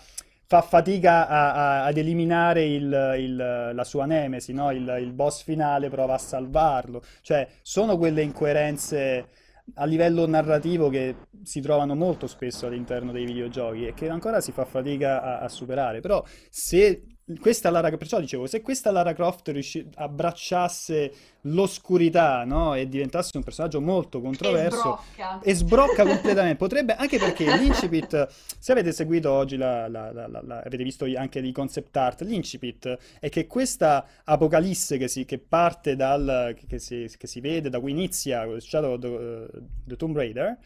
fa 0.48 0.62
fatica 0.62 1.28
a- 1.28 1.54
a- 1.54 1.86
ad 1.86 1.98
eliminare 1.98 2.64
il- 2.66 3.16
il- 3.20 3.72
la 3.74 3.84
sua 3.84 4.06
nemesi, 4.06 4.54
no? 4.54 4.72
Il, 4.72 4.98
il 5.02 5.14
boss 5.14 5.44
finale 5.44 5.90
prova 5.90 6.14
a 6.16 6.18
salvarlo. 6.18 7.02
Cioè, 7.22 7.48
sono 7.62 7.98
quelle 7.98 8.22
incoerenze 8.22 9.28
a 9.76 9.86
livello 9.86 10.26
narrativo 10.26 10.90
che 10.90 11.16
si 11.44 11.60
trovano 11.62 11.94
molto 11.96 12.26
spesso 12.28 12.68
all'interno 12.68 13.12
dei 13.12 13.26
videogiochi 13.26 13.88
e 13.88 13.94
che 13.94 14.08
ancora 14.10 14.40
si 14.40 14.52
fa 14.54 14.64
fatica 14.66 15.22
a, 15.22 15.40
a 15.40 15.50
superare. 15.50 16.00
Però 16.00 16.24
se 16.50 17.04
questa 17.40 17.70
Lara, 17.70 17.90
perciò 17.98 18.20
dicevo, 18.22 18.48
se 18.48 18.62
questa 18.62 18.90
Lara 18.90 19.14
Croft 19.14 19.50
riusci- 19.50 19.86
abbracciasse 19.96 21.12
l'oscurità, 21.42 22.46
no? 22.46 22.74
E 22.74 22.88
diventasse 22.88 23.36
un 23.36 23.44
personaggio 23.44 23.82
molto 23.82 24.22
controverso 24.22 25.00
e 25.44 25.54
sbrocca 25.54 26.06
completamente. 26.06 26.56
Potrebbe, 26.56 26.96
anche 26.96 27.18
perché 27.18 27.44
l'incipit, 27.58 28.28
se 28.58 28.72
avete 28.72 28.94
seguito 28.94 29.30
oggi, 29.32 29.58
la, 29.58 29.88
la- 29.90 30.12
la- 30.14 30.62
avete 30.66 30.84
visto 30.84 31.06
anche 31.18 31.42
di 31.42 31.52
concept 31.52 31.96
art, 31.98 32.22
l'incipit 32.22 32.98
è 33.20 33.28
che 33.30 33.46
questa 33.46 34.06
apocalisse 34.24 34.98
che, 34.98 35.08
si, 35.10 35.26
che 35.26 35.38
parte 35.38 35.96
dal, 35.98 36.54
che, 36.58 36.66
che 36.66 36.80
si, 36.80 37.10
che 37.18 37.28
si 37.28 37.42
vede, 37.42 37.70
da 37.70 37.80
cui 37.82 37.92
inizia 37.92 38.46
Shadow 38.60 38.94
of 38.94 39.00
the, 39.00 39.48
the 39.86 39.96
Tomb 39.98 40.16
Raider, 40.16 40.58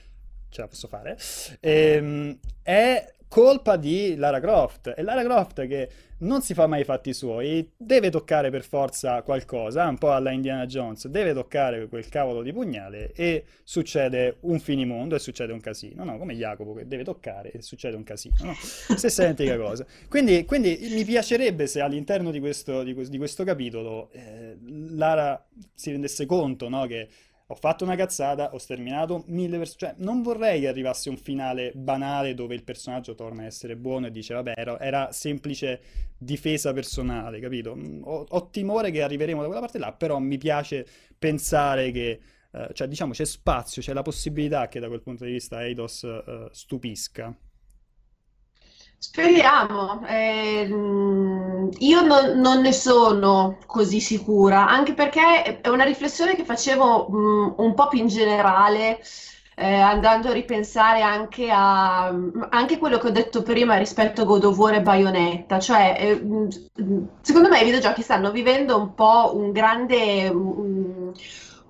ce 0.49 0.61
la 0.61 0.67
posso 0.67 0.87
fare, 0.87 1.17
ehm, 1.59 2.37
è 2.61 3.13
colpa 3.31 3.77
di 3.77 4.15
Lara 4.17 4.41
Croft. 4.41 4.93
E 4.93 5.03
Lara 5.03 5.23
Croft 5.23 5.65
che 5.65 5.89
non 6.17 6.41
si 6.41 6.53
fa 6.53 6.67
mai 6.67 6.81
i 6.81 6.83
fatti 6.83 7.13
suoi, 7.13 7.71
deve 7.77 8.09
toccare 8.09 8.49
per 8.51 8.61
forza 8.61 9.21
qualcosa, 9.21 9.87
un 9.87 9.97
po' 9.97 10.11
alla 10.11 10.31
Indiana 10.31 10.65
Jones, 10.65 11.07
deve 11.07 11.33
toccare 11.33 11.87
quel 11.87 12.09
cavolo 12.09 12.41
di 12.41 12.51
pugnale 12.51 13.13
e 13.13 13.45
succede 13.63 14.35
un 14.41 14.59
finimondo 14.59 15.15
e 15.15 15.19
succede 15.19 15.53
un 15.53 15.61
casino, 15.61 16.03
no? 16.03 16.17
Come 16.17 16.35
Jacopo 16.35 16.73
che 16.73 16.85
deve 16.85 17.05
toccare 17.05 17.51
e 17.51 17.61
succede 17.61 17.95
un 17.95 18.03
casino, 18.03 18.35
no? 18.41 18.53
Stessa 18.53 19.23
identica 19.23 19.57
cosa. 19.57 19.85
Quindi, 20.09 20.43
quindi 20.43 20.77
mi 20.91 21.05
piacerebbe 21.05 21.67
se 21.67 21.79
all'interno 21.79 22.31
di 22.31 22.39
questo, 22.41 22.83
di, 22.83 22.93
que- 22.93 23.07
di 23.07 23.17
questo 23.17 23.45
capitolo 23.45 24.11
eh, 24.11 24.57
Lara 24.89 25.41
si 25.73 25.89
rendesse 25.91 26.25
conto, 26.25 26.67
no? 26.67 26.85
Che 26.85 27.07
ho 27.51 27.55
fatto 27.55 27.83
una 27.83 27.95
cazzata, 27.95 28.53
ho 28.53 28.57
sterminato 28.57 29.23
mille 29.27 29.57
persone. 29.57 29.77
Cioè, 29.77 29.93
non 29.97 30.21
vorrei 30.21 30.61
che 30.61 30.69
arrivasse 30.69 31.09
un 31.09 31.17
finale 31.17 31.73
banale 31.75 32.33
dove 32.33 32.55
il 32.55 32.63
personaggio 32.63 33.13
torna 33.13 33.43
a 33.43 33.45
essere 33.45 33.75
buono 33.75 34.07
e 34.07 34.11
dice, 34.11 34.33
vabbè, 34.33 34.53
era, 34.55 34.79
era 34.79 35.11
semplice 35.11 35.81
difesa 36.17 36.71
personale, 36.71 37.41
capito? 37.41 37.75
Mm, 37.75 38.03
ho, 38.03 38.25
ho, 38.27 38.49
timore 38.49 38.89
che 38.91 39.01
arriveremo 39.01 39.41
da 39.41 39.47
quella 39.47 39.61
parte 39.61 39.79
là, 39.79 39.91
però 39.91 40.17
mi 40.19 40.37
piace 40.37 40.87
pensare 41.19 41.91
che, 41.91 42.19
eh, 42.51 42.69
cioè, 42.71 42.87
diciamo, 42.87 43.11
c'è 43.11 43.25
spazio, 43.25 43.81
c'è 43.81 43.91
la 43.91 44.01
possibilità 44.01 44.69
che 44.69 44.79
da 44.79 44.87
quel 44.87 45.01
punto 45.01 45.25
di 45.25 45.31
vista 45.31 45.61
Eidos 45.61 46.03
eh, 46.03 46.47
stupisca. 46.51 47.35
Speriamo, 49.03 50.05
eh, 50.05 50.67
io 51.79 52.01
non, 52.01 52.39
non, 52.39 52.61
ne 52.61 52.71
sono 52.71 53.57
così 53.65 53.99
sicura, 53.99 54.67
anche 54.67 54.93
perché 54.93 55.59
è 55.59 55.69
una 55.69 55.85
riflessione 55.85 56.35
che 56.35 56.45
facevo 56.45 57.09
mh, 57.09 57.55
un 57.57 57.73
po' 57.73 57.87
più 57.87 57.97
in 57.97 58.07
generale, 58.07 58.99
eh, 59.55 59.73
andando 59.73 60.29
a 60.29 60.33
ripensare 60.33 61.01
anche 61.01 61.49
a 61.51 62.13
anche 62.49 62.77
quello 62.77 62.99
che 62.99 63.07
ho 63.07 63.11
detto 63.11 63.41
prima 63.41 63.75
rispetto 63.77 64.21
a 64.21 64.25
God 64.25 64.43
of 64.43 64.57
War 64.57 64.75
e 64.75 64.81
Bayonetta, 64.81 65.59
cioè 65.59 65.95
eh, 65.99 66.21
secondo 67.21 67.49
me 67.49 67.59
i 67.59 67.65
videogiochi 67.65 68.03
stanno 68.03 68.31
vivendo 68.31 68.77
un 68.77 68.93
po' 68.93 69.31
un 69.35 69.51
grande... 69.51 70.27
Un, 70.29 71.11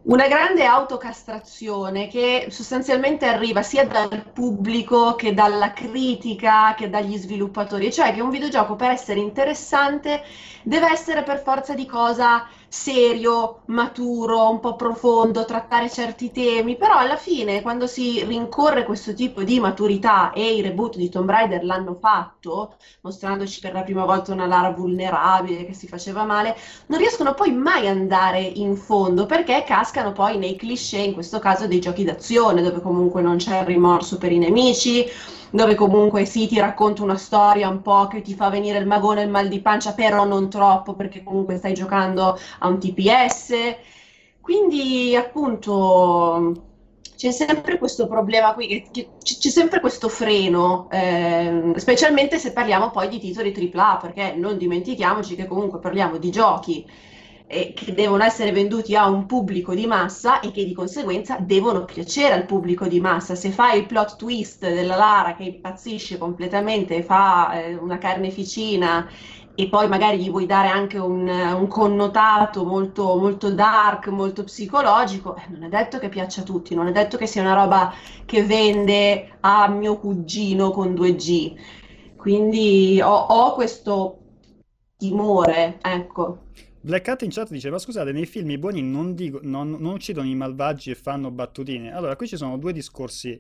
una 0.04 0.28
grande 0.28 0.66
autocastrazione 0.66 2.08
che 2.08 2.48
sostanzialmente 2.50 3.28
arriva 3.28 3.62
sia 3.62 3.86
dal 3.86 4.32
pubblico 4.34 5.14
che 5.16 5.34
dalla 5.34 5.74
critica 5.74 6.74
che 6.74 6.90
dagli 6.90 7.18
sviluppatori, 7.18 7.92
cioè 7.92 8.12
che 8.14 8.22
un 8.22 8.32
videogioco 8.32 8.76
per 8.76 8.90
essere 8.90 9.20
interessante 9.20 10.24
deve 10.64 10.90
essere 10.90 11.22
per 11.22 11.42
forza 11.42 11.76
di 11.76 11.86
cosa 11.86 12.48
serio, 12.74 13.64
maturo, 13.66 14.50
un 14.50 14.62
po' 14.62 14.78
profondo, 14.78 15.44
trattare 15.44 15.90
certi 15.90 16.32
temi, 16.32 16.78
però 16.78 16.96
alla 16.98 17.18
fine 17.18 17.62
quando 17.62 17.86
si 17.86 18.24
rincorre 18.24 18.86
questo 18.86 19.14
tipo 19.14 19.44
di 19.44 19.60
maturità 19.60 20.32
e 20.32 20.56
i 20.56 20.62
reboot 20.62 20.96
di 20.96 21.10
Tomb 21.10 21.30
Raider 21.30 21.66
l'hanno 21.66 21.96
fatto, 21.96 22.78
mostrandoci 23.02 23.60
per 23.60 23.74
la 23.74 23.84
prima 23.84 24.06
volta 24.06 24.32
una 24.32 24.46
Lara 24.48 24.72
vulnerabile 24.72 25.66
che 25.66 25.74
si 25.74 25.88
faceva 25.88 26.24
male, 26.24 26.56
non 26.88 27.00
riescono 27.00 27.34
poi 27.34 27.52
mai 27.52 27.88
ad 27.88 27.98
andare 27.98 28.40
in 28.40 28.78
fondo 28.78 29.26
perché 29.26 29.64
cascano 29.66 30.14
poi 30.14 30.38
nei 30.38 30.56
cliché, 30.56 31.00
in 31.00 31.14
questo 31.14 31.40
caso 31.40 31.68
dei 31.68 31.82
giochi 31.82 32.06
d'azione, 32.06 32.62
dove 32.62 32.80
comunque 32.80 33.22
non 33.22 33.36
c'è 33.36 33.60
il 33.60 33.66
rimorso 33.66 34.18
per 34.18 34.32
i 34.32 34.38
nemici 34.38 35.06
dove 35.52 35.76
comunque 35.76 36.26
sì, 36.26 36.48
ti 36.48 36.60
racconta 36.60 37.04
una 37.04 37.18
storia 37.18 37.70
un 37.70 37.82
po' 37.82 38.08
che 38.08 38.22
ti 38.22 38.34
fa 38.36 38.50
venire 38.50 38.78
il 38.80 38.88
magone 38.88 39.22
e 39.22 39.24
il 39.26 39.30
mal 39.30 39.48
di 39.48 39.62
pancia, 39.62 39.94
però 39.94 40.26
non 40.26 40.50
troppo 40.50 40.96
perché 40.96 41.24
comunque 41.24 41.58
stai 41.58 41.74
giocando 41.74 42.38
a 42.60 42.68
un 42.68 42.80
TPS. 42.80 43.54
Quindi 44.40 45.16
appunto 45.16 46.66
c'è 47.16 47.32
sempre 47.32 47.78
questo 47.78 48.08
problema 48.08 48.54
qui, 48.54 48.90
c'è 48.92 49.50
sempre 49.50 49.80
questo 49.80 50.10
freno, 50.10 50.88
eh, 50.90 51.74
specialmente 51.76 52.40
se 52.40 52.52
parliamo 52.52 52.90
poi 52.90 53.08
di 53.10 53.20
titoli 53.20 53.52
AAA, 53.52 53.98
perché 54.02 54.34
non 54.36 54.58
dimentichiamoci 54.58 55.36
che 55.36 55.46
comunque 55.46 55.80
parliamo 55.80 56.18
di 56.18 56.32
giochi 56.32 56.88
eh, 57.52 57.74
che 57.74 57.94
devono 57.94 58.24
essere 58.24 58.52
venduti 58.52 58.96
a 58.96 59.08
un 59.10 59.26
pubblico 59.26 59.76
di 59.76 59.86
massa 59.86 60.40
e 60.40 60.52
che 60.52 60.64
di 60.66 60.74
conseguenza 60.74 61.38
devono 61.40 61.84
piacere 61.84 62.34
al 62.34 62.46
pubblico 62.46 62.88
di 62.88 63.02
massa. 63.02 63.36
Se 63.36 63.50
fai 63.52 63.80
il 63.80 63.86
plot 63.86 64.16
twist 64.16 64.62
della 64.62 64.96
Lara 64.96 65.36
che 65.36 65.44
impazzisce 65.44 66.18
completamente 66.18 67.04
fa 67.04 67.62
eh, 67.62 67.76
una 67.76 67.98
carneficina 67.98 69.08
e 69.54 69.68
poi 69.68 69.88
magari 69.90 70.18
gli 70.20 70.30
vuoi 70.30 70.46
dare 70.46 70.70
anche 70.70 70.98
un, 70.98 71.28
un 71.28 71.68
connotato 71.68 72.64
molto, 72.64 73.18
molto, 73.18 73.52
dark, 73.52 74.08
molto 74.08 74.44
psicologico, 74.46 75.36
eh, 75.36 75.44
non 75.50 75.64
è 75.64 75.70
detto 75.70 76.00
che 76.00 76.08
piaccia 76.10 76.42
a 76.42 76.44
tutti, 76.46 76.74
non 76.74 76.88
è 76.88 76.92
detto 76.92 77.18
che 77.18 77.28
sia 77.28 77.42
una 77.42 77.54
roba 77.54 77.94
che 78.26 78.44
vende 78.46 79.38
a 79.42 79.68
mio 79.68 79.98
cugino 80.00 80.72
con 80.72 80.94
2G. 80.94 81.56
Quindi 82.16 83.02
ho, 83.02 83.14
ho 83.14 83.54
questo 83.54 84.18
timore, 84.98 85.80
ecco. 85.82 86.50
Black 86.82 87.08
Hat 87.08 87.22
in 87.22 87.30
chat 87.30 87.50
dice: 87.52 87.70
Ma 87.70 87.78
scusate, 87.78 88.12
nei 88.12 88.26
film 88.26 88.50
i 88.50 88.58
buoni 88.58 88.82
non, 88.82 89.14
dico, 89.14 89.40
non, 89.44 89.72
non 89.72 89.94
uccidono 89.94 90.28
i 90.28 90.36
malvagi 90.36 90.92
e 90.92 90.96
fanno 90.96 91.30
battutine. 91.32 91.94
Allora, 91.94 92.16
qui 92.16 92.28
ci 92.28 92.38
sono 92.38 92.58
due 92.58 92.74
discorsi 92.74 93.40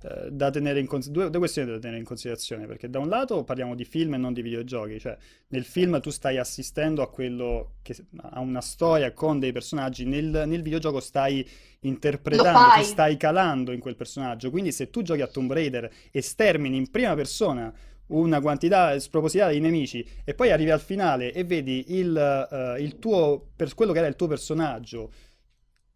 eh, 0.00 0.30
da 0.30 0.48
tenere 0.50 0.80
in 0.80 0.86
considerazione, 0.86 1.30
due, 1.30 1.38
questioni 1.40 1.70
da 1.70 1.78
tenere 1.78 1.98
in 1.98 2.06
considerazione. 2.06 2.66
Perché 2.66 2.88
da 2.88 2.98
un 2.98 3.08
lato 3.08 3.44
parliamo 3.44 3.74
di 3.74 3.84
film 3.84 4.14
e 4.14 4.16
non 4.16 4.32
di 4.32 4.40
videogiochi, 4.40 4.98
cioè 4.98 5.16
nel 5.48 5.64
film 5.64 6.00
tu 6.00 6.10
stai 6.10 6.38
assistendo 6.38 7.02
a 7.02 7.10
quello 7.10 7.74
che 7.82 7.94
a 8.16 8.40
una 8.40 8.62
storia 8.62 9.12
con 9.12 9.38
dei 9.38 9.52
personaggi, 9.52 10.06
nel, 10.06 10.44
nel 10.46 10.62
videogioco 10.62 11.00
stai 11.00 11.46
interpretando, 11.80 12.80
ti 12.80 12.84
stai 12.84 13.16
calando 13.18 13.72
in 13.72 13.80
quel 13.80 13.96
personaggio. 13.96 14.50
Quindi, 14.50 14.72
se 14.72 14.88
tu 14.88 15.02
giochi 15.02 15.20
a 15.20 15.26
Tomb 15.26 15.52
Raider 15.52 15.90
e 16.10 16.22
stermini 16.22 16.76
in 16.76 16.90
prima 16.90 17.14
persona 17.14 17.70
una 18.08 18.40
quantità 18.40 18.98
spropositata 18.98 19.52
di 19.52 19.60
nemici 19.60 20.06
e 20.24 20.34
poi 20.34 20.50
arrivi 20.50 20.70
al 20.70 20.80
finale 20.80 21.32
e 21.32 21.44
vedi 21.44 21.84
il, 21.88 22.46
uh, 22.50 22.80
il 22.80 22.98
tuo, 22.98 23.50
per 23.54 23.74
quello 23.74 23.92
che 23.92 23.98
era 23.98 24.08
il 24.08 24.16
tuo 24.16 24.26
personaggio 24.26 25.10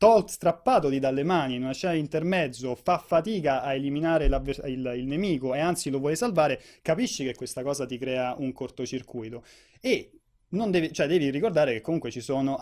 tol- 0.02 0.28
strappatodi 0.28 0.98
dalle 0.98 1.22
mani 1.22 1.54
in 1.54 1.62
una 1.62 1.72
scena 1.72 1.92
di 1.92 2.00
intermezzo, 2.00 2.74
fa 2.74 2.98
fatica 2.98 3.62
a 3.62 3.72
eliminare 3.74 4.24
il, 4.26 4.92
il 4.96 5.06
nemico 5.06 5.54
e 5.54 5.60
anzi 5.60 5.90
lo 5.90 6.00
vuole 6.00 6.16
salvare, 6.16 6.60
capisci 6.82 7.24
che 7.24 7.36
questa 7.36 7.62
cosa 7.62 7.86
ti 7.86 7.98
crea 7.98 8.34
un 8.36 8.52
cortocircuito. 8.52 9.44
E 9.80 10.21
Devi, 10.54 10.92
cioè 10.92 11.06
devi, 11.06 11.30
ricordare 11.30 11.72
che 11.72 11.80
comunque 11.80 12.10
ci 12.10 12.20
sono, 12.20 12.58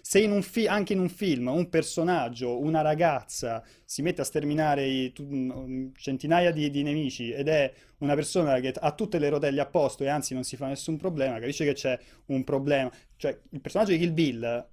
se 0.00 0.18
in 0.18 0.42
fi- 0.42 0.66
anche 0.66 0.94
in 0.94 0.98
un 0.98 1.08
film 1.08 1.46
un 1.46 1.68
personaggio, 1.68 2.58
una 2.60 2.80
ragazza 2.80 3.62
si 3.84 4.02
mette 4.02 4.22
a 4.22 4.24
sterminare 4.24 4.84
i, 4.84 5.12
tu, 5.12 5.92
centinaia 5.96 6.50
di, 6.50 6.70
di, 6.70 6.82
nemici 6.82 7.30
ed 7.30 7.46
è 7.46 7.72
una 7.98 8.16
persona 8.16 8.58
che 8.58 8.74
ha 8.76 8.90
tutte 8.90 9.20
le 9.20 9.28
rotelle 9.28 9.60
a 9.60 9.66
posto 9.66 10.02
e 10.02 10.08
anzi 10.08 10.34
non 10.34 10.42
si 10.42 10.56
fa 10.56 10.66
nessun 10.66 10.96
problema, 10.96 11.38
capisce 11.38 11.64
che 11.64 11.74
c'è 11.74 11.96
un 12.26 12.42
problema. 12.42 12.90
Cioè 13.14 13.38
il 13.50 13.60
personaggio 13.60 13.92
di 13.92 13.98
Kill 13.98 14.12
Bill 14.12 14.68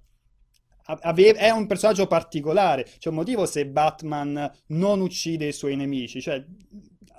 ave- 0.86 1.34
è 1.34 1.50
un 1.50 1.68
personaggio 1.68 2.08
particolare, 2.08 2.88
c'è 2.98 3.10
un 3.10 3.14
motivo 3.14 3.46
se 3.46 3.66
Batman 3.66 4.50
non 4.66 5.00
uccide 5.00 5.46
i 5.46 5.52
suoi 5.52 5.76
nemici, 5.76 6.20
cioè 6.20 6.44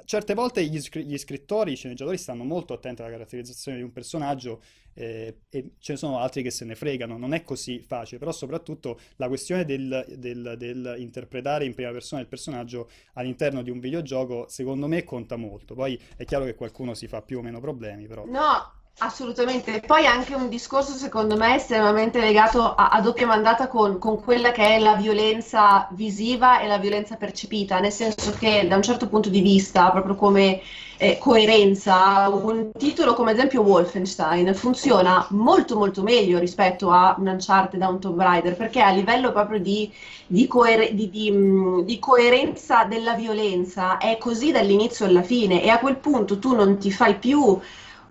certe 0.05 0.33
volte 0.33 0.65
gli, 0.65 0.79
gli, 0.79 1.17
scrittori, 1.17 1.73
i 1.73 1.75
sceneggiatori 1.75 2.17
stanno 2.17 2.43
molto 2.43 2.73
attenti 2.73 3.01
alla 3.01 3.11
caratterizzazione 3.11 3.77
di 3.77 3.83
un 3.83 3.91
personaggio 3.91 4.61
eh, 4.93 5.39
e 5.49 5.71
ce 5.79 5.93
ne 5.93 5.97
sono 5.97 6.19
altri 6.19 6.43
che 6.43 6.51
se 6.51 6.65
ne 6.65 6.75
fregano, 6.75 7.17
non 7.17 7.33
è 7.33 7.43
così 7.43 7.79
facile, 7.79 8.19
però 8.19 8.31
soprattutto 8.31 8.99
la 9.15 9.27
questione 9.27 9.65
del, 9.65 10.05
del, 10.17 10.55
del 10.57 10.95
interpretare 10.97 11.65
in 11.65 11.73
prima 11.73 11.91
persona 11.91 12.21
il 12.21 12.27
personaggio 12.27 12.89
all'interno 13.13 13.61
di 13.61 13.69
un 13.69 13.79
videogioco 13.79 14.45
secondo 14.47 14.87
me 14.87 15.03
conta 15.03 15.35
molto, 15.35 15.73
poi 15.73 15.99
è 16.15 16.25
chiaro 16.25 16.45
che 16.45 16.55
qualcuno 16.55 16.93
si 16.93 17.07
fa 17.07 17.21
più 17.21 17.39
o 17.39 17.41
meno 17.41 17.59
problemi, 17.59 18.05
però... 18.07 18.25
No, 18.25 18.81
Assolutamente, 18.99 19.81
poi 19.81 20.05
anche 20.05 20.33
un 20.33 20.47
discorso 20.47 20.93
secondo 20.93 21.35
me 21.35 21.55
estremamente 21.55 22.19
legato 22.21 22.73
a, 22.73 22.87
a 22.89 23.01
doppia 23.01 23.25
mandata 23.27 23.67
con, 23.67 23.97
con, 23.97 24.21
quella 24.21 24.51
che 24.51 24.75
è 24.75 24.79
la 24.79 24.95
violenza 24.95 25.87
visiva 25.91 26.61
e 26.61 26.67
la 26.67 26.77
violenza 26.77 27.17
percepita, 27.17 27.79
nel 27.79 27.91
senso 27.91 28.31
che 28.37 28.65
da 28.67 28.77
un 28.77 28.81
certo 28.83 29.09
punto 29.09 29.29
di 29.29 29.41
vista, 29.41 29.89
proprio 29.91 30.15
come 30.15 30.61
eh, 30.97 31.17
coerenza, 31.17 32.29
un 32.29 32.71
titolo 32.77 33.13
come 33.13 33.31
ad 33.31 33.37
esempio 33.37 33.61
Wolfenstein 33.61 34.53
funziona 34.53 35.25
molto 35.31 35.75
molto 35.75 36.01
meglio 36.01 36.39
rispetto 36.39 36.89
a 36.91 37.15
un 37.17 37.27
Uncharted 37.27 37.79
da 37.79 37.89
un 37.89 37.99
Tomb 37.99 38.21
Raider, 38.21 38.55
perché 38.55 38.79
a 38.79 38.91
livello 38.91 39.33
proprio 39.33 39.59
di, 39.59 39.91
di, 40.27 40.47
coer- 40.47 40.93
di, 40.93 41.83
di 41.83 41.99
coerenza 41.99 42.85
della 42.85 43.15
violenza 43.15 43.97
è 43.97 44.17
così 44.17 44.51
dall'inizio 44.51 45.05
alla 45.05 45.23
fine 45.23 45.61
e 45.61 45.69
a 45.69 45.79
quel 45.79 45.97
punto 45.97 46.39
tu 46.39 46.55
non 46.55 46.77
ti 46.77 46.89
fai 46.89 47.15
più 47.15 47.59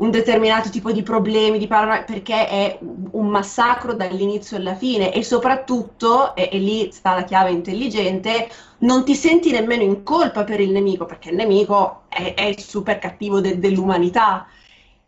un 0.03 0.11
determinato 0.11 0.69
tipo 0.69 0.91
di 0.91 1.03
problemi, 1.03 1.59
di 1.59 1.69
paranoia, 1.69 2.03
perché 2.03 2.49
è 2.49 2.79
un 2.81 3.29
massacro 3.29 3.95
dall'inizio 3.95 4.57
alla 4.57 4.75
fine 4.75 5.13
e 5.13 5.23
soprattutto, 5.23 6.35
e, 6.35 6.49
e, 6.53 6.59
lì 6.59 6.91
sta 6.91 7.15
la 7.15 7.23
chiave 7.25 7.51
intelligente, 7.51 8.49
non 8.79 9.05
ti 9.05 9.15
senti 9.15 9.53
nemmeno 9.53 9.83
in 9.83 10.03
colpa 10.03 10.43
per 10.43 10.61
il 10.61 10.73
nemico, 10.73 11.05
perché 11.07 11.31
il 11.31 11.37
nemico 11.37 12.03
è, 12.09 12.35
è 12.35 12.43
il 12.45 12.59
super 12.59 12.99
cattivo 12.99 13.41
de, 13.41 13.59
dell'umanità. 13.61 14.47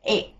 E 0.01 0.34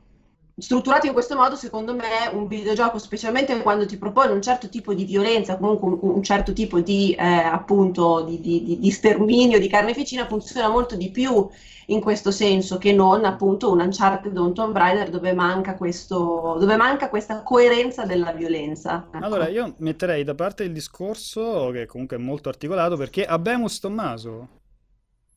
strutturato 0.57 1.07
in 1.07 1.13
questo 1.13 1.35
modo, 1.35 1.57
secondo 1.57 1.95
me, 1.95 2.31
un 2.33 2.47
videogioco, 2.47 2.99
specialmente 2.99 3.61
quando 3.63 3.87
ti 3.87 3.97
propone 3.97 4.33
un 4.33 4.43
certo 4.43 4.69
tipo 4.69 4.95
di 4.95 5.05
violenza, 5.05 5.57
comunque 5.57 5.99
un, 6.01 6.23
certo 6.23 6.53
tipo 6.53 6.81
di, 6.81 7.13
eh, 7.13 7.25
appunto, 7.25 8.23
di, 8.23 8.41
di, 8.41 8.79
di 8.79 8.91
sterminio, 8.91 9.59
di 9.59 9.69
carneficina, 9.69 10.27
funziona 10.27 10.69
molto 10.69 10.97
di 10.97 11.11
più 11.11 11.49
in 11.89 12.01
questo 12.01 12.31
senso 12.31 12.79
che 12.79 12.93
non 12.93 13.25
appunto 13.25 13.71
un 13.71 13.81
Uncharted 13.81 14.37
o 14.39 14.45
un 14.47 14.55
Tomb 14.55 14.75
Raider 14.75 15.11
dove 15.11 15.35
manca, 15.35 15.75
questo, 15.75 16.57
dove 16.59 16.77
manca 16.77 17.09
questa 17.09 17.43
coerenza 17.43 18.05
della 18.05 18.33
violenza. 18.33 19.07
Ecco. 19.13 19.25
Allora 19.25 19.49
io 19.49 19.75
metterei 19.79 20.25
da 20.25 20.35
parte 20.35 20.65
il 20.65 20.73
discorso 20.73 21.71
che 21.73 21.87
comunque 21.87 22.17
è 22.17 22.21
molto 22.21 22.49
articolato 22.49 22.97
perché 22.97 23.25
Abemus 23.25 23.81
Tommaso 23.81 24.49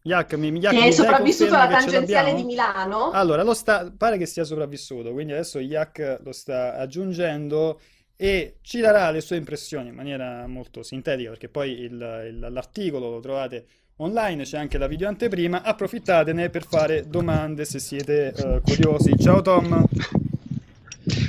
Yak, 0.08 0.34
mi, 0.36 0.50
Yak, 0.58 0.74
che 0.74 0.88
è 0.88 0.92
sopravvissuto 0.92 1.54
alla 1.54 1.68
tangenziale 1.68 2.34
di 2.34 2.44
Milano. 2.44 3.12
Allora, 3.12 3.54
sta, 3.54 3.92
pare 3.96 4.18
che 4.18 4.26
sia 4.26 4.46
sopravvissuto, 4.46 5.12
quindi 5.12 5.34
adesso 5.34 5.60
Yak 5.60 6.22
lo 6.24 6.32
sta 6.32 6.76
aggiungendo 6.76 7.80
e 8.16 8.58
ci 8.62 8.80
darà 8.80 9.12
le 9.12 9.22
sue 9.22 9.36
impressioni 9.36 9.90
in 9.90 9.96
maniera 9.96 10.48
molto 10.48 10.82
sintetica 10.82 11.30
perché 11.30 11.50
poi 11.50 11.82
il, 11.82 11.92
il, 11.92 12.48
l'articolo 12.50 13.12
lo 13.12 13.20
trovate 13.20 13.66
online, 13.98 14.44
c'è 14.44 14.58
anche 14.58 14.78
la 14.78 14.88
video 14.88 15.08
anteprima, 15.08 15.62
approfittatene 15.62 16.50
per 16.50 16.66
fare 16.66 17.08
domande 17.08 17.66
se 17.66 17.80
siete 17.80 18.34
uh, 18.36 18.62
curiosi. 18.62 19.14
Ciao 19.20 19.42
Tom. 19.42 19.84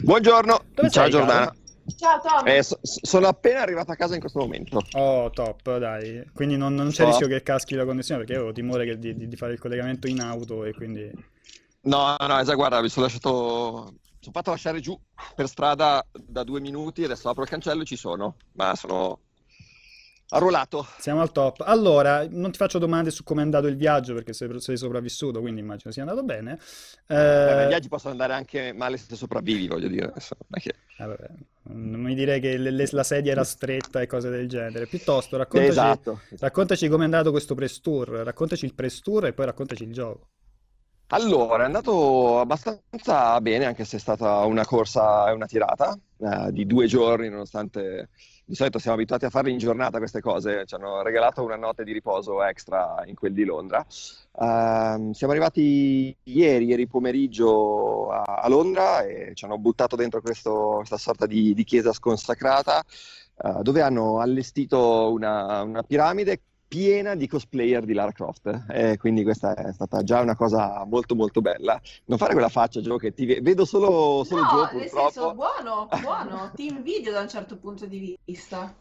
Buongiorno, 0.03 0.63
Dove 0.75 0.91
ciao 0.91 1.03
sei, 1.03 1.13
Giordana. 1.13 1.45
Caro? 1.47 1.68
Ciao 1.97 2.21
Tom. 2.21 2.47
Eh, 2.47 2.63
so, 2.63 2.79
sono 2.83 3.29
appena 3.29 3.61
arrivato 3.61 3.93
a 3.93 3.97
casa 3.97 4.15
in 4.15 4.21
questo 4.21 4.41
momento. 4.41 4.81
Oh, 4.93 5.31
top, 5.31 5.79
dai. 5.79 6.29
Quindi 6.35 6.57
non, 6.57 6.75
non 6.75 6.89
c'è 6.89 7.03
so. 7.03 7.07
rischio 7.07 7.27
che 7.27 7.43
caschi 7.43 7.75
la 7.75 7.85
connessione 7.85 8.21
perché 8.21 8.37
avevo 8.37 8.53
timore 8.53 8.99
di, 8.99 9.17
di, 9.17 9.29
di, 9.29 9.37
fare 9.37 9.53
il 9.53 9.59
collegamento 9.59 10.07
in 10.07 10.21
auto 10.21 10.65
e 10.65 10.75
quindi... 10.75 11.11
No, 11.83 12.17
no, 12.19 12.39
esatto, 12.39 12.57
guarda, 12.57 12.81
mi 12.83 12.89
sono 12.89 13.07
lasciato... 13.07 13.95
Sono 14.21 14.33
fatto 14.33 14.51
lasciare 14.51 14.81
giù 14.81 14.99
per 15.35 15.47
strada 15.47 16.05
da 16.13 16.43
due 16.43 16.61
minuti, 16.61 17.05
adesso 17.05 17.29
apro 17.29 17.45
il 17.45 17.49
cancello 17.49 17.83
e 17.83 17.87
ci 17.87 17.97
sono. 17.97 18.35
Ma 18.55 18.75
sono 18.75 19.21
Arruolato. 20.31 20.87
Siamo 20.99 21.23
al 21.23 21.33
top. 21.33 21.63
Allora, 21.65 22.27
non 22.29 22.51
ti 22.51 22.59
faccio 22.59 22.79
domande 22.79 23.11
su 23.11 23.25
come 23.25 23.41
è 23.41 23.45
andato 23.45 23.67
il 23.67 23.77
viaggio 23.77 24.13
perché 24.13 24.35
sei, 24.35 24.61
sei 24.61 24.77
sopravvissuto, 24.77 25.41
quindi 25.41 25.61
immagino 25.61 25.91
sia 25.91 26.03
andato 26.03 26.23
bene. 26.23 26.59
Eh... 27.07 27.65
I 27.65 27.67
viaggi 27.69 27.89
possono 27.89 28.13
andare 28.13 28.35
anche 28.35 28.75
male 28.75 28.99
se 28.99 29.17
sopravvivi, 29.17 29.69
voglio 29.69 29.89
dire. 29.89 30.13
Che... 30.51 30.75
Eh, 30.99 31.07
vabbè. 31.07 31.29
Non 31.71 32.01
mi 32.01 32.15
direi 32.15 32.41
che 32.41 32.59
le, 32.59 32.71
le, 32.71 32.87
la 32.91 33.05
sedia 33.05 33.33
era 33.33 33.45
stretta 33.45 34.03
e 34.03 34.07
cose 34.07 34.29
del 34.29 34.49
genere. 34.49 34.87
Piuttosto, 34.87 35.39
raccontaci, 35.39 35.71
esatto. 35.71 36.21
raccontaci 36.39 36.89
come 36.89 37.03
è 37.03 37.05
andato 37.07 37.31
questo 37.31 37.55
press 37.55 37.81
tour. 37.81 38.09
Raccontaci 38.09 38.67
il 38.67 38.75
press 38.75 39.01
tour 39.01 39.27
e 39.27 39.33
poi 39.33 39.47
raccontaci 39.47 39.85
il 39.85 39.93
gioco. 39.95 40.29
Allora, 41.11 41.63
è 41.63 41.67
andato 41.67 42.39
abbastanza 42.39 43.41
bene, 43.41 43.65
anche 43.65 43.87
se 43.87 43.97
è 43.97 44.01
stata 44.01 44.45
una 44.45 44.67
corsa 44.67 45.31
e 45.31 45.33
una 45.33 45.47
tirata 45.47 45.99
eh, 46.19 46.53
di 46.53 46.67
due 46.67 46.87
giorni, 46.87 47.31
nonostante 47.31 48.11
di 48.49 48.55
solito 48.55 48.79
siamo 48.79 48.97
abituati 48.97 49.27
a 49.27 49.31
farle 49.31 49.51
in 49.51 49.59
giornata 49.59 49.99
queste 49.99 50.23
cose, 50.23 50.65
ci 50.65 50.75
hanno 50.75 51.03
regalato 51.03 51.45
una 51.45 51.57
notte 51.57 51.85
di 51.85 51.93
riposo 51.93 52.43
extra 52.43 53.03
in 53.05 53.15
quel 53.15 53.35
di 53.35 53.45
Londra. 53.45 53.85
Uh, 54.33 55.13
siamo 55.13 55.33
arrivati 55.33 56.17
ieri, 56.23 56.65
ieri 56.65 56.87
pomeriggio 56.87 58.11
a, 58.11 58.23
a, 58.23 58.49
Londra 58.49 59.03
e 59.03 59.33
ci 59.35 59.45
hanno 59.45 59.59
buttato 59.59 59.97
dentro 59.97 60.23
questo, 60.23 60.77
questa 60.77 60.97
sorta 60.97 61.27
di, 61.27 61.53
di 61.53 61.65
chiesa 61.65 61.93
sconsacrata 61.93 62.83
uh, 63.37 63.61
dove 63.61 63.83
hanno 63.83 64.19
allestito 64.21 65.13
una, 65.13 65.61
una 65.61 65.83
piramide 65.83 66.41
piena 66.69 67.15
di 67.15 67.27
cosplayer 67.27 67.85
di 67.85 67.95
Lara 67.95 68.13
Croft 68.13 68.67
e 68.69 68.99
quindi 68.99 69.23
questa 69.23 69.55
è 69.55 69.73
stata 69.73 70.03
già 70.03 70.21
una 70.21 70.37
cosa 70.37 70.85
molto 70.85 71.15
molto 71.15 71.41
bella. 71.41 71.81
Non 72.05 72.19
fare 72.19 72.33
quella 72.33 72.51
faccia 72.51 72.83
Gio 72.83 72.99
che 72.99 73.15
ti 73.15 73.25
ve- 73.25 73.41
vedo 73.41 73.65
solo, 73.65 74.23
solo 74.25 74.43
no, 74.43 74.49
Gio 74.49 74.79
nel 74.79 74.89
senso 74.89 75.35
buono 75.35 75.89
buono. 76.01 76.53
Ti 76.55 76.67
invidio 76.67 77.11
da 77.11 77.21
un 77.21 77.29
certo 77.29 77.57
punto 77.57 77.87
di 77.87 78.17
vista. 78.25 78.75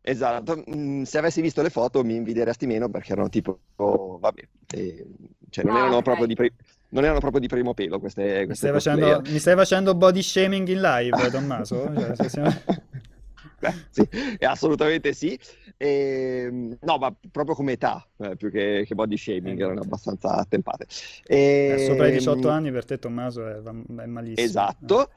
Esatto. 0.00 0.64
Mm, 0.74 1.02
se 1.02 1.18
avessi 1.18 1.40
visto 1.40 1.62
le 1.62 1.70
foto 1.70 2.02
mi 2.02 2.16
invidieresti 2.16 2.66
meno 2.66 2.88
perché 2.88 3.12
erano 3.12 3.28
tipo 3.28 3.58
oh, 3.76 4.18
vabbè 4.18 4.42
eh, 4.74 5.06
cioè 5.50 5.64
non 5.64 5.74
ah, 5.74 5.78
erano 5.78 5.92
okay. 5.92 6.02
proprio 6.02 6.26
di 6.26 6.34
pre- 6.34 6.54
non 6.90 7.04
erano 7.04 7.20
proprio 7.20 7.40
di 7.40 7.46
primo 7.46 7.74
pelo 7.74 7.98
queste, 7.98 8.46
queste 8.46 8.72
mi, 8.72 8.80
stai 8.80 8.94
facendo, 8.96 9.30
mi 9.30 9.38
stai 9.38 9.54
facendo 9.54 9.94
body 9.94 10.22
shaming 10.22 10.68
in 10.68 10.80
live 10.80 11.30
Tommaso? 11.30 11.92
cioè, 12.16 12.28
siamo... 12.28 12.50
Sì, 13.90 14.08
assolutamente 14.40 15.12
sì. 15.12 15.38
E, 15.76 16.44
ehm, 16.46 16.78
no, 16.80 16.98
ma 16.98 17.14
proprio 17.30 17.54
come 17.54 17.72
età, 17.72 18.06
eh, 18.18 18.36
più 18.36 18.50
che, 18.50 18.84
che, 18.86 18.94
body 18.94 19.16
shaming, 19.16 19.60
erano 19.60 19.80
abbastanza 19.80 20.34
attempate. 20.34 20.86
E, 21.26 21.74
eh, 21.78 21.86
sopra 21.86 22.08
i 22.08 22.12
18 22.12 22.48
ehm, 22.48 22.54
anni 22.54 22.70
per 22.70 22.84
te 22.84 22.98
Tommaso 22.98 23.46
è, 23.46 23.60
è 23.60 24.06
malissimo. 24.06 24.46
Esatto. 24.46 25.10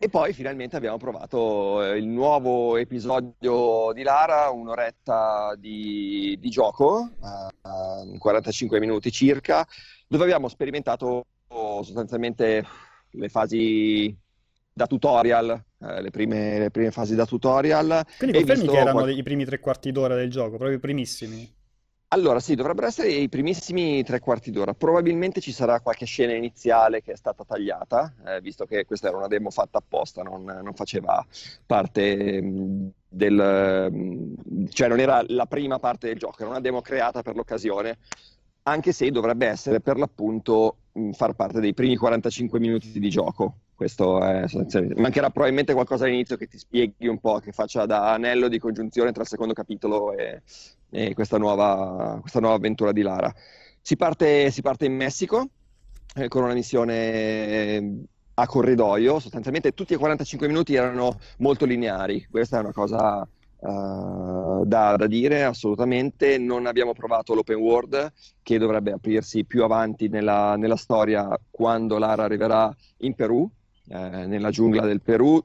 E 0.00 0.08
poi 0.08 0.32
finalmente 0.32 0.76
abbiamo 0.76 0.96
provato 0.96 1.82
eh, 1.82 1.98
il 1.98 2.06
nuovo 2.06 2.76
episodio 2.76 3.90
di 3.92 4.04
Lara, 4.04 4.48
un'oretta 4.48 5.56
di, 5.58 6.36
di 6.38 6.50
gioco, 6.50 7.10
uh, 7.18 8.16
45 8.16 8.78
minuti 8.78 9.10
circa, 9.10 9.66
dove 10.06 10.22
abbiamo 10.22 10.46
sperimentato 10.46 11.26
sostanzialmente 11.48 12.64
le 13.10 13.28
fasi 13.28 14.16
da 14.78 14.86
tutorial, 14.86 15.50
eh, 15.80 16.00
le, 16.00 16.10
prime, 16.10 16.58
le, 16.60 16.70
prime, 16.70 16.92
fasi 16.92 17.16
da 17.16 17.26
tutorial. 17.26 18.06
Quindi 18.16 18.38
confermi 18.38 18.68
che 18.68 18.78
erano 18.78 19.08
i 19.08 19.22
primi 19.24 19.44
tre 19.44 19.58
quarti 19.58 19.90
d'ora 19.90 20.14
del 20.14 20.30
gioco, 20.30 20.56
proprio 20.56 20.76
i 20.76 20.78
primissimi? 20.80 21.56
Allora, 22.10 22.40
sì, 22.40 22.54
dovrebbero 22.54 22.86
essere 22.86 23.10
i 23.10 23.28
primissimi 23.28 24.02
tre 24.04 24.20
quarti 24.20 24.50
d'ora. 24.50 24.72
Probabilmente 24.72 25.40
ci 25.40 25.52
sarà 25.52 25.80
qualche 25.80 26.06
scena 26.06 26.32
iniziale 26.32 27.02
che 27.02 27.12
è 27.12 27.16
stata 27.16 27.44
tagliata, 27.44 28.14
eh, 28.24 28.40
visto 28.40 28.64
che 28.64 28.86
questa 28.86 29.08
era 29.08 29.16
una 29.18 29.26
demo 29.26 29.50
fatta 29.50 29.78
apposta, 29.78 30.22
non, 30.22 30.44
non 30.44 30.72
faceva 30.74 31.26
parte 31.66 32.40
mh, 32.40 32.92
del... 33.08 33.88
Mh, 33.92 34.68
cioè 34.68 34.88
non 34.88 35.00
era 35.00 35.22
la 35.26 35.46
prima 35.46 35.78
parte 35.80 36.06
del 36.06 36.18
gioco, 36.18 36.36
era 36.38 36.50
una 36.50 36.60
demo 36.60 36.80
creata 36.80 37.20
per 37.22 37.34
l'occasione, 37.34 37.98
anche 38.62 38.92
se 38.92 39.10
dovrebbe 39.10 39.46
essere 39.46 39.80
per 39.80 39.98
l'appunto 39.98 40.76
mh, 40.92 41.10
far 41.10 41.34
parte 41.34 41.60
dei 41.60 41.74
primi 41.74 41.96
45 41.96 42.58
minuti 42.60 42.98
di 42.98 43.10
gioco. 43.10 43.54
Questo 43.78 44.20
è 44.20 44.44
Mancherà 44.96 45.30
probabilmente 45.30 45.72
qualcosa 45.72 46.04
all'inizio 46.04 46.36
che 46.36 46.48
ti 46.48 46.58
spieghi 46.58 47.06
un 47.06 47.20
po', 47.20 47.38
che 47.38 47.52
faccia 47.52 47.86
da 47.86 48.12
anello 48.12 48.48
di 48.48 48.58
congiunzione 48.58 49.12
tra 49.12 49.22
il 49.22 49.28
secondo 49.28 49.52
capitolo 49.52 50.16
e, 50.16 50.42
e 50.90 51.14
questa, 51.14 51.38
nuova, 51.38 52.18
questa, 52.20 52.40
nuova, 52.40 52.56
avventura 52.56 52.90
di 52.90 53.02
Lara. 53.02 53.32
Si 53.80 53.94
parte, 53.94 54.50
si 54.50 54.62
parte 54.62 54.86
in 54.86 54.96
Messico 54.96 55.50
eh, 56.16 56.26
con 56.26 56.42
una 56.42 56.54
missione 56.54 58.06
a 58.34 58.46
corridoio, 58.48 59.20
sostanzialmente 59.20 59.70
tutti 59.74 59.92
i 59.92 59.96
45 59.96 60.48
minuti 60.48 60.74
erano 60.74 61.16
molto 61.36 61.64
lineari, 61.64 62.26
questa 62.28 62.56
è 62.56 62.60
una 62.62 62.72
cosa 62.72 63.20
uh, 63.20 64.64
da, 64.64 64.96
da, 64.96 65.06
dire 65.06 65.44
assolutamente. 65.44 66.36
Non 66.36 66.66
abbiamo 66.66 66.94
provato 66.94 67.32
l'open 67.32 67.58
world 67.58 68.12
che 68.42 68.58
dovrebbe 68.58 68.90
aprirsi 68.90 69.44
più 69.44 69.62
avanti 69.62 70.08
nella, 70.08 70.56
nella 70.56 70.74
storia 70.74 71.28
quando 71.48 71.96
Lara 71.98 72.24
arriverà 72.24 72.74
in 72.98 73.14
Perù, 73.14 73.48
eh, 73.88 74.26
nella 74.26 74.50
giungla 74.50 74.84
del 74.86 75.00
Perù, 75.00 75.42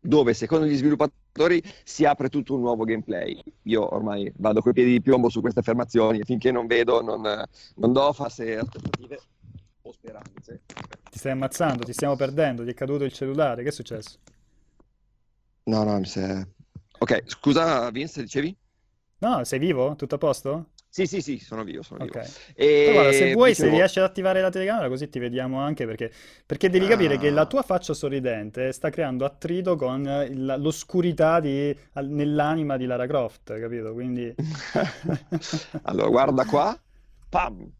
dove 0.00 0.34
secondo 0.34 0.66
gli 0.66 0.76
sviluppatori 0.76 1.62
si 1.84 2.04
apre 2.04 2.28
tutto 2.28 2.54
un 2.54 2.60
nuovo 2.60 2.84
gameplay. 2.84 3.40
Io 3.62 3.94
ormai 3.94 4.32
vado 4.36 4.60
coi 4.60 4.72
piedi 4.72 4.92
di 4.92 5.00
piombo 5.00 5.28
su 5.28 5.40
queste 5.40 5.60
affermazioni 5.60 6.20
e 6.20 6.24
finché 6.24 6.50
non 6.50 6.66
vedo 6.66 7.02
non, 7.02 7.22
non 7.76 7.92
do 7.92 8.12
false 8.12 8.56
aspettative 8.56 9.18
o 9.82 9.92
speranze. 9.92 10.62
Ti 11.10 11.18
stai 11.18 11.32
ammazzando, 11.32 11.84
ti 11.84 11.92
stiamo 11.92 12.16
perdendo, 12.16 12.64
ti 12.64 12.70
è 12.70 12.74
caduto 12.74 13.04
il 13.04 13.12
cellulare, 13.12 13.62
che 13.62 13.68
è 13.68 13.72
successo? 13.72 14.18
No, 15.64 15.82
no, 15.82 15.98
mi 15.98 16.06
sei... 16.06 16.44
Ok, 16.98 17.22
scusa 17.26 17.90
Vince, 17.90 18.22
dicevi? 18.22 18.56
No, 19.18 19.44
sei 19.44 19.58
vivo? 19.58 19.96
Tutto 19.96 20.14
a 20.14 20.18
posto? 20.18 20.70
Sì, 20.96 21.06
sì, 21.06 21.20
sì, 21.20 21.38
sono 21.38 21.62
vivo, 21.62 21.82
sono 21.82 22.04
okay. 22.04 22.22
vivo. 22.22 22.34
E... 22.54 22.90
guarda, 22.90 23.12
se 23.12 23.34
vuoi, 23.34 23.50
dicevo... 23.50 23.68
se 23.68 23.76
riesci 23.76 23.98
ad 23.98 24.06
attivare 24.06 24.40
la 24.40 24.48
telecamera, 24.48 24.88
così 24.88 25.10
ti 25.10 25.18
vediamo 25.18 25.60
anche 25.60 25.84
perché, 25.84 26.10
perché 26.46 26.70
devi 26.70 26.86
ah. 26.86 26.88
capire 26.88 27.18
che 27.18 27.28
la 27.28 27.44
tua 27.44 27.60
faccia 27.60 27.92
sorridente 27.92 28.72
sta 28.72 28.88
creando 28.88 29.26
attrito 29.26 29.76
con 29.76 30.06
il, 30.06 30.54
l'oscurità 30.56 31.38
di, 31.40 31.76
nell'anima 32.00 32.78
di 32.78 32.86
Lara 32.86 33.06
Croft, 33.06 33.60
capito? 33.60 33.92
Quindi... 33.92 34.34
allora, 35.84 36.08
guarda 36.08 36.46
qua. 36.46 36.80
Pam! 37.28 37.70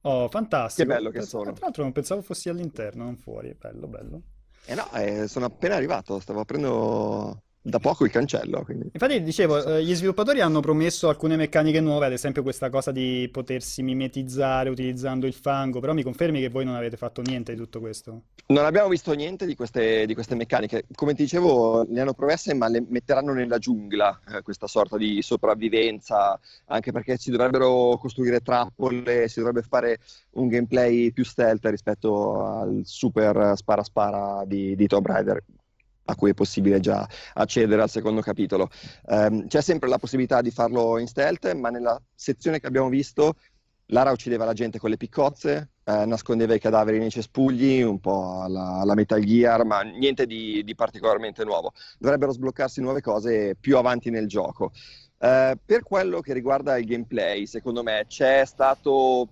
Oh, 0.00 0.28
fantastico. 0.28 0.88
Che 0.88 0.92
bello 0.92 1.10
che 1.10 1.22
sono. 1.22 1.52
Tra 1.52 1.66
l'altro 1.66 1.84
non 1.84 1.92
pensavo 1.92 2.20
fossi 2.20 2.48
all'interno, 2.48 3.04
non 3.04 3.16
fuori. 3.16 3.54
Bello, 3.56 3.86
bello. 3.86 4.22
Eh 4.64 4.74
no, 4.74 4.90
eh, 4.94 5.28
sono 5.28 5.44
appena 5.44 5.76
arrivato, 5.76 6.18
stavo 6.18 6.40
aprendo 6.40 7.44
da 7.68 7.80
poco 7.80 8.04
il 8.04 8.10
cancello. 8.10 8.62
Quindi. 8.62 8.90
Infatti, 8.92 9.22
dicevo, 9.22 9.64
eh, 9.64 9.84
gli 9.84 9.94
sviluppatori 9.94 10.40
hanno 10.40 10.60
promesso 10.60 11.08
alcune 11.08 11.36
meccaniche 11.36 11.80
nuove, 11.80 12.06
ad 12.06 12.12
esempio 12.12 12.42
questa 12.42 12.70
cosa 12.70 12.92
di 12.92 13.28
potersi 13.32 13.82
mimetizzare 13.82 14.70
utilizzando 14.70 15.26
il 15.26 15.34
fango, 15.34 15.80
però 15.80 15.92
mi 15.92 16.04
confermi 16.04 16.40
che 16.40 16.48
voi 16.48 16.64
non 16.64 16.76
avete 16.76 16.96
fatto 16.96 17.22
niente 17.22 17.52
di 17.52 17.58
tutto 17.58 17.80
questo? 17.80 18.22
Non 18.46 18.64
abbiamo 18.64 18.88
visto 18.88 19.12
niente 19.12 19.46
di 19.46 19.56
queste, 19.56 20.06
di 20.06 20.14
queste 20.14 20.36
meccaniche. 20.36 20.84
Come 20.94 21.14
ti 21.14 21.22
dicevo, 21.22 21.84
le 21.88 22.00
hanno 22.00 22.14
promesse, 22.14 22.54
ma 22.54 22.68
le 22.68 22.84
metteranno 22.88 23.32
nella 23.32 23.58
giungla, 23.58 24.20
eh, 24.28 24.42
questa 24.42 24.68
sorta 24.68 24.96
di 24.96 25.20
sopravvivenza, 25.20 26.38
anche 26.66 26.92
perché 26.92 27.16
si 27.16 27.32
dovrebbero 27.32 27.98
costruire 27.98 28.40
trappole, 28.40 29.26
si 29.26 29.40
dovrebbe 29.40 29.62
fare 29.62 29.98
un 30.32 30.46
gameplay 30.46 31.10
più 31.10 31.24
stealth 31.24 31.66
rispetto 31.66 32.44
al 32.44 32.82
super 32.84 33.54
spara-spara 33.56 34.44
di, 34.46 34.76
di 34.76 34.86
Tomb 34.86 35.06
Raider 35.06 35.42
a 36.06 36.14
cui 36.14 36.30
è 36.30 36.34
possibile 36.34 36.80
già 36.80 37.06
accedere 37.34 37.82
al 37.82 37.90
secondo 37.90 38.20
capitolo. 38.20 38.68
Um, 39.04 39.46
c'è 39.46 39.60
sempre 39.60 39.88
la 39.88 39.98
possibilità 39.98 40.40
di 40.40 40.50
farlo 40.50 40.98
in 40.98 41.06
stealth, 41.06 41.52
ma 41.54 41.70
nella 41.70 42.00
sezione 42.14 42.58
che 42.58 42.66
abbiamo 42.66 42.88
visto 42.88 43.34
Lara 43.90 44.10
uccideva 44.10 44.44
la 44.44 44.52
gente 44.52 44.78
con 44.78 44.90
le 44.90 44.96
piccozze, 44.96 45.70
eh, 45.84 46.04
nascondeva 46.06 46.54
i 46.54 46.58
cadaveri 46.58 46.98
nei 46.98 47.10
cespugli, 47.10 47.82
un 47.82 48.00
po' 48.00 48.40
alla, 48.40 48.80
alla 48.80 48.94
Metal 48.94 49.22
Gear, 49.22 49.64
ma 49.64 49.82
niente 49.82 50.26
di, 50.26 50.64
di, 50.64 50.74
particolarmente 50.74 51.44
nuovo. 51.44 51.72
Dovrebbero 51.98 52.32
sbloccarsi 52.32 52.80
nuove 52.80 53.00
cose 53.00 53.54
più 53.54 53.76
avanti 53.76 54.10
nel 54.10 54.26
gioco. 54.26 54.72
Eh, 55.18 55.56
per 55.64 55.82
quello 55.84 56.20
che 56.20 56.32
riguarda 56.32 56.76
il 56.78 56.86
gameplay, 56.86 57.46
secondo 57.46 57.84
me 57.84 58.06
c'è 58.08 58.44
stato 58.44 59.28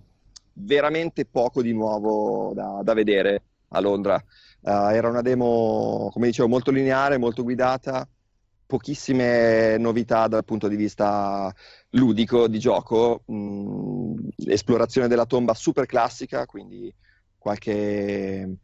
veramente 0.53 1.25
poco 1.25 1.61
di 1.61 1.73
nuovo 1.73 2.53
da, 2.53 2.79
da 2.81 2.93
vedere 2.93 3.41
a 3.69 3.81
Londra. 3.81 4.23
Uh, 4.65 4.89
era 4.89 5.07
una 5.09 5.21
demo, 5.21 6.09
come 6.11 6.25
dicevo, 6.25 6.47
molto 6.47 6.71
lineare, 6.71 7.19
molto 7.19 7.43
guidata, 7.43 8.09
pochissime 8.65 9.77
novità 9.77 10.27
dal 10.27 10.43
punto 10.43 10.67
di 10.67 10.75
vista 10.75 11.53
ludico 11.91 12.47
di 12.47 12.57
gioco, 12.57 13.21
mh, 13.27 14.29
esplorazione 14.47 15.07
della 15.07 15.27
tomba 15.27 15.53
super 15.53 15.85
classica, 15.85 16.47
quindi 16.47 16.91
qualche 17.37 18.57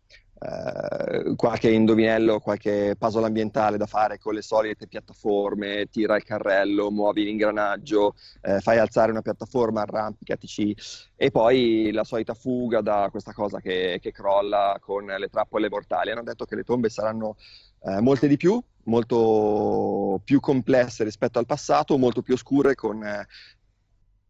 Uh, 0.44 1.36
qualche 1.36 1.70
indovinello, 1.70 2.40
qualche 2.40 2.96
puzzle 2.98 3.28
ambientale 3.28 3.78
da 3.78 3.86
fare 3.86 4.18
con 4.18 4.34
le 4.34 4.42
solite 4.42 4.88
piattaforme, 4.88 5.86
tira 5.92 6.16
il 6.16 6.24
carrello, 6.24 6.90
muovi 6.90 7.24
l'ingranaggio, 7.24 8.16
uh, 8.42 8.60
fai 8.60 8.80
alzare 8.80 9.12
una 9.12 9.22
piattaforma, 9.22 9.82
arrampicatici 9.82 10.76
e 11.16 11.30
poi 11.30 11.92
la 11.92 12.04
solita 12.04 12.34
fuga 12.34 12.82
da 12.82 13.10
questa 13.12 13.34
cosa 13.34 13.60
che, 13.60 14.00
che 14.02 14.12
crolla 14.12 14.80
con 14.82 15.06
le 15.06 15.30
trappole 15.30 15.70
mortali. 15.70 16.10
Hanno 16.10 16.24
detto 16.24 16.46
che 16.46 16.56
le 16.56 16.64
tombe 16.64 16.90
saranno 16.90 17.36
uh, 17.82 18.00
molte 18.00 18.28
di 18.28 18.38
più, 18.38 18.60
molto 18.86 20.20
più 20.24 20.40
complesse 20.40 21.04
rispetto 21.04 21.38
al 21.38 21.46
passato, 21.46 22.00
molto 22.00 22.24
più 22.24 22.34
oscure 22.34 22.74
con 22.74 23.06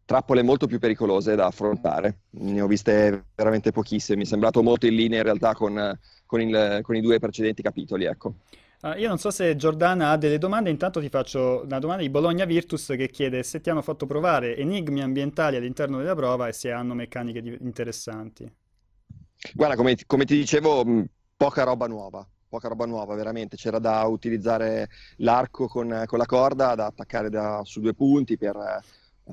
trappole 0.06 0.42
molto 0.42 0.68
più 0.68 0.80
pericolose 0.80 1.36
da 1.36 1.48
affrontare. 1.48 2.20
Ne 2.32 2.62
ho 2.62 2.68
viste 2.68 3.26
veramente 3.36 3.72
pochissime, 3.72 4.18
mi 4.18 4.24
è 4.24 4.28
sembrato 4.28 4.62
molto 4.62 4.86
in 4.86 4.96
linea 4.96 5.20
in 5.20 5.24
realtà 5.24 5.54
con, 5.54 5.98
con, 6.26 6.42
il, 6.42 6.80
con 6.82 6.96
i 6.96 7.02
due 7.02 7.20
precedenti 7.20 7.62
capitoli. 7.62 8.06
Ecco. 8.06 8.36
Uh, 8.82 8.98
io 8.98 9.08
non 9.08 9.20
so 9.20 9.30
se 9.30 9.56
Giordana 9.56 10.10
ha 10.10 10.18
delle 10.18 10.40
domande, 10.40 10.72
intanto 10.72 11.00
ti 11.00 11.10
faccio 11.10 11.62
una 11.66 11.78
domanda 11.78 12.02
di 12.02 12.10
Bologna 12.10 12.46
Virtus 12.46 12.88
che 12.98 13.10
chiede 13.10 13.44
se 13.44 13.62
ti 13.62 13.70
hanno 13.70 13.84
fatto 13.84 14.08
provare 14.08 14.58
enigmi 14.58 15.04
ambientali 15.04 15.56
all'interno 15.56 16.00
della 16.00 16.16
prova 16.16 16.48
e 16.48 16.54
se 16.54 16.72
hanno 16.72 16.96
meccaniche 16.96 17.42
di- 17.42 17.58
interessanti. 17.62 18.52
Guarda, 19.54 19.76
come, 19.76 19.96
come 20.08 20.26
ti 20.26 20.36
dicevo, 20.36 20.84
mh, 20.84 21.06
poca 21.38 21.64
roba 21.64 21.88
nuova 21.88 22.28
poca 22.52 22.68
roba 22.68 22.86
nuova, 22.86 23.16
veramente. 23.16 23.56
C'era 23.56 23.80
da 23.80 24.04
utilizzare 24.04 24.90
l'arco 25.18 25.68
con, 25.68 26.04
con 26.06 26.18
la 26.20 26.26
corda, 26.26 26.76
da 26.76 26.88
attaccare 26.88 27.30
da, 27.30 27.62
su 27.64 27.80
due 27.80 27.94
punti 27.94 28.36
per, 28.36 28.58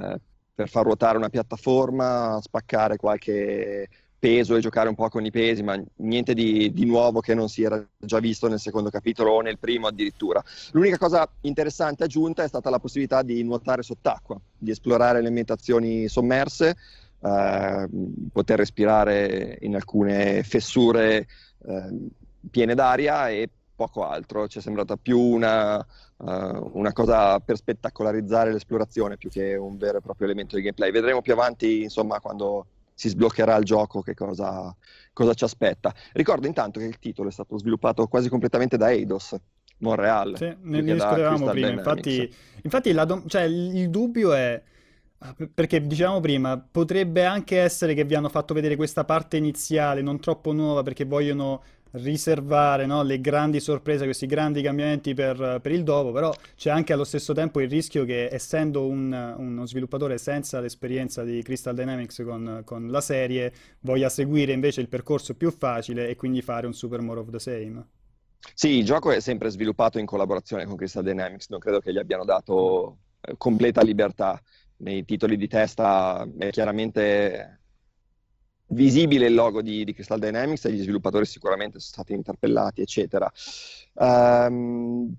eh, 0.00 0.20
per 0.58 0.68
far 0.68 0.82
ruotare 0.82 1.16
una 1.16 1.28
piattaforma, 1.28 2.40
spaccare 2.42 2.96
qualche 2.96 3.88
peso 4.18 4.56
e 4.56 4.60
giocare 4.60 4.88
un 4.88 4.96
po' 4.96 5.08
con 5.08 5.24
i 5.24 5.30
pesi, 5.30 5.62
ma 5.62 5.80
niente 5.98 6.34
di, 6.34 6.72
di, 6.72 6.84
nuovo 6.84 7.20
che 7.20 7.32
non 7.32 7.48
si 7.48 7.62
era 7.62 7.80
già 7.96 8.18
visto 8.18 8.48
nel 8.48 8.58
secondo 8.58 8.90
capitolo 8.90 9.34
o 9.34 9.40
nel 9.40 9.60
primo 9.60 9.86
addirittura. 9.86 10.42
L'unica 10.72 10.98
cosa 10.98 11.30
interessante 11.42 12.02
aggiunta 12.02 12.42
è 12.42 12.48
stata 12.48 12.70
la 12.70 12.80
possibilità 12.80 13.22
di 13.22 13.40
nuotare 13.44 13.84
sott'acqua, 13.84 14.36
di 14.58 14.72
esplorare 14.72 15.20
le 15.20 15.28
ambientazioni 15.28 16.08
sommerse, 16.08 16.76
eh, 17.20 17.88
poter 18.32 18.58
respirare 18.58 19.58
in 19.60 19.76
alcune 19.76 20.42
fessure 20.42 21.24
eh, 21.66 22.08
piene 22.50 22.74
d'aria 22.74 23.28
e 23.28 23.48
poco 23.78 24.04
altro, 24.04 24.48
ci 24.48 24.58
è 24.58 24.60
sembrata 24.60 24.96
più 24.96 25.20
una, 25.20 25.78
uh, 26.16 26.70
una, 26.72 26.92
cosa 26.92 27.38
per 27.38 27.56
spettacolarizzare 27.56 28.52
l'esplorazione 28.52 29.16
più 29.16 29.30
che 29.30 29.54
un 29.54 29.76
vero 29.76 29.98
e 29.98 30.00
proprio 30.00 30.26
elemento 30.26 30.56
di 30.56 30.62
gameplay. 30.62 30.90
Vedremo 30.90 31.22
più 31.22 31.32
avanti, 31.32 31.82
insomma, 31.82 32.18
quando 32.18 32.66
si 32.92 33.08
sbloccherà 33.08 33.54
il 33.54 33.64
gioco 33.64 34.02
che 34.02 34.14
cosa, 34.14 34.74
cosa 35.12 35.32
ci 35.32 35.44
aspetta. 35.44 35.94
Ricordo 36.12 36.48
intanto 36.48 36.80
che 36.80 36.86
il 36.86 36.98
titolo 36.98 37.28
è 37.28 37.32
stato 37.32 37.56
sviluppato 37.56 38.08
quasi 38.08 38.28
completamente 38.28 38.76
da 38.76 38.90
Eidos, 38.90 39.36
Montreal. 39.78 40.36
Sì, 40.36 40.56
ne 40.62 40.82
discutevamo 40.82 41.46
prima, 41.50 41.68
infatti, 41.68 42.34
infatti 42.62 42.92
do- 42.92 43.22
cioè, 43.28 43.42
il 43.42 43.88
dubbio 43.90 44.32
è... 44.32 44.60
Perché 45.52 45.84
dicevamo 45.84 46.20
prima, 46.20 46.58
potrebbe 46.58 47.24
anche 47.24 47.60
essere 47.60 47.94
che 47.94 48.04
vi 48.04 48.14
hanno 48.14 48.28
fatto 48.28 48.54
vedere 48.54 48.76
questa 48.76 49.04
parte 49.04 49.36
iniziale 49.36 50.00
non 50.00 50.20
troppo 50.20 50.52
nuova 50.52 50.84
perché 50.84 51.04
vogliono 51.04 51.60
riservare 51.92 52.86
no, 52.86 53.02
le 53.02 53.20
grandi 53.20 53.60
sorprese, 53.60 54.04
questi 54.04 54.26
grandi 54.26 54.62
cambiamenti 54.62 55.14
per, 55.14 55.60
per, 55.62 55.72
il 55.72 55.82
dopo, 55.82 56.12
però 56.12 56.32
c'è 56.56 56.70
anche 56.70 56.92
allo 56.92 57.04
stesso 57.04 57.32
tempo 57.32 57.60
il 57.60 57.68
rischio 57.68 58.04
che 58.04 58.28
essendo 58.30 58.86
un, 58.86 59.34
uno 59.36 59.66
sviluppatore 59.66 60.18
senza 60.18 60.60
l'esperienza 60.60 61.22
di 61.24 61.42
Crystal 61.42 61.74
Dynamics 61.74 62.22
con, 62.24 62.62
con, 62.64 62.90
la 62.90 63.00
serie, 63.00 63.52
voglia 63.80 64.08
seguire 64.08 64.52
invece 64.52 64.80
il 64.80 64.88
percorso 64.88 65.34
più 65.34 65.50
facile 65.50 66.08
e 66.08 66.16
quindi 66.16 66.42
fare 66.42 66.66
un 66.66 66.74
super 66.74 67.00
more 67.00 67.20
of 67.20 67.30
the 67.30 67.38
same. 67.38 67.86
Sì, 68.54 68.78
il 68.78 68.84
gioco 68.84 69.10
è 69.10 69.20
sempre 69.20 69.50
sviluppato 69.50 69.98
in 69.98 70.06
collaborazione 70.06 70.64
con 70.64 70.76
Crystal 70.76 71.02
Dynamics, 71.02 71.48
non 71.48 71.58
credo 71.58 71.80
che 71.80 71.92
gli 71.92 71.98
abbiano 71.98 72.24
dato 72.24 72.98
eh, 73.20 73.34
completa 73.36 73.82
libertà 73.82 74.40
nei 74.78 75.04
titoli 75.04 75.36
di 75.36 75.48
testa, 75.48 76.26
è 76.38 76.50
chiaramente 76.50 77.60
visibile 78.68 79.26
il 79.26 79.34
logo 79.34 79.62
di, 79.62 79.84
di, 79.84 79.92
Crystal 79.92 80.18
Dynamics 80.18 80.64
e 80.64 80.72
gli 80.72 80.82
sviluppatori 80.82 81.24
sicuramente 81.24 81.78
sono 81.78 81.92
stati 81.92 82.12
interpellati, 82.12 82.80
eccetera. 82.80 83.30
Um, 83.94 85.14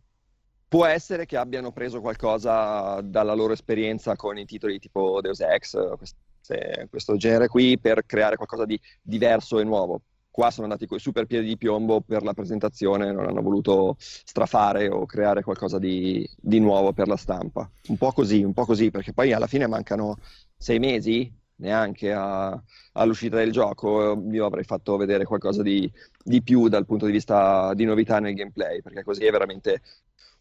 può 0.67 0.85
essere 0.85 1.25
che 1.25 1.35
abbiano 1.37 1.71
preso 1.71 1.99
qualcosa 1.99 3.01
dalla 3.01 3.33
loro 3.33 3.53
esperienza 3.53 4.15
con 4.15 4.37
i 4.37 4.45
titoli 4.45 4.79
tipo 4.79 5.19
Deus 5.19 5.39
Ex, 5.39 5.75
queste, 5.97 6.87
questo 6.89 7.17
genere 7.17 7.47
qui, 7.47 7.79
per 7.79 8.05
creare 8.05 8.35
qualcosa 8.35 8.65
di 8.65 8.79
diverso 9.01 9.59
e 9.59 9.63
nuovo. 9.63 10.01
Qua 10.29 10.51
sono 10.51 10.67
andati 10.67 10.85
con 10.85 10.97
i 10.97 11.01
super 11.01 11.25
piedi 11.25 11.47
di 11.47 11.57
piombo 11.57 12.01
per 12.01 12.23
la 12.23 12.33
presentazione, 12.33 13.11
non 13.11 13.25
hanno 13.25 13.41
voluto 13.41 13.95
strafare 13.97 14.87
o 14.87 15.05
creare 15.05 15.41
qualcosa 15.41 15.79
di, 15.79 16.29
di 16.39 16.59
nuovo 16.59 16.93
per 16.93 17.07
la 17.07 17.17
stampa. 17.17 17.69
Un 17.87 17.97
po' 17.97 18.11
così, 18.11 18.43
un 18.43 18.53
po' 18.53 18.65
così, 18.65 18.91
perché 18.91 19.11
poi 19.11 19.33
alla 19.33 19.47
fine 19.47 19.67
mancano 19.67 20.17
sei 20.55 20.77
mesi, 20.77 21.33
neanche 21.59 22.11
a, 22.11 22.61
all'uscita 22.93 23.37
del 23.37 23.51
gioco, 23.51 24.21
io 24.31 24.45
avrei 24.45 24.63
fatto 24.63 24.97
vedere 24.97 25.23
qualcosa 25.25 25.61
di, 25.61 25.91
di, 26.23 26.41
più 26.41 26.67
dal 26.67 26.85
punto 26.85 27.05
di 27.05 27.11
vista 27.11 27.73
di 27.73 27.85
novità 27.85 28.19
nel 28.19 28.33
gameplay, 28.33 28.81
perché 28.81 29.03
così 29.03 29.25
è 29.25 29.31
veramente 29.31 29.81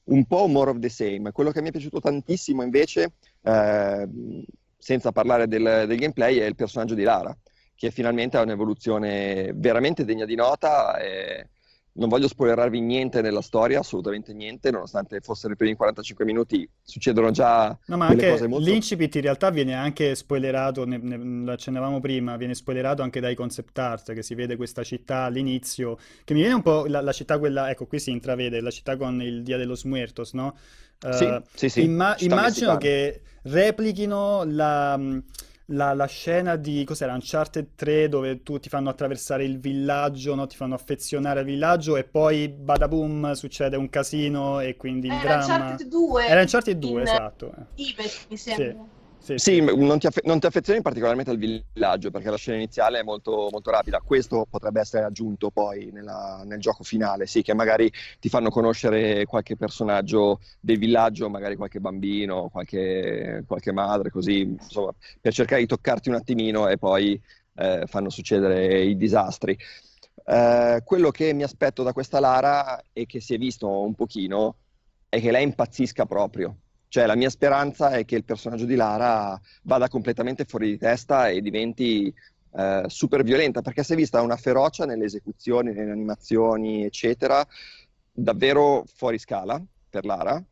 un 0.04 0.24
po' 0.26 0.46
more 0.46 0.70
of 0.70 0.78
the 0.78 0.88
same. 0.88 1.32
Quello 1.32 1.50
che 1.50 1.60
mi 1.60 1.68
è 1.68 1.72
piaciuto 1.72 2.00
tantissimo 2.00 2.62
invece, 2.62 3.12
eh, 3.42 4.08
senza 4.76 5.12
parlare 5.12 5.48
del, 5.48 5.84
del, 5.86 5.98
gameplay, 5.98 6.38
è 6.38 6.44
il 6.44 6.54
personaggio 6.54 6.94
di 6.94 7.02
Lara, 7.02 7.36
che 7.74 7.90
finalmente 7.90 8.36
ha 8.36 8.42
un'evoluzione 8.42 9.52
veramente 9.54 10.04
degna 10.04 10.24
di 10.24 10.34
nota. 10.34 10.98
E, 10.98 11.48
non 11.98 12.08
voglio 12.08 12.28
spoilerarvi 12.28 12.80
niente 12.80 13.20
nella 13.20 13.42
storia, 13.42 13.80
assolutamente 13.80 14.32
niente, 14.32 14.70
nonostante 14.70 15.20
fossero 15.20 15.52
i 15.52 15.56
primi 15.56 15.74
45 15.74 16.24
minuti, 16.24 16.68
succedono 16.80 17.30
già 17.30 17.76
no, 17.86 17.96
ma 17.96 18.06
anche 18.06 18.30
cose 18.30 18.46
molto... 18.46 18.68
L'incipit 18.68 19.14
in 19.16 19.22
realtà 19.22 19.50
viene 19.50 19.74
anche 19.74 20.14
spoilerato, 20.14 20.86
ne, 20.86 20.98
ne, 20.98 21.16
lo 21.16 21.52
accennavamo 21.52 22.00
prima, 22.00 22.36
viene 22.36 22.54
spoilerato 22.54 23.02
anche 23.02 23.20
dai 23.20 23.34
concept 23.34 23.76
art, 23.78 24.12
che 24.14 24.22
si 24.22 24.34
vede 24.34 24.56
questa 24.56 24.84
città 24.84 25.24
all'inizio, 25.24 25.98
che 26.24 26.34
mi 26.34 26.40
viene 26.40 26.54
un 26.54 26.62
po' 26.62 26.86
la, 26.86 27.00
la 27.00 27.12
città 27.12 27.38
quella, 27.38 27.68
ecco 27.68 27.86
qui 27.86 27.98
si 27.98 28.10
intravede, 28.10 28.60
la 28.60 28.70
città 28.70 28.96
con 28.96 29.20
il 29.20 29.42
Dia 29.42 29.56
de 29.56 29.64
los 29.64 29.82
Muertos, 29.84 30.32
no? 30.34 30.56
Uh, 31.02 31.12
sì, 31.12 31.42
sì, 31.54 31.68
sì. 31.68 31.82
Imma- 31.82 32.16
immagino 32.18 32.76
che 32.76 33.22
replichino 33.42 34.44
la 34.44 34.98
la, 35.70 35.92
la, 35.92 36.06
scena 36.06 36.56
di 36.56 36.84
cos'era 36.84 37.12
Uncharted 37.12 37.74
3 37.74 38.08
dove 38.08 38.42
tu 38.42 38.58
ti 38.58 38.68
fanno 38.68 38.88
attraversare 38.88 39.44
il 39.44 39.58
villaggio, 39.58 40.34
no? 40.34 40.46
ti 40.46 40.56
fanno 40.56 40.74
affezionare 40.74 41.40
al 41.40 41.44
villaggio 41.44 41.96
e 41.96 42.04
poi 42.04 42.48
badaboom 42.48 43.32
succede 43.32 43.76
un 43.76 43.88
casino 43.90 44.60
e 44.60 44.76
quindi 44.76 45.08
il 45.08 45.12
Era 45.12 45.36
dramma. 45.36 45.54
Uncharted 45.54 45.88
2. 45.88 46.26
Era 46.26 46.40
Uncharted 46.40 46.78
2, 46.78 47.02
esatto. 47.02 47.52
Tibet, 47.74 48.26
mi 48.28 48.36
sembra. 48.36 48.70
Sì. 48.70 48.96
Sì, 49.28 49.36
sì, 49.36 49.60
Non, 49.60 49.98
ti 49.98 50.06
aff- 50.06 50.22
non, 50.24 50.40
ti 50.40 50.46
affezioni 50.46 50.80
particolarmente 50.80 51.30
al 51.30 51.36
villaggio 51.36 52.10
perché 52.10 52.30
la 52.30 52.38
scena 52.38 52.56
iniziale 52.56 53.00
è 53.00 53.02
molto, 53.02 53.48
molto 53.50 53.70
rapida. 53.70 54.00
Questo 54.00 54.46
potrebbe 54.48 54.80
essere 54.80 55.04
aggiunto 55.04 55.50
poi 55.50 55.90
nella, 55.92 56.42
nel 56.46 56.58
gioco 56.58 56.82
finale, 56.82 57.26
sì, 57.26 57.42
che 57.42 57.52
magari 57.52 57.92
ti 58.20 58.30
fanno 58.30 58.48
conoscere 58.48 59.26
qualche 59.26 59.54
personaggio 59.56 60.40
del 60.60 60.78
villaggio, 60.78 61.28
magari 61.28 61.56
qualche 61.56 61.78
bambino, 61.78 62.48
qualche, 62.48 63.44
qualche 63.46 63.70
madre, 63.72 64.08
così, 64.08 64.40
insomma, 64.40 64.94
per 65.20 65.34
cercare 65.34 65.60
di 65.60 65.66
toccarti 65.66 66.08
un 66.08 66.14
attimino 66.14 66.66
e 66.68 66.78
poi 66.78 67.20
eh, 67.56 67.82
fanno 67.86 68.08
succedere 68.08 68.82
i 68.82 68.96
disastri. 68.96 69.54
Eh, 70.24 70.80
quello 70.84 71.10
che 71.10 71.34
mi 71.34 71.42
aspetto 71.42 71.82
da 71.82 71.92
questa 71.92 72.18
Lara 72.18 72.82
e 72.94 73.04
che 73.04 73.20
si 73.20 73.34
è 73.34 73.38
visto 73.38 73.68
un 73.68 73.94
pochino 73.94 74.56
è 75.10 75.20
che 75.20 75.30
lei 75.30 75.42
impazzisca 75.42 76.06
proprio 76.06 76.56
cioè, 76.88 77.06
la 77.06 77.16
mia 77.16 77.30
speranza 77.30 77.90
è 77.90 78.04
che 78.04 78.16
il 78.16 78.24
personaggio 78.24 78.64
di 78.64 78.74
Lara 78.74 79.38
vada 79.62 79.88
completamente 79.88 80.44
fuori 80.44 80.70
di 80.70 80.78
testa 80.78 81.28
e 81.28 81.42
diventi 81.42 82.12
eh, 82.54 82.84
super 82.86 83.22
violenta, 83.22 83.60
perché 83.60 83.82
si 83.82 83.92
è 83.92 83.96
vista 83.96 84.22
una 84.22 84.36
ferocia 84.36 84.86
nelle 84.86 85.04
esecuzioni, 85.04 85.72
nelle 85.72 85.90
animazioni, 85.90 86.84
eccetera, 86.84 87.46
davvero 88.10 88.84
fuori 88.94 89.18
scala 89.18 89.62
per 89.90 90.04
Lara. 90.04 90.42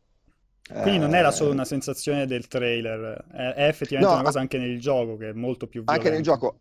Quindi 0.81 0.99
non 0.99 1.15
era 1.15 1.31
solo 1.31 1.51
una 1.51 1.65
sensazione 1.65 2.27
del 2.27 2.47
trailer, 2.47 3.25
è, 3.31 3.67
effettivamente 3.67 4.13
no, 4.13 4.19
una 4.19 4.23
cosa 4.23 4.39
anche 4.41 4.57
nel 4.57 4.79
gioco 4.81 5.15
che 5.15 5.29
è 5.29 5.33
molto 5.33 5.67
più 5.67 5.81
violenta. 5.83 5.93
Anche 5.93 6.13
nel 6.13 6.23
gioco 6.23 6.59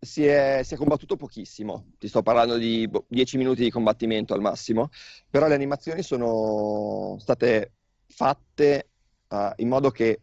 si 0.00 0.24
è, 0.24 0.62
si 0.64 0.74
è 0.74 0.76
combattuto 0.76 1.16
pochissimo, 1.16 1.92
ti 1.98 2.08
sto 2.08 2.22
parlando 2.22 2.56
di 2.56 2.90
10 3.06 3.36
boh, 3.36 3.42
minuti 3.42 3.62
di 3.62 3.70
combattimento 3.70 4.32
al 4.32 4.40
massimo, 4.40 4.88
però 5.28 5.46
le 5.46 5.54
animazioni 5.54 6.02
sono 6.02 7.16
state 7.20 7.74
fatte 8.08 8.91
uh, 9.32 9.52
in 9.56 9.68
modo 9.68 9.90
che 9.90 10.20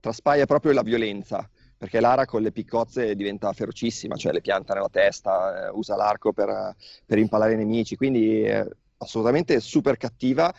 traspaia 0.00 0.46
proprio 0.46 0.72
la 0.72 0.82
violenza 0.82 1.48
perché 1.76 2.00
Lara 2.00 2.24
con 2.24 2.40
le 2.40 2.52
piccozze 2.52 3.14
diventa 3.14 3.52
ferocissima, 3.52 4.16
cioè 4.16 4.32
le 4.32 4.40
pianta 4.40 4.72
nella 4.72 4.88
testa, 4.88 5.66
eh, 5.66 5.70
usa 5.70 5.96
l'arco 5.96 6.32
per, 6.32 6.74
per, 7.04 7.18
impalare 7.18 7.52
i 7.52 7.56
nemici, 7.56 7.96
quindi 7.96 8.40
è 8.42 8.66
assolutamente 8.98 9.60
super 9.60 9.98
cattiva 9.98 10.54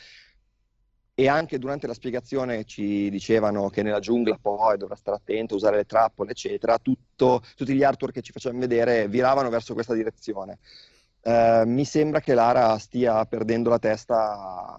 e 1.16 1.28
anche 1.28 1.58
durante 1.58 1.88
la 1.88 1.96
spiegazione 1.96 2.66
ci 2.66 3.10
dicevano 3.10 3.70
che 3.70 3.82
nella 3.82 4.00
giungla 4.00 4.38
poi 4.40 4.78
dovrà 4.78 4.96
stare 4.96 5.18
attento, 5.18 5.56
usare 5.56 5.78
le 5.78 5.86
trappole, 5.86 6.32
eccetera, 6.32 6.78
Tutto, 6.78 7.42
tutti 7.56 7.74
gli 7.74 7.84
artwork 7.84 8.14
che 8.14 8.22
ci 8.22 8.32
facevano 8.32 8.60
vedere 8.60 9.08
viravano 9.08 9.50
verso 9.50 9.74
questa 9.74 9.96
direzione. 9.96 10.60
Eh, 11.22 11.64
mi 11.66 11.86
sembra 11.86 12.20
che 12.20 12.36
Lara 12.36 12.78
stia 12.78 13.26
perdendo 13.26 13.70
la 13.70 13.80
testa 13.80 14.78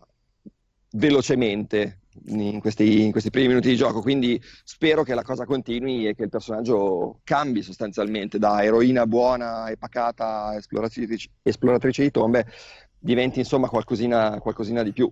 velocemente 0.90 2.02
in 2.26 2.60
questi, 2.60 3.04
in 3.04 3.10
questi, 3.10 3.30
primi 3.30 3.48
minuti 3.48 3.68
di 3.68 3.76
gioco, 3.76 4.00
quindi 4.00 4.40
spero 4.64 5.02
che 5.02 5.14
la 5.14 5.22
cosa 5.22 5.44
continui 5.44 6.06
e 6.08 6.14
che 6.14 6.24
il 6.24 6.28
personaggio 6.28 7.20
cambi 7.24 7.62
sostanzialmente 7.62 8.38
da 8.38 8.62
eroina 8.62 9.06
buona 9.06 9.68
e 9.68 9.76
pacata 9.76 10.54
esploratrice, 10.56 11.30
esploratrice 11.42 12.02
di 12.02 12.10
tombe, 12.10 12.46
diventi 12.98 13.38
insomma 13.38 13.68
qualcosina, 13.68 14.38
qualcosina 14.40 14.82
di 14.82 14.92
più. 14.92 15.10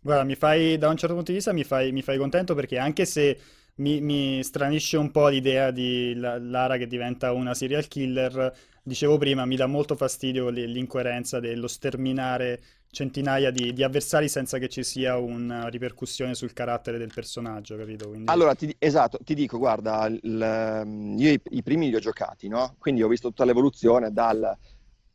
Guarda, 0.00 0.24
mi 0.24 0.34
fai, 0.34 0.76
da 0.76 0.88
un 0.88 0.96
certo 0.96 1.14
punto 1.14 1.30
di 1.30 1.38
vista 1.38 1.52
mi 1.52 1.64
fai, 1.64 1.90
mi 1.92 2.02
fai 2.02 2.18
contento 2.18 2.54
perché 2.54 2.78
anche 2.78 3.06
se 3.06 3.38
mi, 3.76 4.00
mi 4.00 4.42
stranisce 4.42 4.96
un 4.96 5.10
po' 5.10 5.28
l'idea 5.28 5.70
di 5.70 6.14
Lara 6.14 6.76
che 6.76 6.86
diventa 6.86 7.32
una 7.32 7.54
serial 7.54 7.88
killer, 7.88 8.52
dicevo 8.82 9.18
prima, 9.18 9.44
mi 9.44 9.56
dà 9.56 9.66
molto 9.66 9.96
fastidio 9.96 10.48
l'incoerenza 10.50 11.40
dello 11.40 11.66
sterminare 11.66 12.62
centinaia 12.94 13.50
di, 13.50 13.72
di, 13.72 13.82
avversari 13.82 14.28
senza 14.28 14.58
che 14.58 14.68
ci 14.68 14.84
sia 14.84 15.16
una 15.16 15.66
ripercussione 15.66 16.36
sul 16.36 16.52
carattere 16.52 16.96
del 16.96 17.10
personaggio, 17.12 17.76
capito? 17.76 18.08
Quindi... 18.08 18.30
Allora, 18.30 18.54
ti, 18.54 18.72
esatto, 18.78 19.18
ti 19.24 19.34
dico, 19.34 19.58
guarda, 19.58 20.06
il, 20.06 21.14
io 21.18 21.30
i, 21.30 21.40
i, 21.50 21.62
primi 21.64 21.88
li 21.88 21.96
ho 21.96 21.98
giocati, 21.98 22.46
no? 22.46 22.76
Quindi 22.78 23.02
ho 23.02 23.08
visto 23.08 23.28
tutta 23.28 23.44
l'evoluzione 23.44 24.12
dal 24.12 24.56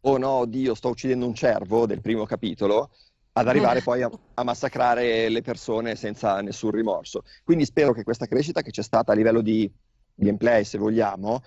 oh 0.01 0.17
no, 0.17 0.45
Dio, 0.45 0.75
sto 0.75 0.89
uccidendo 0.89 1.25
un 1.25 1.33
cervo 1.33 1.85
del 1.85 2.01
primo 2.01 2.25
capitolo 2.25 2.91
ad 3.39 3.47
arrivare 3.47 3.81
poi 3.81 4.01
a, 4.01 4.11
a, 4.33 4.43
massacrare 4.43 5.29
le 5.29 5.41
persone 5.41 5.95
senza 5.95 6.41
nessun 6.41 6.71
rimorso. 6.71 7.23
Quindi 7.43 7.65
spero 7.65 7.93
che 7.93 8.03
questa 8.03 8.25
crescita 8.25 8.61
che 8.61 8.71
c'è 8.71 8.83
stata 8.83 9.11
a 9.11 9.15
livello 9.15 9.41
di 9.41 9.71
gameplay, 10.13 10.63
se 10.65 10.77
vogliamo, 10.77 11.41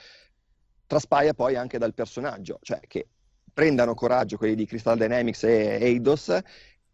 traspaia 0.87 1.35
poi 1.35 1.57
anche 1.57 1.79
dal 1.79 1.95
personaggio, 1.95 2.59
cioè 2.63 2.81
che 2.87 3.07
prendano 3.53 3.95
coraggio 3.95 4.39
quelli 4.39 4.55
di 4.55 4.67
Crystal 4.67 4.97
Dynamics 4.97 5.45
e 5.45 5.79
Eidos 5.81 6.39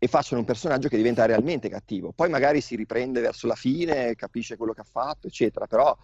e 0.00 0.06
facciano 0.06 0.40
un 0.40 0.46
personaggio 0.46 0.88
che 0.88 0.96
diventa 0.96 1.24
realmente 1.26 1.68
cattivo. 1.68 2.12
Poi 2.12 2.28
magari 2.28 2.60
si 2.60 2.76
riprende 2.76 3.20
verso 3.20 3.46
la 3.46 3.54
fine, 3.54 4.14
capisce 4.16 4.56
quello 4.56 4.72
che 4.72 4.80
ha 4.80 4.86
fatto, 4.88 5.28
eccetera, 5.28 5.66
però 5.66 5.96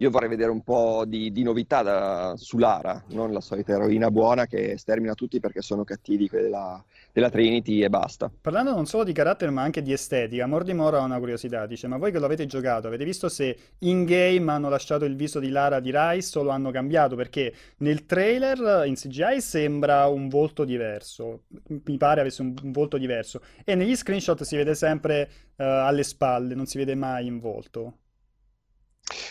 io 0.00 0.10
vorrei 0.10 0.28
vedere 0.28 0.50
un 0.50 0.62
po' 0.62 1.04
di, 1.06 1.32
di 1.32 1.42
novità 1.42 1.82
da, 1.82 2.34
su 2.36 2.56
Lara, 2.58 3.02
non 3.08 3.32
la 3.32 3.40
solita 3.40 3.72
eroina 3.72 4.10
buona 4.10 4.46
che 4.46 4.76
stermina 4.78 5.14
tutti 5.14 5.40
perché 5.40 5.60
sono 5.60 5.82
cattivi 5.82 6.28
della, 6.30 6.82
della 7.12 7.30
Trinity 7.30 7.82
e 7.82 7.88
basta. 7.88 8.30
Parlando 8.40 8.72
non 8.72 8.86
solo 8.86 9.02
di 9.02 9.12
carattere 9.12 9.50
ma 9.50 9.62
anche 9.62 9.82
di 9.82 9.92
estetica, 9.92 10.46
Mordimoro 10.46 10.98
ha 10.98 11.02
una 11.02 11.18
curiosità, 11.18 11.66
dice 11.66 11.88
ma 11.88 11.96
voi 11.96 12.12
che 12.12 12.20
lo 12.20 12.26
avete 12.26 12.46
giocato 12.46 12.86
avete 12.86 13.04
visto 13.04 13.28
se 13.28 13.56
in 13.80 14.04
game 14.04 14.50
hanno 14.52 14.68
lasciato 14.68 15.04
il 15.04 15.16
viso 15.16 15.40
di 15.40 15.48
Lara 15.48 15.80
di 15.80 15.90
Rice 15.92 16.38
o 16.38 16.42
lo 16.42 16.50
hanno 16.50 16.70
cambiato? 16.70 17.16
Perché 17.16 17.52
nel 17.78 18.06
trailer 18.06 18.86
in 18.86 18.94
CGI 18.94 19.40
sembra 19.40 20.06
un 20.06 20.28
volto 20.28 20.64
diverso, 20.64 21.42
mi 21.66 21.96
pare 21.96 22.20
avesse 22.20 22.42
un, 22.42 22.54
un 22.62 22.70
volto 22.70 22.98
diverso 22.98 23.40
e 23.64 23.74
negli 23.74 23.96
screenshot 23.96 24.42
si 24.42 24.56
vede 24.56 24.76
sempre 24.76 25.28
uh, 25.56 25.62
alle 25.64 26.04
spalle, 26.04 26.54
non 26.54 26.66
si 26.66 26.78
vede 26.78 26.94
mai 26.94 27.26
in 27.26 27.40
volto. 27.40 27.94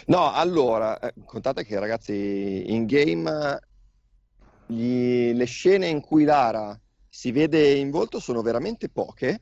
No, 0.08 0.32
allora, 0.32 1.00
eh, 1.00 1.14
contate 1.26 1.64
che 1.64 1.80
ragazzi, 1.80 2.72
in 2.74 2.86
game 2.86 3.60
gli, 4.66 5.34
le 5.34 5.46
scene 5.46 5.88
in 5.88 6.02
cui 6.02 6.24
Lara 6.24 6.80
si 7.08 7.32
vede 7.32 7.74
in 7.74 7.90
volto 7.90 8.20
sono 8.20 8.42
veramente 8.42 8.90
poche 8.90 9.42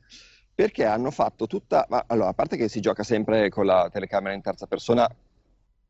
perché 0.54 0.84
hanno 0.84 1.10
fatto 1.10 1.46
tutta... 1.46 1.86
Ma, 1.88 2.04
allora, 2.06 2.28
a 2.30 2.34
parte 2.34 2.56
che 2.56 2.68
si 2.68 2.80
gioca 2.80 3.02
sempre 3.02 3.50
con 3.50 3.66
la 3.66 3.90
telecamera 3.92 4.34
in 4.34 4.40
terza 4.40 4.66
persona 4.66 5.08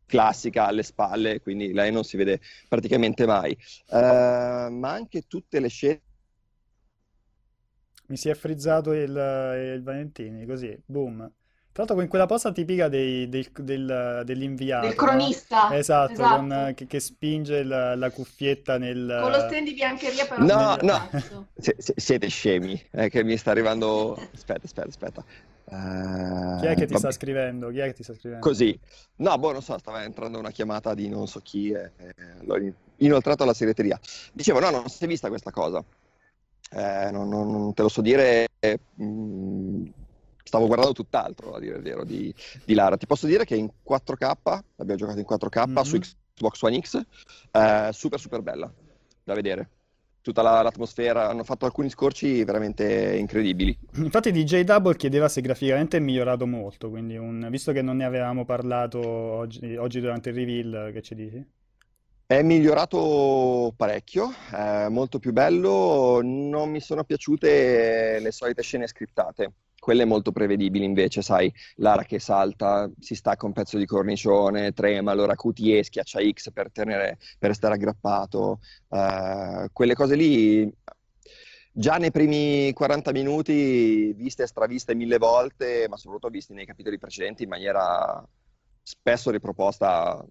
classica 0.06 0.66
alle 0.66 0.82
spalle, 0.82 1.40
quindi 1.40 1.72
lei 1.72 1.92
non 1.92 2.04
si 2.04 2.16
vede 2.16 2.40
praticamente 2.68 3.26
mai, 3.26 3.56
uh, 3.88 3.96
ma 3.96 4.90
anche 4.90 5.22
tutte 5.26 5.60
le 5.60 5.68
scene... 5.68 6.02
Mi 8.08 8.16
si 8.16 8.28
è 8.28 8.34
frizzato 8.34 8.92
il, 8.92 9.10
il 9.10 9.82
Valentini, 9.82 10.46
così, 10.46 10.76
boom. 10.84 11.28
Tra 11.76 11.84
l'altro 11.84 11.96
con 11.96 12.08
quella 12.08 12.24
posa 12.24 12.52
tipica 12.52 12.88
dei, 12.88 13.28
del, 13.28 13.50
del, 13.52 14.22
dell'inviato. 14.24 14.86
Del 14.86 14.96
cronista. 14.96 15.68
No? 15.68 15.74
Esatto, 15.74 16.12
esatto. 16.12 16.36
Con, 16.36 16.72
che, 16.74 16.86
che, 16.86 17.00
spinge 17.00 17.64
la, 17.64 17.94
la, 17.94 18.10
cuffietta 18.10 18.78
nel... 18.78 19.18
Con 19.20 19.30
lo 19.30 19.40
stand 19.40 19.64
di 19.66 19.74
biancheria 19.74 20.24
però. 20.24 20.42
No, 20.42 20.78
no, 20.80 21.10
S- 21.54 21.92
siete 21.96 22.28
scemi, 22.28 22.82
eh, 22.92 23.10
che 23.10 23.22
mi 23.22 23.36
sta 23.36 23.50
arrivando... 23.50 24.14
Aspetta, 24.32 24.62
aspetta, 24.64 24.88
aspetta. 24.88 25.24
Uh, 25.64 26.60
chi 26.60 26.66
è 26.66 26.74
che 26.74 26.86
ti 26.86 26.94
vabbè. 26.94 26.98
sta 26.98 27.10
scrivendo? 27.10 27.68
Chi 27.68 27.78
è 27.80 27.84
che 27.88 27.92
ti 27.92 28.02
sta 28.04 28.14
scrivendo? 28.14 28.46
Così. 28.46 28.80
No, 29.16 29.36
boh, 29.36 29.52
non 29.52 29.60
so, 29.60 29.76
stava 29.76 30.02
entrando 30.02 30.38
una 30.38 30.52
chiamata 30.52 30.94
di 30.94 31.10
non 31.10 31.26
so 31.26 31.40
chi 31.40 31.72
e, 31.72 31.92
e 31.98 32.14
l'ho 32.40 32.72
inoltrato 32.96 33.42
alla 33.42 33.52
segreteria. 33.52 34.00
Dicevo, 34.32 34.60
no, 34.60 34.70
non 34.70 34.88
si 34.88 35.04
è 35.04 35.06
vista 35.06 35.28
questa 35.28 35.50
cosa. 35.50 35.84
Eh, 36.70 37.10
non, 37.10 37.28
non, 37.28 37.50
non, 37.50 37.74
te 37.74 37.82
lo 37.82 37.90
so 37.90 38.00
dire... 38.00 38.46
Eh, 38.60 38.78
mh, 38.94 39.92
stavo 40.46 40.66
guardando 40.66 40.92
tutt'altro, 40.92 41.54
a 41.54 41.60
dire 41.60 41.76
il 41.76 41.82
vero, 41.82 42.04
di, 42.04 42.32
di, 42.64 42.74
Lara. 42.74 42.96
Ti 42.96 43.06
posso 43.06 43.26
dire 43.26 43.44
che 43.44 43.56
in 43.56 43.68
4K, 43.86 44.60
abbiamo 44.76 44.96
giocato 44.96 45.18
in 45.18 45.26
4K 45.28 45.68
mm-hmm. 45.68 45.82
su 45.82 45.98
Xbox 45.98 46.62
One 46.62 46.80
X, 46.80 47.02
eh, 47.50 47.90
super 47.92 48.20
super 48.20 48.42
bella 48.42 48.72
da 49.24 49.34
vedere. 49.34 49.70
Tutta 50.20 50.42
la, 50.42 50.62
l'atmosfera, 50.62 51.28
hanno 51.28 51.44
fatto 51.44 51.66
alcuni 51.66 51.88
scorci 51.88 52.42
veramente 52.44 53.16
incredibili. 53.16 53.76
Infatti 53.94 54.32
DJ 54.32 54.62
Double 54.62 54.96
chiedeva 54.96 55.28
se 55.28 55.40
graficamente 55.40 55.98
è 55.98 56.00
migliorato 56.00 56.46
molto, 56.46 56.90
quindi 56.90 57.16
un, 57.16 57.46
visto 57.50 57.70
che 57.72 57.82
non 57.82 57.96
ne 57.96 58.04
avevamo 58.04 58.44
parlato 58.44 58.98
oggi, 59.06 59.76
oggi 59.76 60.00
durante 60.00 60.30
il 60.30 60.34
reveal, 60.34 60.90
che 60.92 61.02
ci 61.02 61.14
dici? 61.14 61.46
È 62.28 62.42
migliorato 62.42 63.72
parecchio, 63.76 64.32
è 64.50 64.88
molto 64.88 65.20
più 65.20 65.32
bello, 65.32 66.20
non 66.24 66.70
mi 66.70 66.80
sono 66.80 67.04
piaciute 67.04 68.18
le 68.18 68.32
solite 68.32 68.62
scene 68.62 68.88
scriptate. 68.88 69.52
Quelle 69.78 70.04
molto 70.04 70.32
prevedibili 70.32 70.84
invece, 70.84 71.22
sai, 71.22 71.52
Lara 71.76 72.02
che 72.02 72.18
salta, 72.18 72.90
si 72.98 73.14
stacca 73.14 73.46
un 73.46 73.52
pezzo 73.52 73.78
di 73.78 73.86
cornicione, 73.86 74.72
trema, 74.72 75.12
allora 75.12 75.36
QTE 75.36 75.84
schiaccia 75.84 76.18
X 76.28 76.50
per, 76.50 76.72
tenere, 76.72 77.18
per 77.38 77.50
restare 77.50 77.74
aggrappato, 77.74 78.58
uh, 78.88 79.68
quelle 79.72 79.94
cose 79.94 80.16
lì 80.16 80.68
già 81.70 81.96
nei 81.98 82.10
primi 82.10 82.72
40 82.72 83.12
minuti 83.12 84.12
viste 84.14 84.42
e 84.42 84.46
straviste 84.48 84.96
mille 84.96 85.18
volte, 85.18 85.86
ma 85.88 85.96
soprattutto 85.96 86.30
viste 86.30 86.54
nei 86.54 86.66
capitoli 86.66 86.98
precedenti 86.98 87.44
in 87.44 87.50
maniera 87.50 88.20
spesso 88.82 89.30
riproposta 89.30 90.24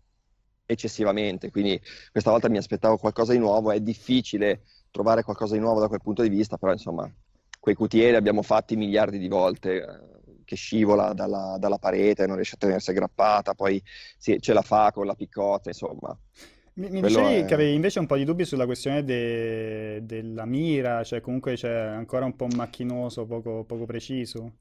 eccessivamente, 0.66 1.52
quindi 1.52 1.80
questa 2.12 2.32
volta 2.32 2.50
mi 2.50 2.58
aspettavo 2.58 2.98
qualcosa 2.98 3.34
di 3.34 3.40
nuovo, 3.40 3.72
è 3.72 3.80
difficile 3.80 4.64
trovare 4.92 5.24
qualcosa 5.24 5.54
di 5.56 5.60
nuovo 5.60 5.80
da 5.80 5.88
quel 5.88 6.02
punto 6.02 6.22
di 6.22 6.30
vista, 6.30 6.58
però 6.58 6.72
insomma 6.72 7.10
quei 7.60 7.76
QTE 7.76 8.12
li 8.12 8.16
abbiamo 8.16 8.44
fatti 8.44 8.76
miliardi 8.76 9.18
di 9.18 9.28
volte, 9.28 9.76
eh, 9.78 10.44
che 10.46 10.56
scivola 10.56 11.14
dalla, 11.14 11.58
dalla, 11.60 11.80
parete, 11.80 12.28
non 12.28 12.36
riesce 12.36 12.56
a 12.56 12.60
tenersi 12.60 12.92
aggrappata, 12.92 13.56
poi 13.56 13.82
sì, 14.18 14.40
ce 14.40 14.54
la 14.54 14.62
fa 14.62 14.92
con 14.94 15.08
la 15.08 15.16
piccota, 15.16 15.70
insomma. 15.70 16.16
Mi, 16.74 16.90
mi 16.90 17.02
dicevi 17.02 17.40
è... 17.40 17.46
che 17.46 17.56
avevi 17.56 17.74
invece 17.74 18.00
un 18.00 18.06
po' 18.06 18.18
di 18.18 18.24
dubbi 18.24 18.46
sulla 18.46 18.66
questione 18.66 19.04
de... 19.04 20.06
della 20.06 20.46
mira, 20.46 21.04
cioè 21.04 21.22
comunque 21.22 21.56
c'è 21.56 21.74
ancora 21.74 22.26
un 22.26 22.36
po' 22.36 22.48
macchinoso, 22.54 23.26
poco, 23.26 23.64
poco 23.64 23.86
preciso. 23.86 24.52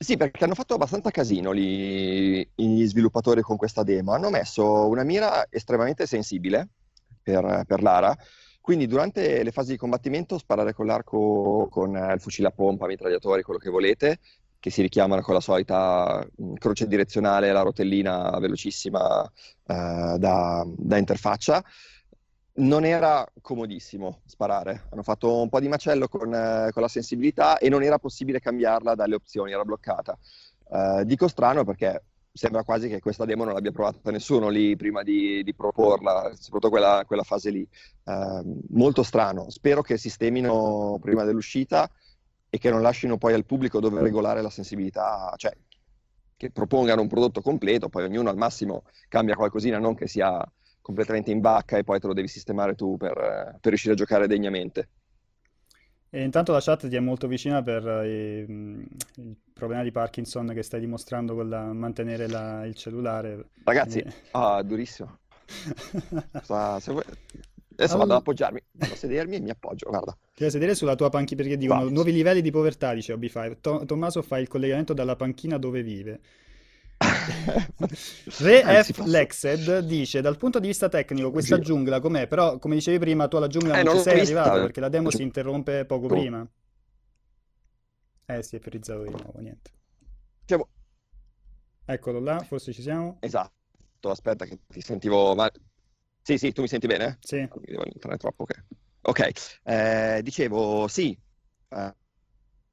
Sì, 0.00 0.16
perché 0.16 0.44
hanno 0.44 0.54
fatto 0.54 0.74
abbastanza 0.74 1.10
casino 1.10 1.52
gli, 1.52 2.46
gli, 2.54 2.86
sviluppatori 2.86 3.42
con 3.42 3.56
questa 3.56 3.82
demo. 3.82 4.12
Hanno 4.12 4.30
messo 4.30 4.86
una 4.86 5.02
mira 5.02 5.46
estremamente 5.50 6.06
sensibile 6.06 6.68
per, 7.20 7.64
per 7.66 7.82
Lara, 7.82 8.16
quindi 8.60 8.86
durante 8.86 9.42
le 9.42 9.50
fasi 9.50 9.72
di 9.72 9.76
combattimento 9.76 10.38
sparare 10.38 10.72
con 10.72 10.86
l'arco, 10.86 11.66
con 11.68 11.96
il 11.96 12.20
fucile 12.20 12.46
a 12.46 12.50
pompa, 12.52 12.86
mitragliatori, 12.86 13.42
quello 13.42 13.58
che 13.58 13.70
volete, 13.70 14.20
che 14.60 14.70
si 14.70 14.82
richiamano 14.82 15.20
con 15.20 15.34
la 15.34 15.40
solita 15.40 16.24
mm, 16.42 16.54
croce 16.54 16.86
direzionale, 16.86 17.50
la 17.50 17.62
rotellina 17.62 18.38
velocissima 18.38 19.24
eh, 19.24 20.14
da, 20.16 20.64
da 20.66 20.96
interfaccia, 20.96 21.64
non 22.58 22.84
era 22.84 23.26
comodissimo 23.40 24.20
sparare. 24.26 24.86
Hanno 24.90 25.02
fatto 25.02 25.40
un 25.40 25.48
po' 25.48 25.60
di 25.60 25.68
macello 25.68 26.08
con, 26.08 26.32
eh, 26.32 26.70
con, 26.72 26.82
la 26.82 26.88
sensibilità 26.88 27.58
e 27.58 27.68
non 27.68 27.82
era 27.82 27.98
possibile 27.98 28.40
cambiarla 28.40 28.94
dalle 28.94 29.14
opzioni, 29.14 29.52
era 29.52 29.64
bloccata. 29.64 30.16
Uh, 30.70 31.02
dico 31.04 31.28
strano 31.28 31.64
perché 31.64 32.04
sembra 32.30 32.62
quasi 32.62 32.88
che 32.88 33.00
questa 33.00 33.24
demo 33.24 33.44
non 33.44 33.54
l'abbia 33.54 33.72
provata 33.72 34.10
nessuno 34.10 34.50
lì 34.50 34.76
prima 34.76 35.02
di, 35.02 35.42
di 35.42 35.54
proporla, 35.54 36.30
soprattutto 36.34 36.68
quella, 36.68 37.04
quella 37.06 37.22
fase 37.22 37.50
lì. 37.50 37.66
Uh, 38.04 38.60
molto 38.70 39.02
strano. 39.02 39.50
Spero 39.50 39.82
che 39.82 39.96
sistemino 39.96 40.98
prima 41.00 41.24
dell'uscita 41.24 41.90
e 42.50 42.58
che 42.58 42.70
non 42.70 42.82
lasciino 42.82 43.18
poi 43.18 43.34
al 43.34 43.44
pubblico 43.44 43.80
dove 43.80 44.00
regolare 44.00 44.42
la 44.42 44.50
sensibilità, 44.50 45.32
cioè 45.36 45.52
che 46.36 46.50
propongano 46.52 47.02
un 47.02 47.08
prodotto 47.08 47.42
completo, 47.42 47.88
poi 47.88 48.04
ognuno 48.04 48.30
al 48.30 48.36
massimo 48.36 48.84
cambia 49.08 49.34
qualcosina, 49.34 49.78
non 49.78 49.94
che 49.94 50.06
sia 50.06 50.40
completamente 50.88 51.30
in 51.30 51.40
vacca 51.40 51.76
e 51.76 51.84
poi 51.84 52.00
te 52.00 52.06
lo 52.06 52.14
devi 52.14 52.28
sistemare 52.28 52.74
tu 52.74 52.96
per, 52.96 53.12
per 53.12 53.68
riuscire 53.68 53.92
a 53.92 53.96
giocare 53.96 54.26
degnamente. 54.26 54.88
E 56.08 56.22
intanto 56.22 56.52
la 56.52 56.60
chat 56.62 56.88
ti 56.88 56.96
è 56.96 57.00
molto 57.00 57.26
vicina 57.26 57.62
per 57.62 57.86
eh, 57.86 58.46
il 58.48 59.36
problema 59.52 59.82
di 59.82 59.90
Parkinson 59.92 60.50
che 60.54 60.62
stai 60.62 60.80
dimostrando 60.80 61.34
con 61.34 61.50
la, 61.50 61.70
mantenere 61.74 62.26
la, 62.26 62.64
il 62.64 62.74
cellulare. 62.74 63.50
Ragazzi, 63.64 64.00
Quindi... 64.00 64.18
ah, 64.30 64.62
durissimo. 64.62 65.18
Sta, 66.40 66.78
vuoi... 66.86 67.04
Adesso 67.04 67.94
allora... 67.94 67.98
vado 67.98 68.12
ad 68.14 68.20
appoggiarmi, 68.20 68.62
vado 68.72 68.92
a 68.94 68.96
sedermi 68.96 69.36
e 69.36 69.40
mi 69.40 69.50
appoggio, 69.50 69.90
guarda. 69.90 70.16
Ti 70.34 70.42
vai 70.42 70.50
sedere 70.50 70.74
sulla 70.74 70.94
tua 70.94 71.10
panchina 71.10 71.42
perché 71.42 71.58
dicono 71.58 71.84
Va. 71.84 71.90
nuovi 71.90 72.12
livelli 72.12 72.40
di 72.40 72.50
povertà, 72.50 72.94
dice 72.94 73.12
OB5. 73.14 73.56
To- 73.60 73.84
Tommaso 73.84 74.22
fa 74.22 74.38
il 74.38 74.48
collegamento 74.48 74.94
dalla 74.94 75.14
panchina 75.14 75.58
dove 75.58 75.82
vive. 75.82 76.20
Re 78.38 78.82
F. 78.82 79.04
Lexed 79.04 79.78
dice: 79.80 80.20
Dal 80.20 80.36
punto 80.36 80.58
di 80.58 80.66
vista 80.66 80.88
tecnico, 80.88 81.30
questa 81.30 81.56
sì. 81.56 81.62
giungla 81.62 82.00
com'è? 82.00 82.26
Però, 82.26 82.58
come 82.58 82.74
dicevi 82.74 82.98
prima, 82.98 83.28
tu 83.28 83.36
alla 83.36 83.46
giungla 83.46 83.78
eh, 83.78 83.82
non, 83.82 83.94
non 83.94 84.02
ci 84.02 84.10
sei 84.10 84.20
vista. 84.20 84.40
arrivato 84.40 84.62
perché 84.62 84.80
la 84.80 84.88
demo 84.88 85.10
si 85.10 85.22
interrompe 85.22 85.84
poco 85.84 86.06
oh. 86.06 86.08
prima. 86.08 86.48
Eh, 88.26 88.42
si 88.42 88.56
è 88.56 88.58
ferizzato 88.58 89.02
di 89.04 89.10
nuovo, 89.10 89.38
niente. 89.38 89.70
Siamo... 90.44 90.68
Eccolo 91.84 92.20
là, 92.20 92.40
forse 92.40 92.72
ci 92.72 92.82
siamo. 92.82 93.16
Esatto, 93.20 94.10
aspetta 94.10 94.44
che 94.44 94.58
ti 94.66 94.80
sentivo 94.80 95.34
male. 95.34 95.52
Sì, 96.20 96.36
sì, 96.36 96.52
tu 96.52 96.62
mi 96.62 96.68
senti 96.68 96.86
bene? 96.86 97.16
Sì. 97.20 97.38
Non 97.38 97.60
mi 97.60 97.70
devo 97.70 97.84
entrare 97.84 98.18
troppo, 98.18 98.42
ok. 98.42 98.64
Ok, 99.02 99.30
eh, 99.62 100.20
dicevo 100.22 100.86
sì. 100.88 101.18
Eh 101.70 101.94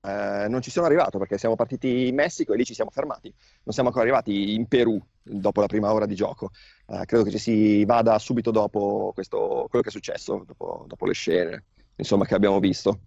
eh, 0.06 0.48
non 0.48 0.62
ci 0.62 0.70
sono 0.70 0.86
arrivato 0.86 1.18
perché 1.18 1.38
siamo 1.38 1.56
partiti 1.56 2.08
in 2.08 2.16
Messico 2.16 2.54
e 2.54 2.58
lì 2.58 2.66
ci 2.66 2.74
siamo 2.74 2.92
fermati. 2.92 3.34
Non 3.64 3.74
siamo 3.74 3.90
ancora 3.90 4.06
arrivati 4.06 4.54
in 4.54 4.68
Perù 4.68 5.02
dopo 5.22 5.62
la 5.62 5.68
prima 5.68 5.92
ora 5.92 6.06
di 6.06 6.16
gioco. 6.16 6.52
Eh, 6.88 7.06
credo 7.06 7.24
che 7.24 7.32
ci 7.32 7.40
si 7.40 7.86
vada 7.86 8.20
subito 8.20 8.52
dopo 8.52 9.12
questo, 9.14 9.66
quello 9.70 9.84
che 9.84 9.90
è 9.90 9.92
successo, 9.92 10.44
dopo, 10.46 10.86
dopo 10.88 11.06
le 11.06 11.14
scene 11.14 11.64
insomma, 11.96 12.26
che 12.26 12.36
abbiamo 12.36 12.60
visto. 12.60 13.00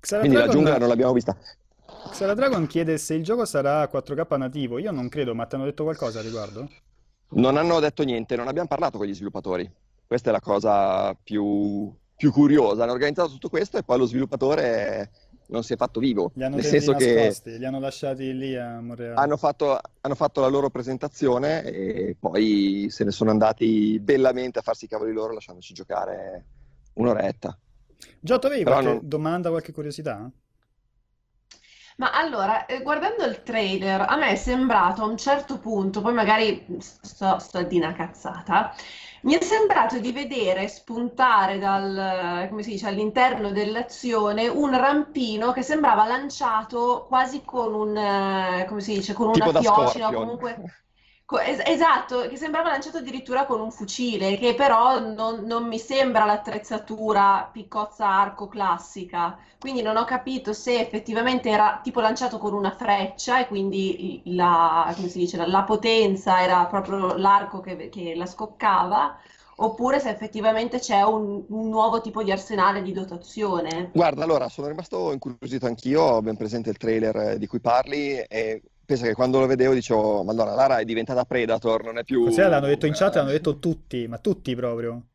Xara 0.00 0.20
Quindi 0.20 0.36
Dragon... 0.36 0.54
la 0.54 0.60
giungla 0.60 0.78
non 0.78 0.88
l'abbiamo 0.88 1.12
vista. 1.12 1.36
Xara 2.10 2.34
Dragon 2.34 2.66
chiede 2.66 2.98
se 2.98 3.14
il 3.14 3.24
gioco 3.24 3.44
sarà 3.44 3.88
4K 3.90 4.36
nativo. 4.36 4.78
Io 4.78 4.92
non 4.92 5.08
credo, 5.08 5.34
ma 5.34 5.46
ti 5.46 5.54
hanno 5.54 5.64
detto 5.64 5.82
qualcosa 5.82 6.20
a 6.20 6.22
riguardo? 6.22 6.68
Non 7.30 7.56
hanno 7.56 7.80
detto 7.80 8.04
niente, 8.04 8.36
non 8.36 8.48
abbiamo 8.48 8.68
parlato 8.68 8.98
con 8.98 9.06
gli 9.06 9.14
sviluppatori. 9.14 9.70
Questa 10.06 10.30
è 10.30 10.32
la 10.32 10.40
cosa 10.40 11.14
più, 11.14 11.92
più 12.16 12.32
curiosa. 12.32 12.84
Hanno 12.84 12.92
organizzato 12.92 13.30
tutto 13.30 13.48
questo 13.48 13.76
e 13.76 13.82
poi 13.82 13.98
lo 13.98 14.06
sviluppatore 14.06 15.10
non 15.48 15.62
si 15.62 15.72
è 15.72 15.76
fatto 15.76 16.00
vivo. 16.00 16.32
Li 16.34 16.44
hanno 16.44 16.56
nel 16.56 16.64
senso 16.64 16.92
nascosti, 16.92 17.52
che 17.52 17.58
li 17.58 17.64
hanno 17.64 17.80
lasciati 17.80 18.36
lì 18.36 18.56
a 18.56 18.80
Montreal. 18.80 19.16
Hanno 19.16 19.36
fatto, 19.36 19.78
hanno 20.00 20.14
fatto, 20.14 20.40
la 20.40 20.48
loro 20.48 20.70
presentazione 20.70 21.62
e 21.64 22.16
poi 22.18 22.88
se 22.90 23.04
ne 23.04 23.10
sono 23.10 23.30
andati 23.30 23.98
bellamente 24.00 24.58
a 24.58 24.62
farsi 24.62 24.84
i 24.84 24.88
cavoli 24.88 25.12
loro 25.12 25.32
lasciandoci 25.32 25.74
giocare 25.74 26.46
un'oretta. 26.94 27.58
Giotto, 28.20 28.46
avevi 28.46 28.64
Però 28.64 28.76
qualche 28.76 28.92
non... 28.92 29.08
domanda, 29.08 29.50
qualche 29.50 29.72
curiosità? 29.72 30.30
Ma 31.96 32.12
allora, 32.12 32.66
eh, 32.66 32.80
guardando 32.82 33.24
il 33.24 33.42
trailer, 33.42 34.02
a 34.02 34.16
me 34.16 34.30
è 34.30 34.36
sembrato 34.36 35.02
a 35.02 35.06
un 35.06 35.16
certo 35.16 35.58
punto, 35.58 36.00
poi 36.00 36.14
magari 36.14 36.64
sto, 36.78 37.40
sto 37.40 37.62
di 37.64 37.76
una 37.76 37.92
cazzata, 37.92 38.72
mi 39.22 39.34
è 39.36 39.42
sembrato 39.42 39.98
di 39.98 40.12
vedere 40.12 40.68
spuntare 40.68 41.58
dal, 41.58 42.46
come 42.48 42.62
si 42.62 42.70
dice, 42.70 42.86
all'interno 42.88 43.50
dell'azione 43.50 44.48
un 44.48 44.76
rampino 44.76 45.52
che 45.52 45.62
sembrava 45.62 46.06
lanciato 46.06 47.06
quasi 47.08 47.42
con 47.44 47.74
un, 47.74 47.96
eh, 47.96 48.64
come 48.68 48.80
si 48.80 48.94
dice, 48.94 49.14
con 49.14 49.28
una 49.28 49.60
fiocina, 49.60 50.12
comunque 50.12 50.62
esatto, 51.36 52.26
che 52.26 52.36
sembrava 52.36 52.70
lanciato 52.70 52.98
addirittura 52.98 53.44
con 53.44 53.60
un 53.60 53.70
fucile, 53.70 54.38
che 54.38 54.54
però 54.54 54.98
non, 54.98 55.44
non, 55.44 55.66
mi 55.66 55.78
sembra 55.78 56.24
l'attrezzatura 56.24 57.50
piccozza 57.52 58.08
arco 58.08 58.48
classica. 58.48 59.38
Quindi 59.58 59.82
non 59.82 59.98
ho 59.98 60.04
capito 60.04 60.54
se 60.54 60.80
effettivamente 60.80 61.50
era 61.50 61.80
tipo 61.82 62.00
lanciato 62.00 62.38
con 62.38 62.54
una 62.54 62.74
freccia 62.74 63.40
e 63.40 63.46
quindi 63.46 64.22
la, 64.26 64.94
dice, 64.96 65.36
la, 65.36 65.46
la 65.46 65.64
potenza 65.64 66.42
era 66.42 66.64
proprio 66.64 67.14
l'arco 67.16 67.60
che, 67.60 67.90
che, 67.90 68.14
la 68.14 68.26
scoccava. 68.26 69.18
Oppure 69.60 69.98
se 69.98 70.10
effettivamente 70.10 70.78
c'è 70.78 71.02
un, 71.02 71.44
un, 71.48 71.68
nuovo 71.68 72.00
tipo 72.00 72.22
di 72.22 72.30
arsenale 72.30 72.80
di 72.80 72.92
dotazione. 72.92 73.90
Guarda, 73.92 74.22
allora 74.22 74.48
sono 74.48 74.68
rimasto 74.68 75.12
incuriosito 75.12 75.66
anch'io, 75.66 76.00
ho 76.00 76.22
ben 76.22 76.36
presente 76.36 76.70
il 76.70 76.76
trailer 76.76 77.36
di 77.38 77.46
cui 77.48 77.58
parli 77.58 78.16
e 78.18 78.62
pensa 78.88 79.04
che 79.04 79.12
quando 79.12 79.38
lo 79.38 79.46
vedevo 79.46 79.74
dicevo, 79.74 80.24
madonna, 80.24 80.54
Lara 80.54 80.78
è 80.78 80.84
diventata 80.86 81.26
Predator, 81.26 81.84
non 81.84 81.98
è 81.98 82.04
più... 82.04 82.24
Così 82.24 82.40
l'hanno 82.40 82.68
detto 82.68 82.86
in 82.86 82.94
chat, 82.94 83.16
l'hanno 83.16 83.28
detto 83.28 83.58
tutti, 83.58 84.06
ma 84.08 84.16
tutti 84.16 84.54
proprio. 84.54 85.08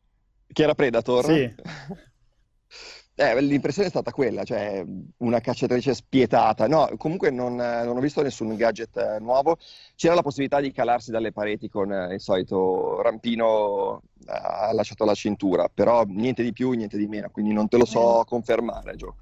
Chi 0.46 0.62
era 0.62 0.76
Predator? 0.76 1.24
Sì. 1.24 1.42
eh, 3.16 3.40
l'impressione 3.40 3.88
è 3.88 3.90
stata 3.90 4.12
quella, 4.12 4.44
cioè 4.44 4.84
una 5.16 5.40
cacciatrice 5.40 5.92
spietata. 5.92 6.68
No, 6.68 6.88
comunque 6.96 7.30
non, 7.30 7.56
non 7.56 7.96
ho 7.96 8.00
visto 8.00 8.22
nessun 8.22 8.54
gadget 8.54 8.96
eh, 8.96 9.18
nuovo. 9.18 9.56
C'era 9.96 10.14
la 10.14 10.22
possibilità 10.22 10.60
di 10.60 10.70
calarsi 10.70 11.10
dalle 11.10 11.32
pareti 11.32 11.68
con 11.68 11.92
eh, 11.92 12.14
il 12.14 12.20
solito 12.20 13.02
rampino 13.02 14.02
eh, 14.24 14.72
lasciato 14.72 15.02
alla 15.02 15.14
cintura, 15.14 15.68
però 15.68 16.04
niente 16.06 16.44
di 16.44 16.52
più, 16.52 16.70
niente 16.70 16.96
di 16.96 17.08
meno, 17.08 17.28
quindi 17.32 17.52
non 17.52 17.66
te 17.66 17.76
lo 17.76 17.86
so 17.86 18.22
confermare, 18.24 18.94
Gio. 18.94 19.16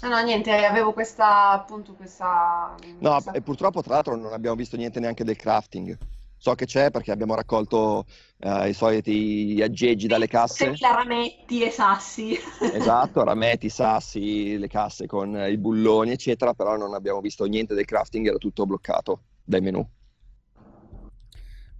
Ah, 0.00 0.08
no, 0.08 0.22
niente, 0.22 0.52
avevo 0.52 0.92
questa, 0.92 1.50
appunto, 1.50 1.94
questa... 1.94 2.74
No, 3.00 3.10
questa... 3.12 3.32
e 3.32 3.40
purtroppo 3.42 3.82
tra 3.82 3.94
l'altro 3.94 4.14
non 4.16 4.32
abbiamo 4.32 4.56
visto 4.56 4.76
niente 4.76 5.00
neanche 5.00 5.24
del 5.24 5.36
crafting. 5.36 5.96
So 6.40 6.54
che 6.54 6.66
c'è 6.66 6.92
perché 6.92 7.10
abbiamo 7.10 7.34
raccolto 7.34 8.06
uh, 8.36 8.64
i 8.66 8.72
soliti 8.72 9.60
aggeggi 9.60 10.06
dalle 10.06 10.28
casse. 10.28 10.72
rametti 10.78 11.62
e 11.62 11.70
sassi. 11.70 12.38
Esatto, 12.60 13.24
rametti, 13.24 13.68
sassi, 13.68 14.56
le 14.56 14.68
casse 14.68 15.06
con 15.06 15.34
i 15.34 15.58
bulloni, 15.58 16.12
eccetera, 16.12 16.54
però 16.54 16.76
non 16.76 16.94
abbiamo 16.94 17.20
visto 17.20 17.44
niente 17.44 17.74
del 17.74 17.86
crafting, 17.86 18.28
era 18.28 18.36
tutto 18.36 18.66
bloccato 18.66 19.22
dai 19.42 19.60
menu. 19.60 19.84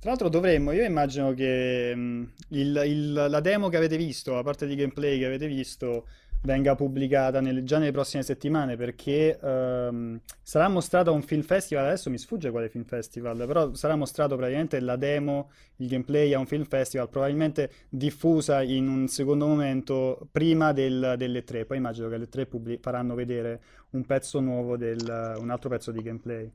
Tra 0.01 0.11
l'altro 0.11 0.29
dovremmo, 0.29 0.73
io 0.73 0.85
immagino 0.85 1.33
che 1.35 1.93
um, 1.95 2.29
il, 2.51 2.83
il, 2.85 3.13
la 3.13 3.41
demo 3.41 3.69
che 3.69 3.77
avete 3.77 3.97
visto, 3.97 4.35
la 4.35 4.43
parte 4.43 4.67
di 4.67 4.75
gameplay 4.75 5.19
che 5.19 5.27
avete 5.27 5.47
visto, 5.47 6.07
venga 6.43 6.75
pubblicata 6.75 7.41
nel, 7.41 7.65
già 7.65 7.79
nelle 7.79 7.91
prossime 7.91 8.23
settimane 8.23 8.77
perché 8.77 9.39
um, 9.43 10.21
sarà 10.43 10.69
mostrato 10.69 11.13
un 11.13 11.23
film 11.23 11.43
festival, 11.43 11.87
adesso 11.87 12.11
mi 12.11 12.19
sfugge 12.19 12.51
quale 12.51 12.69
film 12.69 12.85
festival, 12.85 13.37
però 13.47 13.75
sarà 13.75 13.97
mostrato 13.97 14.37
praticamente 14.37 14.81
la 14.81 14.97
demo, 14.97 15.51
il 15.77 15.89
gameplay 15.89 16.33
a 16.33 16.39
un 16.39 16.47
film 16.47 16.65
festival, 16.65 17.09
probabilmente 17.09 17.71
diffusa 17.89 18.63
in 18.63 18.89
un 18.89 19.09
secondo 19.09 19.47
momento 19.47 20.29
prima 20.31 20.73
del, 20.73 21.15
delle 21.17 21.45
tre, 21.45 21.65
poi 21.65 21.79
immagino 21.79 22.09
che 22.09 22.17
le 22.17 22.29
tre 22.29 22.47
pubblic- 22.47 22.81
faranno 22.81 23.15
vedere 23.15 23.61
un 23.91 24.05
pezzo 24.05 24.41
nuovo, 24.41 24.77
del, 24.77 25.37
un 25.39 25.51
altro 25.51 25.69
pezzo 25.69 25.91
di 25.91 26.03
gameplay. 26.03 26.51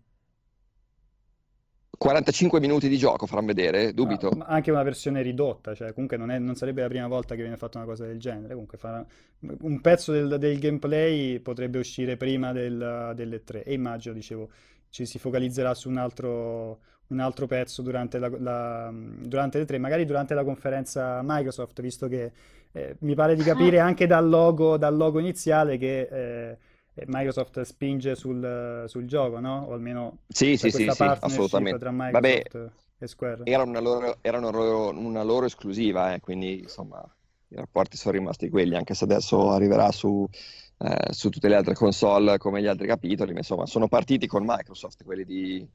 45 2.04 2.60
minuti 2.60 2.90
di 2.90 2.98
gioco 2.98 3.26
faranno 3.26 3.48
vedere, 3.48 3.94
dubito. 3.94 4.28
Ah, 4.28 4.48
anche 4.48 4.72
una 4.72 4.84
versione 4.84 5.22
ridotta, 5.22 5.74
cioè 5.74 5.94
comunque 5.94 6.18
non, 6.18 6.32
è, 6.32 6.38
non, 6.38 6.56
sarebbe 6.56 6.82
la 6.82 6.90
prima 6.90 7.08
volta 7.08 7.34
che 7.34 7.42
viene 7.42 7.56
fatta 7.56 7.78
una 7.78 7.88
cosa 7.88 8.06
del 8.06 8.20
genere. 8.20 8.50
Comunque 8.50 8.78
farà, 8.78 9.06
un 9.40 9.80
pezzo 9.80 10.12
del, 10.12 10.38
del, 10.38 10.60
gameplay 10.60 11.40
potrebbe 11.40 11.80
uscire 11.80 12.18
prima 12.18 12.52
del, 12.52 13.14
delle 13.16 13.44
tre 13.46 13.64
e 13.64 13.72
immagino, 13.72 14.14
dicevo, 14.14 14.50
ci 14.90 15.06
si 15.06 15.18
focalizzerà 15.18 15.74
su 15.74 15.88
un 15.88 15.96
altro, 15.96 16.80
un 17.08 17.20
altro 17.22 17.48
pezzo 17.48 17.82
durante, 17.82 18.20
la, 18.20 18.30
la, 18.38 18.94
durante 18.94 19.60
le 19.60 19.66
tre, 19.66 19.78
magari 19.78 20.04
durante 20.04 20.34
la 20.34 20.44
conferenza 20.44 21.22
Microsoft, 21.24 21.80
visto 21.82 22.10
che 22.10 22.34
eh, 22.74 22.98
mi 23.00 23.16
pare 23.16 23.34
di 23.34 23.44
capire 23.44 23.80
ah. 23.80 23.86
anche 23.86 24.08
dal 24.08 24.28
logo, 24.28 24.76
dal 24.76 24.98
logo 24.98 25.20
iniziale 25.20 25.78
che... 25.78 26.08
Eh, 26.12 26.58
Microsoft 27.06 27.62
spinge 27.62 28.16
sul, 28.16 28.84
sul, 28.88 29.06
gioco, 29.06 29.40
no? 29.40 29.66
O 29.68 29.74
almeno 29.74 30.20
sì, 30.28 30.58
sì, 30.58 30.70
sì, 30.70 30.90
sì, 30.90 31.04
assolutamente. 31.04 31.80
tra 31.80 31.92
Microsoft 31.92 32.52
Vabbè, 32.52 32.72
e 33.00 33.08
Square. 33.08 33.42
Era 33.46 33.64
una 33.64 33.80
loro, 33.80 34.18
era 34.22 34.38
una 34.38 34.52
loro, 34.52 34.90
una 34.90 35.24
loro 35.24 35.46
esclusiva, 35.46 36.14
eh, 36.14 36.20
quindi 36.20 36.62
insomma 36.62 37.04
i 37.50 37.56
rapporti 37.56 37.98
sono 37.98 38.16
rimasti 38.16 38.50
quelli, 38.50 38.76
anche 38.76 38.94
se 38.94 39.04
adesso 39.04 39.52
arriverà 39.52 39.92
su, 39.92 40.28
eh, 40.80 41.12
su 41.12 41.30
tutte 41.30 41.48
le 41.48 41.56
altre 41.56 41.74
console 41.74 42.38
come 42.38 42.62
gli 42.62 42.68
altri 42.68 42.88
capitoli, 42.88 43.34
ma 43.34 43.40
insomma 43.40 43.66
sono 43.66 43.88
partiti 43.88 44.28
con 44.28 44.44
Microsoft, 44.46 45.04
quelli 45.04 45.26
di, 45.26 45.68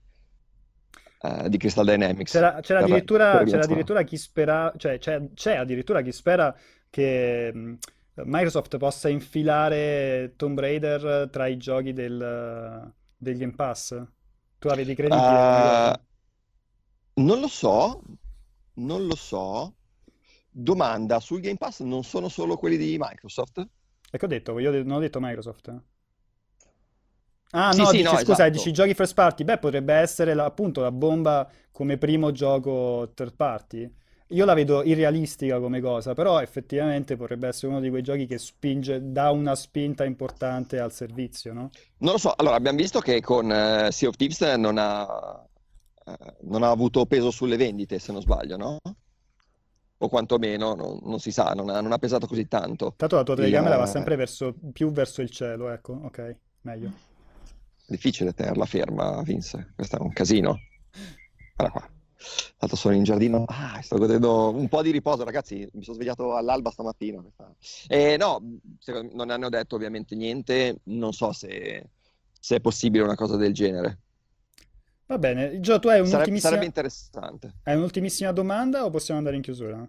Uh, 1.20 1.48
di 1.48 1.56
Crystal 1.56 1.84
Dynamics. 1.84 2.30
C'era, 2.30 2.60
c'era, 2.60 2.78
addirittura, 2.78 3.42
c'era 3.42 3.64
addirittura, 3.64 4.04
chi 4.04 4.16
spera, 4.16 4.72
cioè 4.76 4.98
c'è, 4.98 5.20
c'è, 5.34 5.56
addirittura 5.56 6.00
chi 6.00 6.12
spera 6.12 6.56
che 6.88 7.76
Microsoft 8.24 8.76
possa 8.78 9.08
infilare 9.08 10.34
Tomb 10.36 10.58
Raider 10.58 11.28
tra 11.30 11.46
i 11.46 11.56
giochi 11.56 11.92
del, 11.92 12.92
del 13.16 13.36
Game 13.38 13.54
Pass? 13.54 13.88
Tu 14.58 14.68
la 14.68 14.74
vedi 14.74 14.94
credibile? 14.94 15.48
Uh, 15.50 15.96
non 17.16 17.40
lo 17.40 17.48
so, 17.48 18.02
non 18.74 19.06
lo 19.06 19.14
so. 19.14 19.74
Domanda, 20.50 21.20
sul 21.20 21.40
Game 21.40 21.56
Pass 21.58 21.80
non 21.80 22.02
sono 22.04 22.28
solo 22.28 22.56
quelli 22.56 22.76
di 22.78 22.96
Microsoft? 22.98 23.68
Ecco 24.10 24.24
ho 24.26 24.28
detto, 24.28 24.58
io 24.58 24.70
non 24.82 24.96
ho 24.96 24.98
detto 24.98 25.18
Microsoft. 25.20 25.82
Ah, 27.50 27.72
Sì, 27.72 27.84
no, 27.84 27.86
sì, 27.86 28.02
dici, 28.02 28.02
no, 28.02 28.18
scusa, 28.18 28.48
esatto. 28.48 28.50
dici 28.50 28.72
giochi 28.72 28.94
first 28.94 29.14
party? 29.14 29.44
Beh, 29.44 29.58
potrebbe 29.58 29.94
essere 29.94 30.34
la- 30.34 30.44
appunto 30.44 30.80
la 30.82 30.92
bomba 30.92 31.50
come 31.72 31.96
primo 31.98 32.30
gioco 32.32 33.12
third 33.14 33.34
party. 33.36 33.90
Io 34.32 34.44
la 34.44 34.52
vedo 34.52 34.82
irrealistica 34.82 35.58
come 35.58 35.80
cosa, 35.80 36.12
però 36.12 36.42
effettivamente 36.42 37.16
potrebbe 37.16 37.48
essere 37.48 37.68
uno 37.68 37.80
di 37.80 37.88
quei 37.88 38.02
giochi 38.02 38.26
che 38.26 38.36
spinge, 38.36 39.10
dà 39.10 39.30
una 39.30 39.54
spinta 39.54 40.04
importante 40.04 40.78
al 40.78 40.92
servizio, 40.92 41.54
no? 41.54 41.70
Non 41.98 42.12
lo 42.12 42.18
so, 42.18 42.34
allora 42.36 42.56
abbiamo 42.56 42.76
visto 42.76 43.00
che 43.00 43.22
con 43.22 43.50
eh, 43.50 43.90
Sea 43.90 44.08
of 44.08 44.16
Thieves 44.16 44.40
non 44.58 44.76
ha, 44.76 45.46
eh, 46.04 46.34
non 46.42 46.62
ha 46.62 46.68
avuto 46.68 47.06
peso 47.06 47.30
sulle 47.30 47.56
vendite, 47.56 47.98
se 47.98 48.12
non 48.12 48.20
sbaglio, 48.20 48.58
no? 48.58 48.76
O 50.00 50.08
quantomeno, 50.10 50.74
non, 50.74 50.98
non 51.04 51.20
si 51.20 51.32
sa, 51.32 51.52
non 51.54 51.70
ha, 51.70 51.80
non 51.80 51.92
ha 51.92 51.98
pesato 51.98 52.26
così 52.26 52.46
tanto. 52.46 52.92
Tanto 52.98 53.16
la 53.16 53.22
tua 53.22 53.34
telecamera 53.34 53.78
va 53.78 53.86
sempre 53.86 54.14
verso, 54.16 54.54
più 54.74 54.92
verso 54.92 55.22
il 55.22 55.30
cielo, 55.30 55.70
ecco, 55.70 56.00
ok, 56.04 56.36
meglio. 56.62 56.92
difficile 57.86 58.34
tenerla 58.34 58.66
ferma, 58.66 59.22
Vince, 59.22 59.72
questo 59.74 59.96
è 59.96 60.00
un 60.02 60.12
casino. 60.12 60.58
Guarda 61.56 61.72
qua. 61.72 61.97
Tanto 62.56 62.74
sono 62.76 62.94
in 62.94 63.04
giardino, 63.04 63.44
ah, 63.46 63.80
sto 63.82 63.96
godendo 63.96 64.50
un 64.54 64.68
po' 64.68 64.82
di 64.82 64.90
riposo, 64.90 65.24
ragazzi. 65.24 65.68
Mi 65.72 65.82
sono 65.82 65.96
svegliato 65.96 66.34
all'alba 66.36 66.70
stamattina. 66.70 67.20
questa- 67.22 67.54
Eh, 67.88 68.16
no, 68.16 68.40
non 69.12 69.30
hanno 69.30 69.48
detto 69.48 69.76
ovviamente 69.76 70.14
niente. 70.16 70.80
Non 70.84 71.12
so 71.12 71.32
se, 71.32 71.90
se 72.40 72.56
è 72.56 72.60
possibile 72.60 73.04
una 73.04 73.14
cosa 73.14 73.36
del 73.36 73.52
genere. 73.54 74.00
Va 75.12 75.16
bene, 75.18 75.58
Gio, 75.60 75.78
tu 75.80 75.88
hai 75.88 76.00
Sarebbe, 76.00 76.06
un'ultimissima, 76.06 76.50
sarebbe 76.50 76.66
interessante. 76.66 77.54
hai 77.64 77.76
un'ultimissima 77.76 78.32
domanda 78.32 78.84
o 78.84 78.90
possiamo 78.90 79.18
andare 79.20 79.36
in 79.36 79.42
chiusura? 79.42 79.88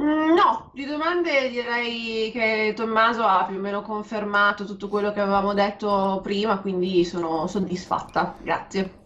Mm, 0.00 0.34
No, 0.34 0.70
di 0.72 0.84
domande 0.84 1.48
direi 1.50 2.30
che 2.32 2.72
Tommaso 2.76 3.24
ha 3.24 3.44
più 3.44 3.56
o 3.56 3.60
meno 3.60 3.82
confermato 3.82 4.64
tutto 4.64 4.88
quello 4.88 5.12
che 5.12 5.18
avevamo 5.20 5.52
detto 5.52 6.20
prima, 6.22 6.60
quindi 6.60 7.04
sono 7.04 7.46
soddisfatta. 7.48 8.36
Grazie. 8.40 9.02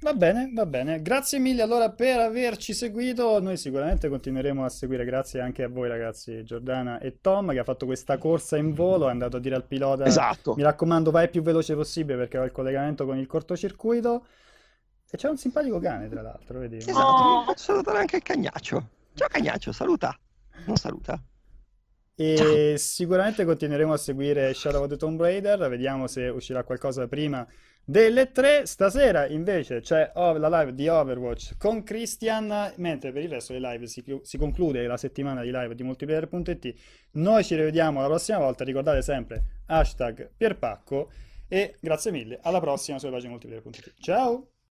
Va 0.00 0.14
bene, 0.14 0.50
va 0.54 0.64
bene. 0.64 1.02
Grazie 1.02 1.40
mille 1.40 1.60
allora 1.62 1.90
per 1.90 2.20
averci 2.20 2.72
seguito. 2.72 3.40
Noi 3.40 3.56
sicuramente 3.56 4.08
continueremo 4.08 4.64
a 4.64 4.68
seguire. 4.68 5.04
Grazie 5.04 5.40
anche 5.40 5.64
a 5.64 5.68
voi 5.68 5.88
ragazzi, 5.88 6.44
Giordana 6.44 7.00
e 7.00 7.18
Tom, 7.20 7.50
che 7.50 7.58
ha 7.58 7.64
fatto 7.64 7.84
questa 7.84 8.16
corsa 8.16 8.56
in 8.56 8.72
volo. 8.74 9.08
È 9.08 9.10
andato 9.10 9.38
a 9.38 9.40
dire 9.40 9.56
al 9.56 9.64
pilota: 9.66 10.04
Esatto. 10.04 10.54
Mi 10.54 10.62
raccomando, 10.62 11.10
vai 11.10 11.28
più 11.28 11.42
veloce 11.42 11.74
possibile 11.74 12.16
perché 12.16 12.38
ho 12.38 12.44
il 12.44 12.52
collegamento 12.52 13.04
con 13.06 13.18
il 13.18 13.26
cortocircuito. 13.26 14.24
E 15.10 15.16
c'è 15.16 15.28
un 15.28 15.36
simpatico 15.36 15.80
cane, 15.80 16.08
tra 16.08 16.22
l'altro, 16.22 16.58
vedi? 16.60 16.76
Esatto, 16.76 17.00
Oh. 17.50 17.52
salutare 17.56 17.98
anche 17.98 18.16
il 18.16 18.22
cagnaccio. 18.22 18.88
Ciao 19.14 19.28
cagnaccio, 19.28 19.72
saluta. 19.72 20.16
Non 20.66 20.76
saluta. 20.76 21.20
E 22.20 22.74
sicuramente 22.78 23.44
continueremo 23.44 23.92
a 23.92 23.96
seguire 23.96 24.52
Shadow 24.52 24.82
of 24.82 24.88
the 24.88 24.96
Tomb 24.96 25.20
Raider, 25.20 25.68
vediamo 25.68 26.08
se 26.08 26.26
uscirà 26.26 26.64
qualcosa 26.64 27.06
prima 27.06 27.46
delle 27.84 28.32
tre. 28.32 28.66
Stasera 28.66 29.28
invece 29.28 29.82
c'è 29.82 30.10
la 30.14 30.48
live 30.48 30.74
di 30.74 30.88
Overwatch 30.88 31.56
con 31.56 31.84
Christian, 31.84 32.72
mentre 32.78 33.12
per 33.12 33.22
il 33.22 33.28
resto 33.28 33.52
delle 33.52 33.70
live 33.70 33.86
si, 33.86 34.02
si 34.22 34.36
conclude 34.36 34.84
la 34.88 34.96
settimana 34.96 35.42
di 35.42 35.52
live 35.52 35.76
di 35.76 35.84
multiplayer.it. 35.84 36.74
Noi 37.12 37.44
ci 37.44 37.54
rivediamo 37.54 38.00
la 38.00 38.08
prossima 38.08 38.38
volta, 38.38 38.64
ricordate 38.64 39.00
sempre 39.00 39.62
hashtag 39.66 40.28
Pierpacco 40.36 41.12
e 41.46 41.76
grazie 41.78 42.10
mille, 42.10 42.40
alla 42.42 42.58
prossima 42.58 42.98
sulle 42.98 43.12
pagine 43.12 43.30
multiplayer.it. 43.30 43.94
Ciao! 44.00 44.57